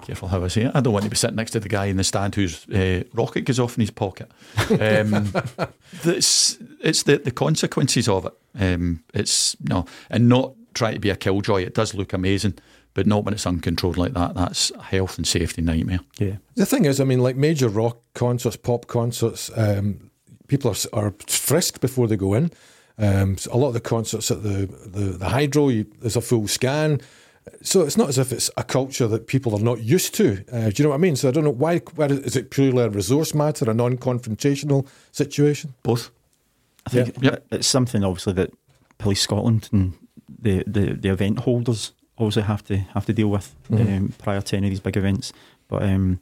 careful 0.00 0.28
how 0.28 0.42
I 0.44 0.48
say 0.48 0.62
it. 0.62 0.72
I 0.74 0.80
don't 0.80 0.92
want 0.92 1.04
to 1.04 1.10
be 1.10 1.16
sitting 1.16 1.36
next 1.36 1.52
to 1.52 1.60
the 1.60 1.68
guy 1.68 1.86
in 1.86 1.96
the 1.96 2.04
stand 2.04 2.34
whose 2.34 2.68
uh, 2.70 3.04
rocket 3.14 3.42
goes 3.42 3.60
off 3.60 3.76
in 3.76 3.82
his 3.82 3.90
pocket. 3.90 4.30
Um, 4.70 5.32
it's, 6.04 6.58
it's 6.80 7.04
the, 7.04 7.18
the 7.18 7.30
consequences 7.30 8.08
of 8.08 8.26
it. 8.26 8.32
Um, 8.58 9.04
it's 9.14 9.56
no, 9.60 9.86
and 10.10 10.28
not 10.28 10.54
try 10.74 10.92
to 10.92 11.00
be 11.00 11.10
a 11.10 11.16
killjoy. 11.16 11.62
It 11.62 11.74
does 11.74 11.94
look 11.94 12.12
amazing, 12.12 12.54
but 12.94 13.06
not 13.06 13.24
when 13.24 13.34
it's 13.34 13.46
uncontrolled 13.46 13.96
like 13.96 14.12
that. 14.14 14.34
That's 14.34 14.70
a 14.72 14.82
health 14.82 15.18
and 15.18 15.26
safety 15.26 15.62
nightmare. 15.62 16.00
Yeah. 16.18 16.36
The 16.54 16.66
thing 16.66 16.84
is, 16.84 17.00
I 17.00 17.04
mean, 17.04 17.20
like 17.20 17.36
major 17.36 17.68
rock 17.68 17.98
concerts, 18.14 18.56
pop 18.56 18.86
concerts, 18.86 19.50
um, 19.56 20.11
people 20.52 20.70
are, 20.70 21.04
are 21.04 21.14
frisked 21.26 21.80
before 21.80 22.06
they 22.06 22.16
go 22.16 22.34
in. 22.34 22.50
Um, 22.98 23.38
so 23.38 23.50
a 23.52 23.56
lot 23.56 23.68
of 23.68 23.74
the 23.74 23.80
concerts 23.80 24.30
at 24.30 24.42
the 24.42 24.66
the, 24.96 25.04
the 25.22 25.28
Hydro, 25.30 25.68
you, 25.70 25.86
there's 26.00 26.16
a 26.16 26.20
full 26.20 26.46
scan. 26.46 27.00
So 27.62 27.80
it's 27.80 27.96
not 27.96 28.08
as 28.08 28.18
if 28.18 28.32
it's 28.32 28.50
a 28.56 28.62
culture 28.62 29.08
that 29.08 29.26
people 29.26 29.54
are 29.56 29.64
not 29.70 29.80
used 29.82 30.14
to. 30.14 30.44
Uh, 30.52 30.68
do 30.68 30.74
you 30.76 30.84
know 30.84 30.90
what 30.90 30.96
I 31.02 31.06
mean? 31.06 31.16
So 31.16 31.28
I 31.28 31.32
don't 31.32 31.42
know 31.42 31.58
why. 31.64 31.78
why 31.96 32.06
is 32.06 32.36
it 32.36 32.50
purely 32.50 32.82
a 32.82 32.88
resource 32.88 33.34
matter, 33.34 33.68
a 33.68 33.74
non-confrontational 33.74 34.86
situation? 35.10 35.74
Both. 35.82 36.10
I 36.86 36.90
think 36.90 37.16
yeah. 37.20 37.36
it's 37.50 37.66
something 37.66 38.04
obviously 38.04 38.34
that 38.34 38.50
Police 38.98 39.22
Scotland 39.22 39.68
and 39.72 39.94
the, 40.42 40.62
the, 40.66 40.94
the 40.94 41.08
event 41.08 41.40
holders 41.40 41.92
obviously 42.18 42.42
have 42.42 42.62
to 42.64 42.76
have 42.94 43.06
to 43.06 43.12
deal 43.12 43.28
with 43.28 43.54
mm-hmm. 43.70 43.94
um, 43.94 44.14
prior 44.18 44.42
to 44.42 44.56
any 44.56 44.66
of 44.66 44.70
these 44.70 44.80
big 44.80 44.96
events. 44.96 45.32
But 45.68 45.82
um, 45.82 46.18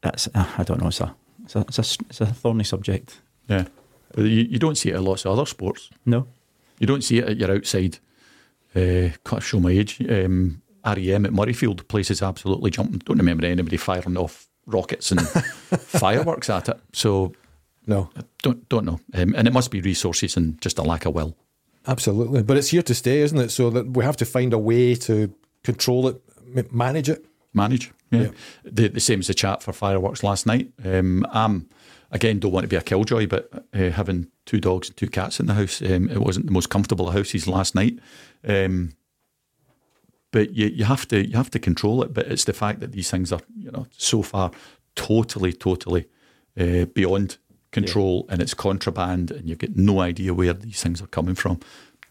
that's 0.00 0.28
uh, 0.34 0.48
I 0.58 0.62
don't 0.64 0.80
know. 0.80 0.88
It's 0.88 1.00
a 1.00 1.14
it's 1.48 1.56
a, 1.56 1.60
it's 1.60 1.78
a, 1.78 2.04
it's 2.08 2.20
a 2.20 2.26
thorny 2.26 2.64
subject. 2.64 3.20
Yeah, 3.48 3.66
you, 4.16 4.24
you 4.24 4.58
don't 4.58 4.76
see 4.76 4.90
it 4.90 4.96
in 4.96 5.04
lots 5.04 5.24
of 5.24 5.32
other 5.32 5.46
sports. 5.46 5.90
No, 6.04 6.26
you 6.78 6.86
don't 6.86 7.04
see 7.04 7.18
it 7.18 7.28
at 7.28 7.36
your 7.38 7.52
outside. 7.52 7.98
Uh, 8.74 9.10
can't 9.24 9.42
show 9.42 9.60
my 9.60 9.70
age. 9.70 10.00
Um, 10.08 10.62
REM 10.84 11.26
at 11.26 11.32
Murrayfield, 11.32 11.88
places 11.88 12.22
absolutely 12.22 12.70
jumping. 12.70 12.98
Don't 12.98 13.18
remember 13.18 13.46
anybody 13.46 13.76
firing 13.76 14.16
off 14.16 14.48
rockets 14.66 15.10
and 15.10 15.20
fireworks 15.28 16.50
at 16.50 16.68
it. 16.68 16.80
So 16.92 17.32
no, 17.86 18.10
don't 18.42 18.68
don't 18.68 18.84
know. 18.84 19.00
Um, 19.14 19.34
and 19.36 19.48
it 19.48 19.52
must 19.52 19.70
be 19.70 19.80
resources 19.80 20.36
and 20.36 20.60
just 20.60 20.78
a 20.78 20.82
lack 20.82 21.06
of 21.06 21.14
will. 21.14 21.34
Absolutely, 21.86 22.42
but 22.42 22.58
it's 22.58 22.68
here 22.68 22.82
to 22.82 22.94
stay, 22.94 23.20
isn't 23.20 23.38
it? 23.38 23.48
So 23.50 23.70
that 23.70 23.96
we 23.96 24.04
have 24.04 24.18
to 24.18 24.26
find 24.26 24.52
a 24.52 24.58
way 24.58 24.94
to 24.96 25.32
control 25.64 26.08
it, 26.08 26.72
manage 26.72 27.08
it. 27.08 27.24
Manage, 27.54 27.92
yeah. 28.10 28.20
yeah. 28.20 28.28
The, 28.64 28.88
the 28.88 29.00
same 29.00 29.20
as 29.20 29.26
the 29.26 29.34
chat 29.34 29.62
for 29.62 29.72
fireworks 29.72 30.22
last 30.22 30.46
night. 30.46 30.72
Um, 30.84 31.26
I'm 31.30 31.68
again 32.10 32.38
don't 32.38 32.52
want 32.52 32.64
to 32.64 32.68
be 32.68 32.76
a 32.76 32.82
killjoy, 32.82 33.26
but 33.26 33.50
uh, 33.74 33.90
having 33.90 34.28
two 34.46 34.60
dogs 34.60 34.88
and 34.88 34.96
two 34.96 35.08
cats 35.08 35.40
in 35.40 35.46
the 35.46 35.54
house, 35.54 35.82
um, 35.82 36.08
it 36.10 36.20
wasn't 36.20 36.46
the 36.46 36.52
most 36.52 36.70
comfortable 36.70 37.08
of 37.08 37.14
houses 37.14 37.46
last 37.46 37.74
night. 37.74 37.98
Um, 38.46 38.94
but 40.30 40.54
you, 40.54 40.66
you 40.66 40.84
have 40.84 41.08
to 41.08 41.26
you 41.26 41.36
have 41.36 41.50
to 41.50 41.58
control 41.58 42.02
it. 42.02 42.12
But 42.12 42.26
it's 42.26 42.44
the 42.44 42.52
fact 42.52 42.80
that 42.80 42.92
these 42.92 43.10
things 43.10 43.32
are 43.32 43.40
you 43.56 43.70
know 43.70 43.86
so 43.96 44.22
far 44.22 44.50
totally 44.94 45.52
totally 45.52 46.06
uh, 46.58 46.86
beyond 46.86 47.38
control 47.70 48.26
and 48.30 48.40
it's 48.40 48.54
contraband 48.54 49.30
and 49.30 49.48
you've 49.48 49.58
got 49.58 49.76
no 49.76 50.00
idea 50.00 50.32
where 50.34 50.52
these 50.52 50.82
things 50.82 51.02
are 51.02 51.06
coming 51.06 51.34
from. 51.34 51.60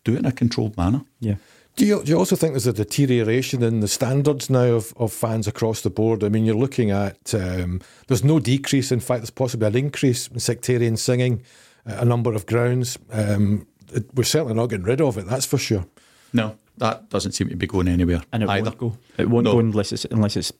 Do 0.04 0.14
it 0.14 0.20
in 0.20 0.26
a 0.26 0.32
controlled 0.32 0.78
manner. 0.78 1.04
Yeah. 1.20 1.36
Do 1.78 1.86
you, 1.86 2.04
do 2.04 2.10
you 2.12 2.18
also 2.18 2.36
think 2.36 2.54
there's 2.54 2.66
a 2.66 2.74
deterioration 2.74 3.62
in 3.62 3.82
the 3.82 3.88
standards 3.88 4.50
now 4.50 4.64
of, 4.74 4.94
of 4.98 5.14
fans 5.14 5.48
across 5.48 5.82
the 5.82 5.92
board? 5.92 6.24
I 6.24 6.30
mean, 6.30 6.44
you're 6.44 6.56
looking 6.56 6.90
at 6.90 7.36
um, 7.36 7.82
there's 8.08 8.24
no 8.24 8.40
decrease. 8.40 8.92
In 8.92 9.00
fact, 9.00 9.22
there's 9.22 9.30
possibly 9.30 9.68
an 9.68 9.76
increase 9.78 10.28
in 10.28 10.40
sectarian 10.40 10.98
singing, 10.98 11.44
at 11.86 12.02
a 12.02 12.06
number 12.06 12.34
of 12.34 12.48
grounds. 12.48 12.98
Um, 13.12 13.68
it, 13.94 14.06
we're 14.16 14.24
certainly 14.24 14.56
not 14.56 14.68
getting 14.72 14.88
rid 14.88 15.02
of 15.02 15.20
it, 15.20 15.28
that's 15.28 15.46
for 15.46 15.60
sure. 15.60 15.86
No, 16.34 16.58
that 16.78 17.10
doesn't 17.10 17.34
seem 17.34 17.48
to 17.50 17.56
be 17.56 17.68
going 17.68 17.88
anywhere 17.88 18.24
and 18.34 18.42
it 18.42 18.50
either. 18.50 18.72
won't 18.72 18.78
go. 18.80 18.98
It 19.20 19.30
won't 19.30 19.44
No. 19.46 19.54
go 19.54 19.60
unless 19.60 19.92
it's 19.94 20.06
unless 20.06 20.36
it's 20.36 20.52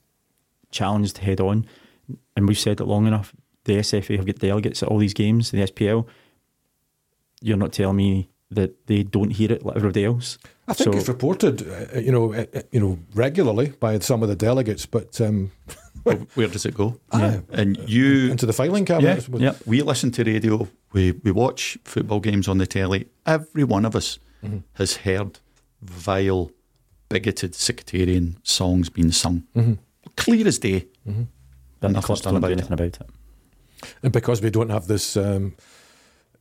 challenged 0.70 1.18
head 1.18 1.40
on. 1.40 1.66
And 2.36 2.46
we've 2.46 2.58
said 2.58 2.80
it 2.80 2.84
long 2.84 3.08
enough. 3.08 3.34
The 3.64 3.74
SFA 3.78 4.16
have 4.16 4.24
got 4.26 4.36
delegates 4.38 4.84
at 4.84 4.88
all 4.88 4.98
these 4.98 5.14
games. 5.14 5.50
The 5.50 5.62
SPL. 5.66 6.06
You're 7.42 7.56
not 7.58 7.72
telling 7.72 7.96
me 7.96 8.30
that 8.50 8.86
they 8.86 9.02
don't 9.02 9.30
hear 9.30 9.52
it 9.52 9.64
like 9.64 9.76
everybody 9.76 10.04
else. 10.04 10.38
I 10.66 10.74
think 10.74 10.92
So- 10.92 10.98
it's 10.98 11.08
reported, 11.08 11.62
uh, 11.62 11.98
you 12.00 12.10
know, 12.12 12.32
uh, 12.34 12.44
uh, 12.54 12.62
you 12.72 12.80
know, 12.80 12.98
regularly 13.14 13.72
by 13.80 13.98
some 14.00 14.22
of 14.22 14.28
the 14.28 14.36
delegates, 14.36 14.86
but 14.86 15.20
um, 15.20 15.50
Well, 16.04 16.26
Where 16.34 16.48
does 16.48 16.64
it 16.64 16.74
go? 16.74 16.98
Yeah. 17.12 17.40
And 17.52 17.76
you 17.88 18.30
into 18.30 18.46
the 18.46 18.52
filing 18.52 18.84
cabinet. 18.86 19.16
I 19.16 19.20
suppose. 19.20 19.40
yeah. 19.42 19.54
we 19.66 19.82
listen 19.82 20.10
to 20.12 20.24
radio, 20.24 20.68
we, 20.92 21.12
we 21.24 21.30
watch 21.32 21.76
football 21.84 22.20
games 22.20 22.48
on 22.48 22.58
the 22.58 22.66
telly. 22.66 23.08
Every 23.26 23.64
one 23.64 23.84
of 23.86 23.94
us 23.96 24.18
Mm-hmm. 24.44 24.58
has 24.74 24.98
heard 24.98 25.40
vile, 25.82 26.52
bigoted, 27.08 27.56
sectarian 27.56 28.36
songs 28.44 28.88
being 28.88 29.10
sung. 29.12 29.42
Mm-hmm. 29.56 29.72
Clear 30.16 30.46
as 30.46 30.58
day. 30.60 30.86
But 31.04 31.14
the 31.80 31.88
Nothing's 31.88 32.04
clubs 32.04 32.20
done 32.20 32.34
don't 32.34 32.40
do 32.42 32.46
about 32.46 32.50
it. 32.52 32.58
anything 32.58 32.72
about 32.72 32.86
it. 32.86 32.98
And 34.04 34.12
because 34.12 34.40
we 34.40 34.50
don't 34.50 34.70
have 34.70 34.86
this 34.86 35.16
um, 35.16 35.56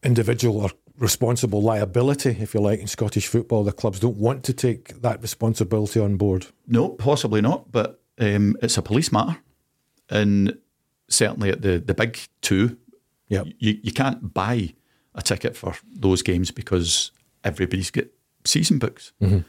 individual 0.04 0.62
or 0.62 0.70
responsible 0.98 1.62
liability, 1.62 2.30
if 2.40 2.54
you 2.54 2.60
like, 2.60 2.80
in 2.80 2.88
Scottish 2.88 3.28
football, 3.28 3.64
the 3.64 3.72
clubs 3.72 4.00
don't 4.00 4.18
want 4.18 4.44
to 4.46 4.54
take 4.54 5.02
that 5.02 5.22
responsibility 5.22 6.00
on 6.00 6.18
board. 6.18 6.48
No, 6.68 6.90
possibly 6.90 7.42
not, 7.42 7.72
but 7.72 8.02
um, 8.20 8.56
it's 8.62 8.78
a 8.78 8.82
police 8.82 9.12
matter. 9.12 9.38
And 10.10 10.58
certainly 11.10 11.50
at 11.52 11.62
the, 11.62 11.80
the 11.80 11.94
big 11.94 12.20
two, 12.42 12.78
Yeah. 13.28 13.44
you, 13.60 13.80
you 13.84 13.92
can't 13.92 14.34
buy 14.34 14.74
a 15.14 15.22
ticket 15.22 15.56
for 15.56 15.76
those 15.94 16.22
games 16.22 16.52
because 16.52 17.12
everybody's 17.44 17.92
got 17.92 18.06
season 18.46 18.80
books. 18.80 19.14
Mm-hmm. 19.22 19.40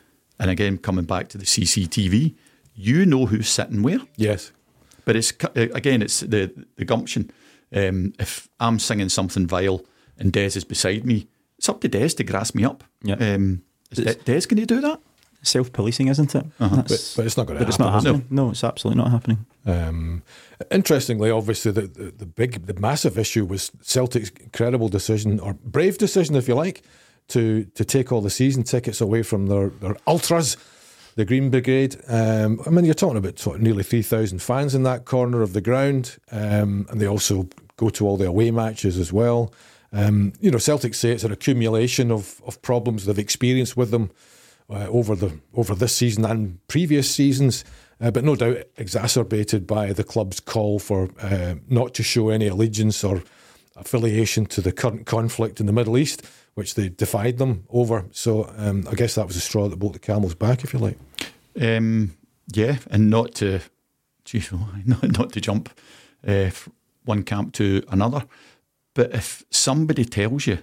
And 0.40 0.50
again, 0.50 0.78
coming 0.78 1.04
back 1.04 1.28
to 1.28 1.38
the 1.38 1.44
CCTV, 1.44 2.34
you 2.74 3.04
know 3.06 3.26
who's 3.26 3.48
sitting 3.48 3.82
where. 3.82 4.00
Yes. 4.16 4.52
But 5.04 5.16
it's 5.16 5.32
uh, 5.42 5.48
again, 5.74 6.02
it's 6.02 6.20
the 6.20 6.52
the 6.76 6.84
gumption. 6.84 7.30
Um, 7.74 8.12
if 8.18 8.48
I'm 8.60 8.78
singing 8.78 9.08
something 9.08 9.46
vile 9.46 9.84
and 10.18 10.32
Des 10.32 10.56
is 10.56 10.64
beside 10.64 11.04
me, 11.04 11.26
it's 11.58 11.68
up 11.68 11.80
to 11.82 11.88
Des 11.88 12.08
to 12.10 12.24
grass 12.24 12.54
me 12.54 12.64
up. 12.64 12.84
Yeah. 13.02 13.16
Um, 13.16 13.62
is 13.90 13.98
It's- 13.98 14.16
Des 14.24 14.46
going 14.46 14.60
to 14.66 14.66
do 14.66 14.80
that? 14.80 15.00
Self 15.42 15.72
policing, 15.72 16.08
isn't 16.08 16.34
it? 16.34 16.44
Uh-huh. 16.58 16.76
But, 16.82 17.12
but 17.16 17.24
it's 17.24 17.36
not 17.36 17.46
going 17.46 17.58
to 17.60 17.64
but 17.64 17.68
it's 17.68 17.76
happen. 17.76 17.92
not 17.92 17.98
is 17.98 18.04
it? 18.04 18.08
happening. 18.08 18.26
No, 18.30 18.50
it's 18.50 18.64
absolutely 18.64 19.00
not 19.02 19.12
happening. 19.12 19.46
Um, 19.66 20.22
interestingly, 20.70 21.30
obviously, 21.30 21.70
the, 21.70 21.82
the, 21.82 22.10
the 22.10 22.26
big, 22.26 22.66
the 22.66 22.74
massive 22.74 23.16
issue 23.18 23.44
was 23.44 23.70
Celtic's 23.80 24.30
incredible 24.40 24.88
decision, 24.88 25.38
or 25.38 25.54
brave 25.54 25.96
decision, 25.96 26.34
if 26.34 26.48
you 26.48 26.54
like, 26.56 26.82
to 27.28 27.64
to 27.74 27.84
take 27.84 28.10
all 28.10 28.20
the 28.20 28.30
season 28.30 28.64
tickets 28.64 29.00
away 29.00 29.22
from 29.22 29.46
their, 29.46 29.68
their 29.68 29.96
ultras, 30.08 30.56
the 31.14 31.24
Green 31.24 31.50
Brigade. 31.50 31.96
Um, 32.08 32.60
I 32.66 32.70
mean, 32.70 32.84
you're 32.84 32.94
talking 32.94 33.18
about 33.18 33.38
sort 33.38 33.56
of 33.56 33.62
nearly 33.62 33.84
3,000 33.84 34.40
fans 34.42 34.74
in 34.74 34.82
that 34.84 35.04
corner 35.04 35.42
of 35.42 35.52
the 35.52 35.60
ground, 35.60 36.16
um, 36.32 36.86
and 36.90 37.00
they 37.00 37.06
also 37.06 37.48
go 37.76 37.90
to 37.90 38.06
all 38.08 38.16
the 38.16 38.26
away 38.26 38.50
matches 38.50 38.98
as 38.98 39.12
well. 39.12 39.52
Um, 39.92 40.32
you 40.40 40.50
know, 40.50 40.58
Celtic 40.58 40.94
say 40.94 41.12
it's 41.12 41.24
an 41.24 41.32
accumulation 41.32 42.10
of, 42.10 42.42
of 42.46 42.60
problems 42.62 43.06
they've 43.06 43.18
experienced 43.18 43.76
with 43.76 43.90
them 43.90 44.10
uh, 44.70 44.86
over 44.88 45.14
the 45.16 45.40
over 45.54 45.74
this 45.74 45.94
season 45.94 46.24
and 46.24 46.66
previous 46.68 47.10
seasons, 47.10 47.64
uh, 48.00 48.10
but 48.10 48.24
no 48.24 48.36
doubt 48.36 48.64
exacerbated 48.76 49.66
by 49.66 49.92
the 49.92 50.04
club's 50.04 50.40
call 50.40 50.78
for 50.78 51.08
uh, 51.20 51.54
not 51.68 51.94
to 51.94 52.02
show 52.02 52.28
any 52.28 52.46
allegiance 52.46 53.02
or 53.02 53.22
affiliation 53.76 54.44
to 54.46 54.60
the 54.60 54.72
current 54.72 55.06
conflict 55.06 55.60
in 55.60 55.66
the 55.66 55.72
Middle 55.72 55.96
East, 55.96 56.26
which 56.54 56.74
they 56.74 56.88
defied 56.88 57.38
them 57.38 57.64
over. 57.70 58.04
So 58.10 58.52
um, 58.56 58.86
I 58.90 58.94
guess 58.94 59.14
that 59.14 59.26
was 59.26 59.36
a 59.36 59.40
straw 59.40 59.68
that 59.68 59.78
broke 59.78 59.94
the 59.94 59.98
camel's 59.98 60.34
back, 60.34 60.64
if 60.64 60.72
you 60.72 60.80
like. 60.80 60.98
Um, 61.60 62.16
yeah, 62.52 62.78
and 62.90 63.08
not 63.08 63.34
to, 63.36 63.60
geez, 64.24 64.50
not, 64.84 65.18
not 65.18 65.32
to 65.32 65.40
jump 65.40 65.70
uh, 66.26 66.50
one 67.04 67.22
camp 67.22 67.54
to 67.54 67.82
another. 67.88 68.24
But 68.98 69.14
if 69.14 69.44
somebody 69.48 70.04
tells 70.04 70.48
you 70.48 70.58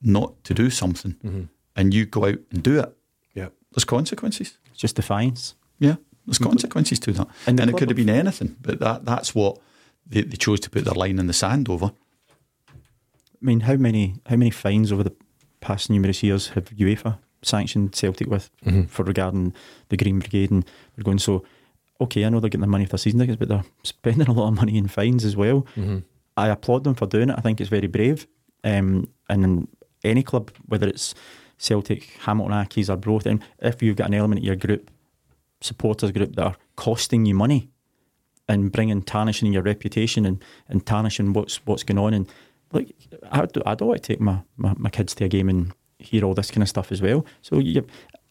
not 0.00 0.44
to 0.44 0.54
do 0.54 0.70
something 0.70 1.14
mm-hmm. 1.14 1.42
and 1.74 1.92
you 1.92 2.06
go 2.06 2.26
out 2.26 2.38
and 2.52 2.62
do 2.62 2.78
it, 2.78 2.96
Yeah. 3.34 3.48
there's 3.72 3.84
consequences. 3.84 4.56
It's 4.70 4.78
just 4.78 4.94
defiance. 4.94 5.56
Yeah, 5.80 5.96
there's 6.26 6.38
consequences 6.38 7.00
to 7.00 7.12
that. 7.12 7.26
And 7.48 7.58
And, 7.58 7.68
it 7.68 7.76
could 7.76 7.88
have 7.88 7.96
been 7.96 8.08
anything, 8.08 8.54
but 8.60 8.78
that 8.78 9.04
that's 9.04 9.34
what 9.34 9.58
they, 10.06 10.22
they 10.22 10.36
chose 10.36 10.60
to 10.60 10.70
put 10.70 10.84
their 10.84 10.94
line 10.94 11.18
in 11.18 11.26
the 11.26 11.32
sand 11.32 11.68
over. 11.68 11.86
I 11.86 13.40
mean, 13.40 13.60
how 13.60 13.74
many 13.74 14.14
how 14.26 14.36
many 14.36 14.50
fines 14.50 14.92
over 14.92 15.02
the 15.02 15.16
past 15.60 15.90
numerous 15.90 16.22
years 16.22 16.50
have 16.50 16.70
UEFA 16.76 17.18
sanctioned 17.42 17.96
Celtic 17.96 18.28
with 18.28 18.48
mm-hmm. 18.64 18.82
for 18.82 19.02
regarding 19.02 19.54
the 19.88 19.96
Green 19.96 20.20
Brigade? 20.20 20.52
And 20.52 20.64
they're 20.94 21.02
going 21.02 21.18
so. 21.18 21.42
Okay, 22.00 22.24
I 22.24 22.28
know 22.28 22.38
they're 22.38 22.48
getting 22.48 22.60
their 22.60 22.70
money 22.70 22.84
for 22.86 22.92
their 22.92 22.98
season 22.98 23.18
tickets, 23.18 23.38
but 23.40 23.48
they're 23.48 23.64
spending 23.82 24.28
a 24.28 24.32
lot 24.32 24.48
of 24.48 24.54
money 24.54 24.78
in 24.78 24.86
fines 24.86 25.24
as 25.24 25.36
well. 25.36 25.66
Mm-hmm. 25.76 25.98
I 26.40 26.48
applaud 26.48 26.84
them 26.84 26.94
for 26.94 27.06
doing 27.06 27.30
it. 27.30 27.36
I 27.38 27.40
think 27.40 27.60
it's 27.60 27.70
very 27.70 27.86
brave. 27.86 28.26
Um, 28.64 29.08
and 29.28 29.44
in 29.44 29.68
any 30.04 30.22
club, 30.22 30.50
whether 30.66 30.88
it's 30.88 31.14
Celtic, 31.58 32.04
Hamilton 32.20 32.54
Accies, 32.54 32.88
or 32.88 33.28
and 33.28 33.42
if 33.58 33.82
you've 33.82 33.96
got 33.96 34.08
an 34.08 34.14
element 34.14 34.40
of 34.40 34.44
your 34.44 34.56
group, 34.56 34.90
supporters 35.60 36.10
group 36.10 36.34
that 36.36 36.44
are 36.44 36.56
costing 36.76 37.26
you 37.26 37.34
money 37.34 37.68
and 38.48 38.72
bringing 38.72 39.02
tarnishing 39.02 39.52
your 39.52 39.62
reputation 39.62 40.24
and, 40.24 40.42
and 40.68 40.86
tarnishing 40.86 41.32
what's 41.34 41.56
what's 41.66 41.82
going 41.82 41.98
on. 41.98 42.14
And 42.14 42.28
like, 42.72 42.94
I, 43.30 43.44
do, 43.46 43.62
I 43.66 43.74
don't 43.74 43.88
want 43.88 44.02
to 44.02 44.12
take 44.12 44.20
my, 44.20 44.40
my, 44.56 44.74
my 44.78 44.90
kids 44.90 45.14
to 45.16 45.24
a 45.24 45.28
game 45.28 45.48
and 45.48 45.72
hear 45.98 46.24
all 46.24 46.34
this 46.34 46.50
kind 46.50 46.62
of 46.62 46.68
stuff 46.68 46.90
as 46.90 47.02
well. 47.02 47.26
So 47.42 47.58
you, 47.58 47.86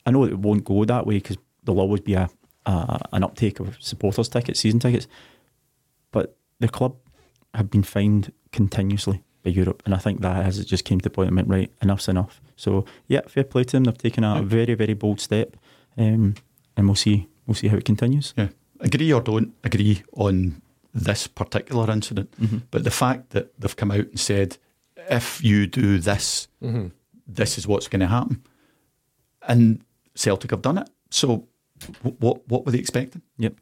I 0.06 0.12
know 0.12 0.26
it 0.26 0.40
won't 0.40 0.64
go 0.64 0.84
that 0.86 1.06
way 1.06 1.16
because 1.16 1.38
there'll 1.64 1.82
always 1.82 2.02
be 2.02 2.16
a, 2.16 2.30
a 2.66 3.00
an 3.14 3.24
uptake 3.24 3.60
of 3.60 3.78
supporters 3.80 4.30
tickets, 4.30 4.60
season 4.60 4.80
tickets. 4.80 5.08
But 6.12 6.36
the 6.60 6.68
club 6.68 6.96
have 7.54 7.70
been 7.70 7.84
fined 7.84 8.32
continuously 8.52 9.24
by 9.44 9.52
Europe, 9.52 9.82
and 9.86 9.94
I 9.94 9.98
think 9.98 10.22
that 10.22 10.44
has 10.44 10.64
just 10.66 10.86
came 10.86 11.00
to 11.00 11.04
the 11.04 11.10
point 11.10 11.28
and 11.30 11.36
went 11.38 11.48
right, 11.48 11.72
enough's 11.82 12.08
enough. 12.08 12.42
So 12.56 12.86
yeah, 13.08 13.22
fair 13.28 13.44
play 13.44 13.64
to 13.64 13.72
them. 13.72 13.84
They've 13.86 13.98
taken 13.98 14.24
a 14.24 14.42
very 14.44 14.74
very 14.76 14.94
bold 14.94 15.20
step, 15.20 15.56
um, 15.98 16.36
and 16.78 16.88
we'll 16.88 16.96
see 16.96 17.28
we'll 17.48 17.56
see 17.56 17.68
how 17.70 17.78
it 17.78 17.86
continues. 17.86 18.34
Yeah, 18.38 18.50
agree 18.80 19.12
or 19.14 19.22
don't 19.22 19.54
agree 19.64 20.04
on 20.14 20.62
this 20.94 21.28
particular 21.28 21.90
incident, 21.92 22.34
but 22.72 22.84
the 22.84 22.92
fact 22.92 23.30
that 23.32 23.58
they've 23.60 23.76
come 23.76 23.92
out 23.92 24.08
and 24.10 24.20
said, 24.20 24.58
if 25.10 25.44
you 25.44 25.68
do 25.68 26.00
this, 26.00 26.48
this 27.28 27.58
is 27.58 27.68
what's 27.68 27.88
going 27.88 28.00
to 28.02 28.08
happen, 28.08 28.44
and 29.48 29.84
Celtic 30.16 30.52
have 30.52 30.62
done 30.62 30.80
it. 30.80 30.90
So, 31.12 31.48
wh- 32.04 32.22
what 32.22 32.48
what 32.50 32.66
were 32.66 32.72
they 32.72 32.80
expecting? 32.80 33.22
Yep. 33.38 33.54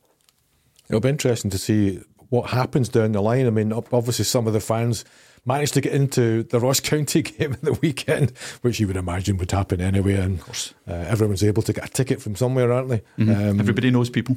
It'll 0.90 1.02
be 1.02 1.10
interesting 1.10 1.52
to 1.52 1.58
see 1.58 2.00
what 2.30 2.50
happens 2.50 2.90
down 2.90 3.14
the 3.14 3.22
line. 3.22 3.48
I 3.48 3.50
mean, 3.50 3.72
obviously, 3.74 4.26
some 4.26 4.48
of 4.48 4.54
the 4.54 4.60
fans 4.60 5.06
managed 5.46 5.74
to 5.76 5.82
get 5.82 5.94
into 5.94 6.44
the 6.44 6.60
Ross 6.60 6.80
County 6.92 7.22
game 7.22 7.54
at 7.54 7.62
the 7.62 7.74
weekend, 7.74 8.32
which 8.62 8.80
you 8.80 8.88
would 8.88 8.98
imagine 8.98 9.38
would 9.38 9.52
happen 9.52 9.80
anyway. 9.82 10.16
And 10.16 10.40
of 10.40 10.46
course, 10.46 10.74
uh, 10.88 10.94
everyone's 10.94 11.44
able 11.44 11.64
to 11.64 11.74
get 11.74 11.86
a 11.86 11.92
ticket 11.92 12.22
from 12.22 12.36
somewhere, 12.36 12.72
aren't 12.72 12.90
they? 12.90 13.02
Um, 13.20 13.60
Everybody 13.60 13.90
knows 13.92 14.10
people. 14.10 14.36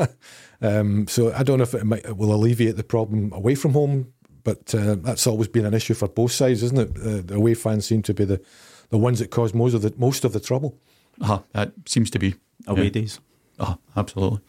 um, 0.62 1.06
so 1.08 1.32
I 1.32 1.42
don't 1.42 1.58
know 1.58 1.64
if 1.64 1.74
it, 1.74 1.84
might, 1.84 2.04
it 2.04 2.16
will 2.16 2.34
alleviate 2.34 2.76
the 2.76 2.84
problem 2.84 3.32
away 3.32 3.54
from 3.54 3.72
home, 3.72 4.12
but 4.42 4.74
uh, 4.74 4.96
that's 4.96 5.26
always 5.26 5.48
been 5.48 5.66
an 5.66 5.74
issue 5.74 5.94
for 5.94 6.08
both 6.08 6.32
sides, 6.32 6.62
isn't 6.62 6.78
it? 6.78 6.90
Uh, 6.98 7.22
the 7.24 7.34
away 7.36 7.54
fans 7.54 7.86
seem 7.86 8.02
to 8.02 8.14
be 8.14 8.24
the, 8.24 8.40
the 8.88 8.98
ones 8.98 9.20
that 9.20 9.30
cause 9.30 9.54
most 9.54 9.74
of 9.74 9.82
the 9.82 9.94
most 9.96 10.24
of 10.24 10.32
the 10.32 10.40
trouble. 10.40 10.76
uh 11.22 11.38
that 11.52 11.72
seems 11.86 12.10
to 12.10 12.18
be 12.18 12.34
Away 12.66 12.84
yeah. 12.84 12.90
days. 12.90 13.20
Oh, 13.58 13.78
absolutely. 13.96 14.40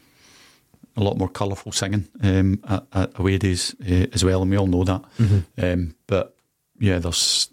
A 0.98 1.02
lot 1.02 1.18
more 1.18 1.30
colourful 1.30 1.72
singing 1.72 2.08
um, 2.22 2.62
at, 2.68 2.86
at 2.94 3.20
away 3.20 3.38
days 3.38 3.76
uh, 3.82 4.08
as 4.14 4.26
well, 4.26 4.42
and 4.42 4.52
we 4.52 4.58
all 4.58 4.68
know 4.68 4.84
that. 4.84 5.04
Um, 5.58 5.96
but 6.08 6.36
yeah, 6.80 7.00
there's 7.00 7.50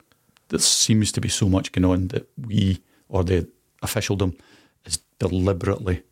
there 0.49 0.59
seems 0.59 1.13
to 1.13 1.21
be 1.21 1.29
so 1.29 1.49
much 1.49 1.73
going 1.73 1.85
on 1.85 2.09
that 2.09 2.29
we 2.37 2.81
or 3.09 3.23
the 3.23 3.49
officialdom 3.83 4.37
is 4.85 4.99
deliberately 5.19 6.03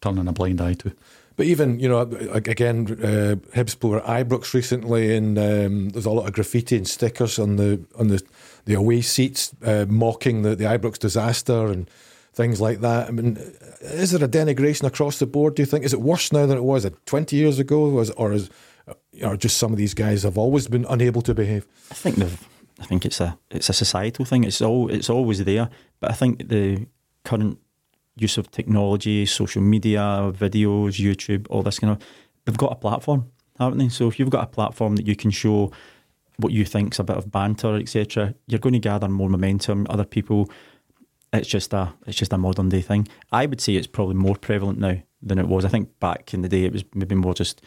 turning 0.00 0.28
a 0.28 0.32
blind 0.32 0.60
eye 0.60 0.74
to. 0.74 0.92
But 1.36 1.46
even 1.46 1.78
you 1.78 1.88
know, 1.88 2.00
again, 2.00 2.86
uh, 3.00 3.36
Hibs 3.54 3.80
were 3.82 4.04
at 4.04 4.26
Ibrox 4.26 4.54
recently, 4.54 5.16
and 5.16 5.38
um, 5.38 5.90
there's 5.90 6.06
a 6.06 6.10
lot 6.10 6.26
of 6.26 6.32
graffiti 6.32 6.76
and 6.76 6.88
stickers 6.88 7.38
on 7.38 7.56
the 7.56 7.80
on 7.96 8.08
the 8.08 8.20
the 8.64 8.74
away 8.74 9.00
seats, 9.00 9.54
uh, 9.64 9.86
mocking 9.88 10.42
the, 10.42 10.56
the 10.56 10.64
Ibrox 10.64 10.98
disaster 10.98 11.68
and 11.68 11.88
things 12.38 12.60
like 12.60 12.80
that. 12.80 13.08
I 13.08 13.10
mean, 13.10 13.36
is 13.80 14.12
there 14.12 14.24
a 14.24 14.28
denigration 14.28 14.84
across 14.84 15.18
the 15.18 15.26
board? 15.26 15.56
Do 15.56 15.62
you 15.62 15.66
think 15.66 15.84
is 15.84 15.92
it 15.92 16.00
worse 16.00 16.32
now 16.32 16.46
than 16.46 16.56
it 16.56 16.64
was 16.64 16.86
uh, 16.86 16.90
20 17.04 17.36
years 17.36 17.58
ago? 17.58 17.90
Was 17.90 18.10
or 18.12 18.32
is 18.32 18.48
or 19.22 19.36
just 19.36 19.58
some 19.58 19.72
of 19.72 19.78
these 19.78 19.92
guys 19.92 20.22
have 20.22 20.38
always 20.38 20.68
been 20.68 20.86
unable 20.88 21.20
to 21.22 21.34
behave? 21.34 21.66
I 21.90 21.94
think 21.94 22.16
they've. 22.16 22.48
I 22.80 22.86
think 22.86 23.04
it's 23.04 23.20
a 23.20 23.36
it's 23.50 23.68
a 23.68 23.72
societal 23.72 24.24
thing. 24.24 24.44
It's 24.44 24.62
all 24.62 24.88
it's 24.88 25.10
always 25.10 25.44
there, 25.44 25.68
but 26.00 26.12
I 26.12 26.14
think 26.14 26.48
the 26.48 26.86
current 27.24 27.58
use 28.16 28.38
of 28.38 28.50
technology, 28.50 29.26
social 29.26 29.62
media, 29.62 30.32
videos, 30.32 30.94
YouTube, 30.98 31.46
all 31.50 31.62
this 31.62 31.78
kind 31.78 31.92
of, 31.92 31.98
they've 32.44 32.56
got 32.56 32.72
a 32.72 32.76
platform, 32.76 33.30
haven't 33.58 33.78
they? 33.78 33.88
So 33.88 34.08
if 34.08 34.18
you've 34.18 34.30
got 34.30 34.44
a 34.44 34.46
platform 34.46 34.96
that 34.96 35.06
you 35.06 35.16
can 35.16 35.30
show 35.30 35.72
what 36.36 36.52
you 36.52 36.64
think's 36.64 36.98
a 36.98 37.04
bit 37.04 37.16
of 37.16 37.30
banter, 37.30 37.76
etc., 37.76 38.34
you're 38.46 38.60
going 38.60 38.72
to 38.72 38.78
gather 38.78 39.08
more 39.08 39.28
momentum. 39.28 39.86
Other 39.90 40.04
people, 40.04 40.50
it's 41.32 41.48
just 41.48 41.72
a 41.74 41.92
it's 42.06 42.16
just 42.16 42.32
a 42.32 42.38
modern 42.38 42.68
day 42.68 42.80
thing. 42.80 43.08
I 43.32 43.46
would 43.46 43.60
say 43.60 43.74
it's 43.74 43.86
probably 43.86 44.14
more 44.14 44.36
prevalent 44.36 44.78
now 44.78 44.96
than 45.22 45.38
it 45.38 45.48
was. 45.48 45.64
I 45.64 45.68
think 45.68 45.98
back 46.00 46.32
in 46.32 46.42
the 46.42 46.48
day 46.48 46.64
it 46.64 46.72
was 46.72 46.84
maybe 46.94 47.14
more 47.14 47.34
just 47.34 47.62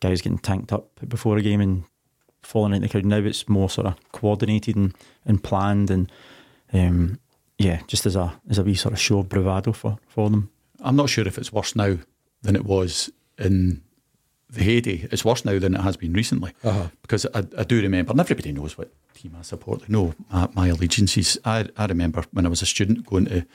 guys 0.00 0.20
getting 0.20 0.38
tanked 0.38 0.72
up 0.72 0.88
before 1.08 1.36
a 1.36 1.42
game 1.42 1.60
and 1.60 1.84
falling 2.42 2.72
into 2.72 2.86
the 2.86 2.92
crowd. 2.92 3.04
Now 3.04 3.18
it's 3.18 3.48
more 3.48 3.70
sort 3.70 3.86
of 3.86 3.96
coordinated 4.12 4.76
and, 4.76 4.94
and 5.24 5.42
planned 5.42 5.90
and 5.90 6.10
um, 6.72 7.18
yeah, 7.58 7.80
just 7.86 8.06
as 8.06 8.16
a 8.16 8.40
as 8.48 8.58
a 8.58 8.64
wee 8.64 8.74
sort 8.74 8.94
of 8.94 9.00
show 9.00 9.20
of 9.20 9.28
bravado 9.28 9.72
for, 9.72 9.98
for 10.06 10.30
them. 10.30 10.50
I'm 10.80 10.96
not 10.96 11.08
sure 11.08 11.26
if 11.26 11.38
it's 11.38 11.52
worse 11.52 11.74
now 11.74 11.98
than 12.42 12.56
it 12.56 12.64
was 12.64 13.10
in 13.38 13.82
the 14.50 14.62
heyday. 14.64 15.06
It's 15.10 15.24
worse 15.24 15.44
now 15.44 15.58
than 15.58 15.74
it 15.74 15.80
has 15.82 15.96
been 15.96 16.12
recently 16.14 16.52
Uh-huh. 16.64 16.88
because 17.02 17.26
I, 17.34 17.40
I 17.58 17.64
do 17.64 17.80
remember, 17.82 18.12
and 18.12 18.20
everybody 18.20 18.52
knows 18.52 18.78
what 18.78 18.90
team 19.14 19.36
I 19.38 19.42
support. 19.42 19.80
They 19.82 19.92
know 19.92 20.14
my, 20.30 20.48
my 20.54 20.68
allegiances. 20.68 21.38
I, 21.44 21.66
I 21.76 21.86
remember 21.86 22.24
when 22.32 22.46
I 22.46 22.48
was 22.48 22.62
a 22.62 22.66
student 22.66 23.04
going 23.06 23.26
to, 23.26 23.46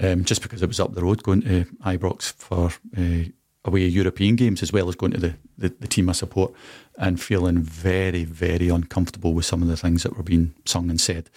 um, 0.00 0.24
just 0.24 0.42
because 0.42 0.62
it 0.62 0.68
was 0.68 0.80
up 0.80 0.94
the 0.94 1.02
road, 1.02 1.22
going 1.22 1.42
to 1.42 1.64
Ibrox 1.84 2.32
for 2.32 2.70
uh, 2.96 3.28
away 3.64 3.86
European 3.86 4.34
games 4.36 4.62
as 4.62 4.72
well 4.72 4.88
as 4.88 4.96
going 4.96 5.12
to 5.12 5.20
the, 5.20 5.34
the, 5.58 5.68
the 5.80 5.86
team 5.86 6.08
I 6.08 6.12
support 6.12 6.52
and 6.98 7.20
feeling 7.20 7.58
very, 7.58 8.24
very 8.24 8.68
uncomfortable 8.68 9.34
with 9.34 9.44
some 9.46 9.62
of 9.62 9.68
the 9.68 9.76
things 9.76 10.02
that 10.02 10.16
were 10.16 10.24
being 10.24 10.54
sung 10.64 10.90
and 10.90 11.00
said. 11.00 11.30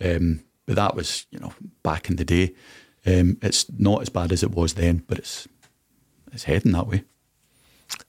Um, 0.00 0.40
but 0.66 0.74
that 0.76 0.96
was, 0.96 1.26
you 1.30 1.38
know, 1.38 1.52
back 1.82 2.10
in 2.10 2.16
the 2.16 2.24
day. 2.24 2.54
Um, 3.06 3.38
it's 3.40 3.66
not 3.78 4.02
as 4.02 4.08
bad 4.08 4.32
as 4.32 4.42
it 4.42 4.50
was 4.50 4.74
then, 4.74 5.04
but 5.06 5.18
it's 5.18 5.46
it's 6.32 6.44
heading 6.44 6.72
that 6.72 6.86
way. 6.88 7.04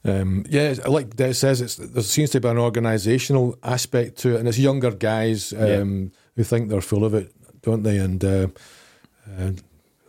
Um, 0.04 0.44
yeah, 0.48 0.74
like 0.86 1.16
Des 1.16 1.34
says, 1.34 1.60
it's, 1.60 1.76
there 1.76 2.02
seems 2.02 2.30
to 2.30 2.40
be 2.40 2.48
an 2.48 2.56
organisational 2.56 3.56
aspect 3.62 4.18
to 4.18 4.34
it, 4.34 4.40
and 4.40 4.48
it's 4.48 4.58
younger 4.58 4.90
guys 4.90 5.52
um, 5.52 6.12
who 6.36 6.42
think 6.42 6.68
they're 6.68 6.80
full 6.80 7.04
of 7.04 7.14
it, 7.14 7.32
don't 7.62 7.82
they? 7.82 7.98
And 7.98 8.24
uh, 8.24 8.48
uh, 9.38 9.52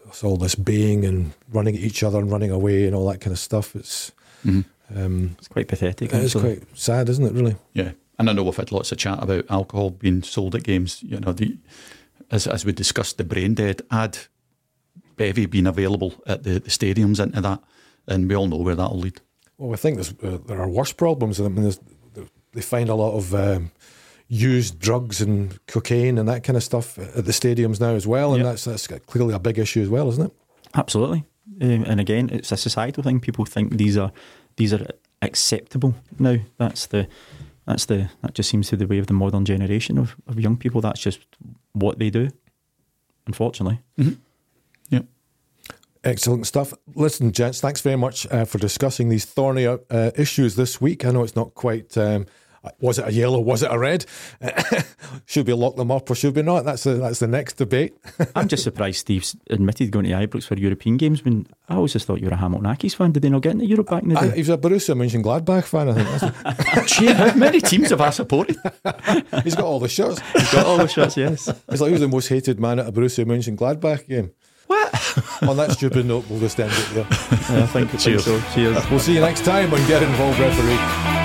it's 0.07 0.23
all 0.23 0.37
this 0.37 0.55
baying 0.55 1.05
and 1.05 1.33
running 1.51 1.75
at 1.75 1.81
each 1.81 2.03
other 2.03 2.19
and 2.19 2.31
running 2.31 2.51
away 2.51 2.85
and 2.85 2.95
all 2.95 3.07
that 3.09 3.21
kind 3.21 3.31
of 3.33 3.39
stuff. 3.39 3.75
It's 3.75 4.11
um, 4.45 5.35
It's 5.37 5.47
quite 5.47 5.67
pathetic. 5.67 6.11
it's 6.13 6.33
quite 6.35 6.63
sad, 6.77 7.09
isn't 7.09 7.25
it? 7.25 7.33
Really? 7.33 7.55
Yeah, 7.73 7.91
and 8.19 8.29
I 8.29 8.33
know 8.33 8.43
we've 8.43 8.55
had 8.55 8.71
lots 8.71 8.91
of 8.91 8.97
chat 8.97 9.21
about 9.21 9.45
alcohol 9.49 9.91
being 9.91 10.23
sold 10.23 10.55
at 10.55 10.63
games. 10.63 11.01
You 11.03 11.19
know, 11.19 11.33
the 11.33 11.57
as 12.29 12.47
as 12.47 12.65
we 12.65 12.71
discussed 12.71 13.17
the 13.17 13.23
brain 13.23 13.53
dead 13.55 13.81
ad 13.91 14.17
bevy 15.15 15.45
being 15.45 15.67
available 15.67 16.13
at 16.25 16.43
the, 16.43 16.59
the 16.59 16.69
stadiums 16.69 17.21
into 17.21 17.41
that, 17.41 17.61
and 18.07 18.27
we 18.29 18.35
all 18.35 18.47
know 18.47 18.57
where 18.57 18.75
that'll 18.75 18.99
lead. 18.99 19.21
Well, 19.61 19.73
I 19.73 19.77
think 19.77 19.95
there's, 19.97 20.13
uh, 20.23 20.39
there 20.47 20.59
are 20.59 20.67
worse 20.67 20.91
problems. 20.91 21.39
I 21.39 21.47
mean, 21.47 21.71
they 22.53 22.61
find 22.61 22.89
a 22.89 22.95
lot 22.95 23.15
of 23.15 23.33
um, 23.35 23.71
used 24.27 24.79
drugs 24.79 25.21
and 25.21 25.63
cocaine 25.67 26.17
and 26.17 26.27
that 26.27 26.43
kind 26.43 26.57
of 26.57 26.63
stuff 26.63 26.97
at 26.97 27.25
the 27.25 27.31
stadiums 27.31 27.79
now 27.79 27.93
as 27.95 28.07
well, 28.07 28.33
and 28.33 28.43
Yeah. 28.43 28.49
that's 28.49 28.63
that's 28.65 28.87
clearly 28.87 29.33
a 29.35 29.39
big 29.39 29.59
issue 29.59 29.81
as 29.81 29.89
well, 29.89 30.09
isn't 30.09 30.25
it? 30.25 30.31
Absolutely. 30.73 31.25
Um, 31.61 31.83
and 31.85 31.99
again, 31.99 32.29
it's 32.31 32.51
a 32.51 32.57
societal 32.57 33.03
thing. 33.03 33.19
People 33.19 33.45
think 33.45 33.77
these 33.77 33.97
are 33.97 34.11
these 34.57 34.73
are 34.73 34.87
acceptable 35.21 35.93
now. 36.17 36.37
That's 36.57 36.87
the 36.87 37.07
that's 37.67 37.85
the 37.85 38.09
that 38.21 38.33
just 38.33 38.49
seems 38.49 38.67
to 38.69 38.77
be 38.77 38.85
the 38.85 38.89
way 38.89 38.97
of 38.97 39.05
the 39.07 39.13
modern 39.13 39.45
generation 39.45 39.97
of, 39.99 40.15
of 40.27 40.39
young 40.39 40.57
people. 40.57 40.81
That's 40.81 40.99
just 41.01 41.19
what 41.73 41.99
they 41.99 42.09
do. 42.09 42.29
Unfortunately. 43.27 43.79
Yeah. 43.97 44.11
Excellent 46.03 46.47
stuff. 46.47 46.73
Listen, 46.95 47.31
gents, 47.31 47.61
thanks 47.61 47.81
very 47.81 47.95
much 47.95 48.25
uh, 48.31 48.45
for 48.45 48.57
discussing 48.57 49.09
these 49.09 49.25
thorny 49.25 49.67
uh, 49.67 49.77
issues 50.15 50.55
this 50.55 50.81
week. 50.81 51.05
I 51.05 51.11
know 51.11 51.23
it's 51.23 51.35
not 51.35 51.53
quite. 51.53 51.95
Um, 51.97 52.25
was 52.79 52.99
it 52.99 53.07
a 53.07 53.11
yellow? 53.11 53.39
Was 53.39 53.63
it 53.63 53.71
a 53.71 53.77
red? 53.77 54.05
should 55.25 55.47
we 55.47 55.53
lock 55.53 55.75
them 55.77 55.89
up 55.89 56.09
or 56.09 56.15
should 56.15 56.35
we 56.35 56.43
not? 56.43 56.63
That's 56.63 56.83
the, 56.83 56.93
that's 56.93 57.19
the 57.19 57.27
next 57.27 57.53
debate. 57.53 57.95
I'm 58.35 58.47
just 58.47 58.63
surprised 58.63 58.99
Steve's 58.99 59.35
admitted 59.49 59.91
going 59.91 60.05
to 60.05 60.11
Ibrox 60.11 60.45
for 60.45 60.55
European 60.55 60.97
games 60.97 61.25
when 61.25 61.47
I 61.69 61.75
always 61.75 61.93
just 61.93 62.05
thought 62.05 62.19
you 62.19 62.27
were 62.27 62.33
a 62.33 62.37
Hamilton 62.37 62.69
Accies 62.69 62.95
fan. 62.95 63.11
Did 63.13 63.23
they 63.23 63.29
not 63.29 63.41
get 63.41 63.53
into 63.53 63.65
Europe 63.65 63.89
back 63.89 64.03
in 64.03 64.09
the 64.09 64.19
I, 64.19 64.27
day? 64.27 64.35
he 64.35 64.41
was 64.41 64.49
a 64.49 64.57
Borussia 64.57 64.95
Mönchengladbach 64.95 65.63
fan, 65.63 65.89
I 65.89 66.03
think. 66.03 66.87
Gee, 66.87 67.07
how 67.07 67.33
many 67.33 67.61
teams 67.61 67.89
have 67.89 68.01
I 68.01 68.11
supported? 68.11 68.57
He's 69.43 69.55
got 69.55 69.65
all 69.65 69.79
the 69.79 69.89
shirts. 69.89 70.19
He's 70.33 70.53
got 70.53 70.65
all 70.67 70.77
the 70.77 70.87
shirts. 70.87 71.17
yes. 71.17 71.47
It's 71.47 71.81
like 71.81 71.87
he 71.87 71.93
was 71.93 72.01
the 72.01 72.07
most 72.07 72.27
hated 72.27 72.59
man 72.59 72.79
at 72.79 72.87
a 72.87 72.91
Borussia 72.91 73.25
Mönchengladbach 73.25 74.07
game. 74.07 74.31
What? 74.71 74.93
On 75.41 75.49
oh, 75.49 75.53
that 75.55 75.71
stupid 75.73 76.05
note, 76.05 76.23
we'll 76.29 76.39
just 76.39 76.57
end 76.57 76.71
it 76.71 76.93
there. 76.93 77.03
Yeah, 77.03 77.63
I 77.63 77.67
think, 77.67 77.93
I 77.93 77.97
think 77.97 77.99
Cheers. 77.99 78.23
so. 78.23 78.41
Cheers. 78.53 78.89
We'll 78.89 79.01
see 79.01 79.15
you 79.15 79.19
next 79.19 79.43
time 79.43 79.73
on 79.73 79.85
Get 79.85 80.01
Involved 80.01 80.39
Referee. 80.39 81.20